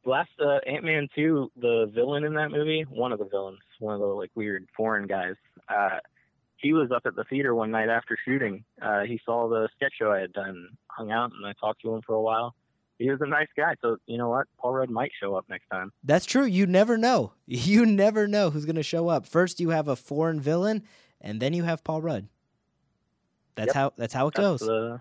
Last 0.05 0.31
uh, 0.39 0.59
Ant 0.67 0.85
Man 0.85 1.09
two, 1.15 1.51
the 1.57 1.91
villain 1.95 2.25
in 2.25 2.35
that 2.35 2.51
movie, 2.51 2.85
one 2.91 3.13
of 3.13 3.19
the 3.19 3.25
villains, 3.25 3.61
one 3.79 3.95
of 3.95 4.01
the 4.01 4.07
like 4.07 4.31
weird 4.35 4.67
foreign 4.77 5.07
guys. 5.07 5.35
Uh, 5.69 5.99
he 6.57 6.73
was 6.73 6.91
up 6.91 7.03
at 7.07 7.15
the 7.17 7.25
theater 7.25 7.55
one 7.55 7.71
night 7.71 7.89
after 7.89 8.17
shooting. 8.25 8.65
Uh, 8.81 9.03
he 9.03 9.21
saw 9.25 9.49
the 9.49 9.69
sketch 9.77 9.93
show 9.99 10.11
I 10.13 10.21
had 10.21 10.33
done, 10.33 10.69
hung 10.89 11.11
out, 11.11 11.33
and 11.33 11.47
I 11.47 11.53
talked 11.59 11.83
to 11.83 11.95
him 11.95 12.03
for 12.07 12.15
a 12.15 12.21
while. 12.21 12.55
He 12.99 13.11
was 13.11 13.21
a 13.23 13.27
nice 13.27 13.49
guy, 13.57 13.75
so 13.83 13.97
you 14.07 14.19
know 14.19 14.29
what? 14.29 14.47
Paul 14.59 14.75
Rudd 14.75 14.91
might 14.91 15.11
show 15.21 15.35
up 15.35 15.47
next 15.49 15.69
time. 15.69 15.91
That's 16.05 16.25
true. 16.27 16.45
You 16.45 16.67
never 16.67 16.97
know. 16.99 17.33
You 17.47 17.85
never 17.87 18.27
know 18.29 18.51
who's 18.51 18.65
going 18.67 18.77
to 18.77 18.83
show 18.83 19.09
up. 19.09 19.27
First, 19.27 19.59
you 19.59 19.71
have 19.71 19.89
a 19.89 19.97
foreign 19.97 20.41
villain, 20.41 20.83
and 21.21 21.41
then 21.41 21.55
you 21.55 21.65
have 21.65 21.83
Paul 21.83 22.03
Rudd. 22.03 22.29
That's 23.57 23.69
Yep. 23.69 23.75
how. 23.75 23.93
That's 23.97 24.15
how 24.15 24.29
it 24.29 24.35
That's 24.35 24.43
goes. 24.47 24.61
the- 24.61 25.01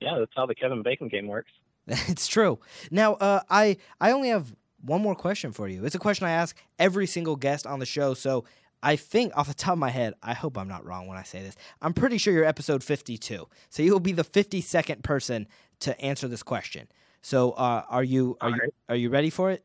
yeah, 0.00 0.18
that's 0.18 0.32
how 0.36 0.44
the 0.46 0.54
Kevin 0.54 0.82
Bacon 0.82 1.08
game 1.08 1.26
works. 1.26 1.50
it's 2.08 2.26
true. 2.26 2.58
Now, 2.90 3.14
uh, 3.14 3.40
I 3.50 3.76
I 4.00 4.12
only 4.12 4.28
have 4.28 4.54
one 4.82 5.02
more 5.02 5.14
question 5.14 5.52
for 5.52 5.68
you. 5.68 5.84
It's 5.84 5.94
a 5.94 5.98
question 5.98 6.26
I 6.26 6.32
ask 6.32 6.56
every 6.78 7.06
single 7.06 7.36
guest 7.36 7.66
on 7.66 7.78
the 7.78 7.86
show. 7.86 8.14
So 8.14 8.44
I 8.82 8.96
think 8.96 9.34
off 9.36 9.48
the 9.48 9.54
top 9.54 9.72
of 9.74 9.78
my 9.78 9.90
head, 9.90 10.14
I 10.22 10.34
hope 10.34 10.58
I'm 10.58 10.68
not 10.68 10.84
wrong 10.84 11.06
when 11.06 11.16
I 11.16 11.22
say 11.22 11.42
this. 11.42 11.56
I'm 11.80 11.94
pretty 11.94 12.18
sure 12.18 12.34
you're 12.34 12.44
episode 12.44 12.84
52. 12.84 13.48
So 13.70 13.82
you 13.82 13.92
will 13.92 14.00
be 14.00 14.12
the 14.12 14.24
52nd 14.24 15.02
person 15.02 15.46
to 15.80 15.98
answer 16.00 16.28
this 16.28 16.42
question. 16.42 16.88
So 17.22 17.52
uh, 17.52 17.84
are 17.88 18.04
you 18.04 18.36
are 18.40 18.48
All 18.48 18.54
you 18.54 18.60
right. 18.60 18.74
are 18.90 18.96
you 18.96 19.08
ready 19.08 19.30
for 19.30 19.50
it? 19.50 19.64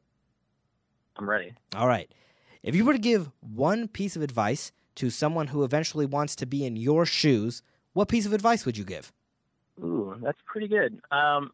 I'm 1.18 1.30
ready. 1.30 1.54
All 1.76 1.88
right. 1.88 2.10
If 2.64 2.76
you 2.76 2.86
were 2.86 2.94
to 2.94 3.00
give 3.00 3.30
one 3.42 3.88
piece 3.88 4.16
of 4.16 4.22
advice 4.22 4.72
to 4.96 5.10
someone 5.10 5.48
who 5.48 5.64
eventually 5.64 6.06
wants 6.06 6.36
to 6.38 6.46
be 6.46 6.66
in 6.66 6.76
your 6.76 7.06
shoes, 7.06 7.62
what 7.94 8.08
piece 8.08 8.26
of 8.26 8.34
advice 8.34 8.66
would 8.66 8.78
you 8.78 8.86
give? 8.86 9.12
Ooh, 9.82 10.16
that's 10.22 10.40
pretty 10.46 10.68
good. 10.68 11.02
Um, 11.12 11.52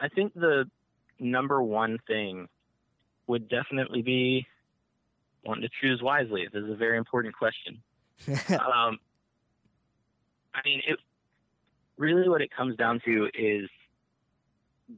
I 0.00 0.08
think 0.08 0.34
the 0.34 0.64
number 1.18 1.62
one 1.62 1.98
thing 2.06 2.48
would 3.26 3.48
definitely 3.48 4.02
be 4.02 4.46
wanting 5.44 5.62
to 5.62 5.68
choose 5.80 6.02
wisely. 6.02 6.48
This 6.52 6.64
is 6.64 6.70
a 6.70 6.76
very 6.76 6.98
important 6.98 7.34
question. 7.36 7.82
um, 8.50 8.98
I 10.54 10.60
mean, 10.64 10.82
it 10.86 10.98
really 11.96 12.28
what 12.28 12.42
it 12.42 12.50
comes 12.50 12.76
down 12.76 13.00
to 13.04 13.28
is 13.34 13.68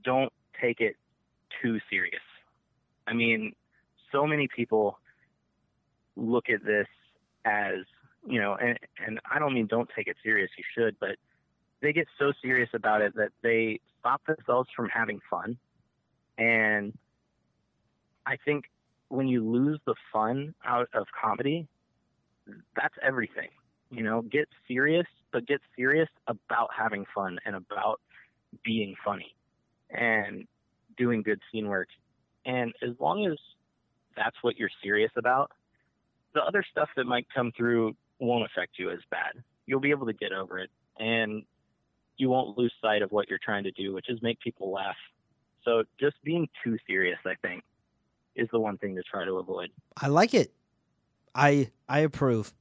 don't 0.04 0.32
take 0.60 0.80
it 0.80 0.96
too 1.60 1.78
serious. 1.90 2.22
I 3.06 3.12
mean, 3.12 3.54
so 4.10 4.26
many 4.26 4.48
people 4.54 4.98
look 6.16 6.48
at 6.48 6.64
this 6.64 6.86
as, 7.44 7.78
you 8.26 8.40
know, 8.40 8.54
and, 8.54 8.78
and 9.04 9.20
I 9.30 9.38
don't 9.38 9.54
mean 9.54 9.66
don't 9.66 9.88
take 9.94 10.06
it 10.06 10.16
serious, 10.22 10.50
you 10.56 10.64
should, 10.74 10.96
but 11.00 11.16
they 11.80 11.92
get 11.92 12.06
so 12.18 12.32
serious 12.40 12.70
about 12.72 13.02
it 13.02 13.14
that 13.16 13.30
they 13.42 13.80
stop 14.02 14.20
themselves 14.26 14.68
from 14.74 14.88
having 14.88 15.20
fun. 15.30 15.56
And 16.36 16.92
I 18.26 18.36
think 18.44 18.64
when 19.08 19.28
you 19.28 19.48
lose 19.48 19.78
the 19.86 19.94
fun 20.12 20.54
out 20.64 20.88
of 20.92 21.06
comedy, 21.20 21.68
that's 22.76 22.94
everything. 23.02 23.48
You 23.90 24.02
know, 24.02 24.22
get 24.22 24.48
serious, 24.66 25.06
but 25.32 25.46
get 25.46 25.60
serious 25.76 26.08
about 26.26 26.70
having 26.76 27.04
fun 27.14 27.38
and 27.46 27.54
about 27.54 28.00
being 28.64 28.94
funny 29.04 29.34
and 29.90 30.46
doing 30.96 31.22
good 31.22 31.40
scene 31.50 31.68
work. 31.68 31.88
And 32.44 32.72
as 32.82 32.90
long 32.98 33.26
as 33.26 33.38
that's 34.16 34.36
what 34.42 34.56
you're 34.56 34.70
serious 34.82 35.12
about, 35.16 35.52
the 36.34 36.40
other 36.40 36.64
stuff 36.70 36.88
that 36.96 37.04
might 37.04 37.26
come 37.34 37.52
through 37.56 37.94
won't 38.18 38.44
affect 38.44 38.78
you 38.78 38.90
as 38.90 39.00
bad. 39.10 39.42
You'll 39.66 39.80
be 39.80 39.90
able 39.90 40.06
to 40.06 40.12
get 40.12 40.32
over 40.32 40.58
it 40.58 40.70
and 40.98 41.44
you 42.16 42.28
won't 42.28 42.56
lose 42.56 42.72
sight 42.80 43.02
of 43.02 43.10
what 43.10 43.28
you're 43.28 43.40
trying 43.42 43.64
to 43.64 43.70
do, 43.72 43.92
which 43.92 44.08
is 44.08 44.20
make 44.22 44.40
people 44.40 44.70
laugh. 44.70 44.96
So 45.64 45.84
just 45.98 46.16
being 46.24 46.48
too 46.64 46.76
serious, 46.86 47.18
I 47.24 47.34
think, 47.46 47.62
is 48.34 48.48
the 48.52 48.58
one 48.58 48.78
thing 48.78 48.96
to 48.96 49.02
try 49.02 49.24
to 49.24 49.34
avoid. 49.34 49.70
I 49.96 50.08
like 50.08 50.34
it. 50.34 50.52
I 51.34 51.70
I 51.88 52.00
approve. 52.00 52.52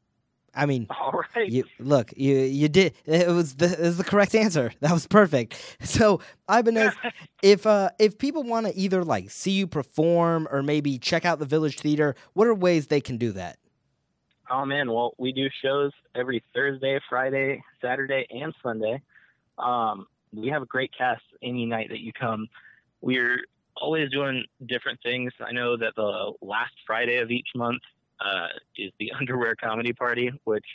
I 0.54 0.66
mean, 0.66 0.88
all 1.02 1.24
right. 1.36 1.49
You, 1.49 1.64
look, 1.80 2.14
you 2.16 2.38
you 2.38 2.70
did 2.70 2.93
it 3.06 3.28
was 3.28 3.56
the 3.56 3.72
it 3.72 3.80
was 3.80 3.97
the 3.97 4.04
correct 4.04 4.36
answer. 4.36 4.72
That 4.82 4.91
was 4.91 5.08
perfect. 5.08 5.78
So, 5.84 6.22
Ibanez, 6.49 6.93
if 7.43 7.66
uh 7.66 7.89
if 7.99 8.18
people 8.18 8.43
want 8.43 8.68
to 8.68 8.76
either 8.76 9.04
like 9.04 9.30
see 9.30 9.52
you 9.52 9.68
perform 9.68 10.47
or 10.52 10.64
maybe 10.64 10.97
check 10.97 11.26
out 11.26 11.39
the 11.39 11.45
Village 11.45 11.80
Theater, 11.80 12.16
what 12.34 12.47
are 12.47 12.54
ways 12.54 12.88
they 12.88 13.02
can 13.02 13.18
do 13.18 13.32
that? 13.34 13.58
Oh 14.49 14.66
man, 14.66 14.91
well, 14.91 15.14
we 15.18 15.32
do 15.32 15.47
shows 15.64 15.91
every 16.14 16.43
Thursday, 16.54 16.99
Friday, 17.10 17.64
Saturday, 17.82 18.28
and 18.30 18.54
Sunday. 18.62 19.02
Um, 19.62 20.07
we 20.34 20.47
have 20.49 20.62
a 20.62 20.66
great 20.66 20.91
cast 20.97 21.24
any 21.41 21.66
night 21.66 21.89
that 21.89 21.99
you 21.99 22.14
come. 22.14 22.47
We're 23.01 23.43
always 23.76 24.09
doing 24.12 24.45
different 24.66 24.99
things. 25.03 25.34
I 25.45 25.51
know 25.51 25.78
that 25.78 25.93
the 25.95 26.34
last 26.41 26.74
Friday 26.86 27.18
of 27.18 27.32
each 27.32 27.49
month 27.55 27.82
uh, 28.24 28.47
is 28.78 28.91
the 28.99 29.12
Underwear 29.20 29.55
Comedy 29.55 29.93
Party, 29.93 30.32
which 30.43 30.66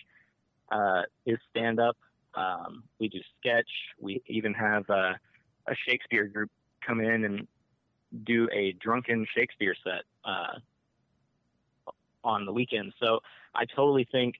uh, 0.70 1.02
is 1.24 1.38
stand 1.50 1.80
up. 1.80 1.96
Um, 2.34 2.84
we 2.98 3.08
do 3.08 3.18
sketch. 3.38 3.68
We 3.98 4.22
even 4.26 4.52
have 4.54 4.88
uh, 4.90 5.14
a 5.66 5.74
Shakespeare 5.88 6.26
group 6.26 6.50
come 6.86 7.00
in 7.00 7.24
and 7.24 7.46
do 8.24 8.48
a 8.52 8.72
drunken 8.72 9.26
Shakespeare 9.34 9.74
set 9.82 10.02
uh, 10.24 10.58
on 12.24 12.44
the 12.44 12.52
weekend. 12.52 12.92
So 13.00 13.20
I 13.54 13.64
totally 13.64 14.06
think 14.10 14.36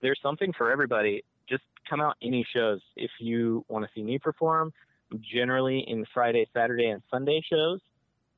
there's 0.00 0.20
something 0.22 0.52
for 0.56 0.70
everybody. 0.70 1.24
Just 1.48 1.64
come 1.88 2.00
out 2.00 2.16
any 2.22 2.46
shows. 2.54 2.80
If 2.96 3.10
you 3.20 3.64
want 3.68 3.84
to 3.84 3.90
see 3.94 4.02
me 4.02 4.18
perform, 4.18 4.72
generally 5.20 5.84
in 5.86 6.04
Friday, 6.12 6.46
Saturday, 6.54 6.86
and 6.86 7.02
Sunday 7.10 7.42
shows. 7.50 7.80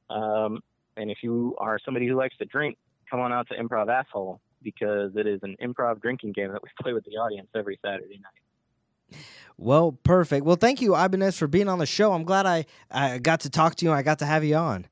Um, 0.08 0.60
and 0.96 1.10
if 1.10 1.18
you 1.22 1.56
are 1.58 1.78
somebody 1.84 2.06
who 2.06 2.16
likes 2.16 2.36
to 2.38 2.44
drink, 2.44 2.76
come 3.10 3.20
on 3.20 3.32
out 3.32 3.48
to 3.48 3.54
Improv 3.56 3.88
Asshole 3.88 4.40
because 4.62 5.12
it 5.16 5.26
is 5.26 5.40
an 5.42 5.56
improv 5.62 6.00
drinking 6.00 6.32
game 6.32 6.52
that 6.52 6.62
we 6.62 6.68
play 6.80 6.92
with 6.92 7.04
the 7.04 7.12
audience 7.12 7.48
every 7.54 7.78
Saturday 7.84 8.20
night. 8.20 9.20
Well, 9.56 9.92
perfect. 9.92 10.44
Well, 10.44 10.56
thank 10.56 10.80
you, 10.80 10.96
Ibanez, 10.96 11.36
for 11.36 11.46
being 11.46 11.68
on 11.68 11.78
the 11.78 11.86
show. 11.86 12.12
I'm 12.12 12.24
glad 12.24 12.46
I, 12.46 12.66
I 12.90 13.18
got 13.18 13.40
to 13.40 13.50
talk 13.50 13.74
to 13.76 13.84
you 13.84 13.90
and 13.90 13.98
I 13.98 14.02
got 14.02 14.18
to 14.20 14.26
have 14.26 14.44
you 14.44 14.56
on. 14.56 14.86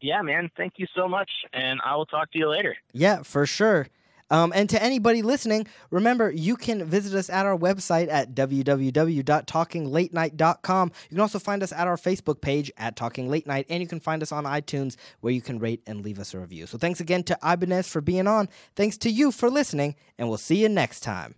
Yeah, 0.00 0.22
man. 0.22 0.50
Thank 0.56 0.74
you 0.76 0.86
so 0.94 1.08
much. 1.08 1.30
And 1.52 1.80
I 1.84 1.96
will 1.96 2.06
talk 2.06 2.32
to 2.32 2.38
you 2.38 2.48
later. 2.48 2.76
Yeah, 2.92 3.22
for 3.22 3.44
sure. 3.44 3.88
Um, 4.30 4.52
and 4.54 4.70
to 4.70 4.82
anybody 4.82 5.22
listening, 5.22 5.66
remember 5.90 6.30
you 6.30 6.56
can 6.56 6.84
visit 6.84 7.18
us 7.18 7.30
at 7.30 7.46
our 7.46 7.56
website 7.56 8.10
at 8.10 8.34
www.talkinglatenight.com. 8.34 10.88
You 10.88 11.14
can 11.14 11.20
also 11.20 11.38
find 11.38 11.62
us 11.62 11.72
at 11.72 11.86
our 11.86 11.96
Facebook 11.96 12.40
page 12.40 12.72
at 12.76 12.96
Talking 12.96 13.28
Late 13.28 13.46
Night, 13.46 13.66
and 13.68 13.82
you 13.82 13.88
can 13.88 14.00
find 14.00 14.22
us 14.22 14.32
on 14.32 14.44
iTunes 14.44 14.96
where 15.20 15.32
you 15.32 15.42
can 15.42 15.58
rate 15.58 15.82
and 15.86 16.04
leave 16.04 16.18
us 16.18 16.34
a 16.34 16.38
review. 16.38 16.66
So 16.66 16.78
thanks 16.78 17.00
again 17.00 17.22
to 17.24 17.38
Ibanez 17.42 17.88
for 17.88 18.00
being 18.00 18.26
on. 18.26 18.48
Thanks 18.76 18.96
to 18.98 19.10
you 19.10 19.32
for 19.32 19.50
listening, 19.50 19.96
and 20.18 20.28
we'll 20.28 20.38
see 20.38 20.62
you 20.62 20.68
next 20.68 21.00
time. 21.00 21.34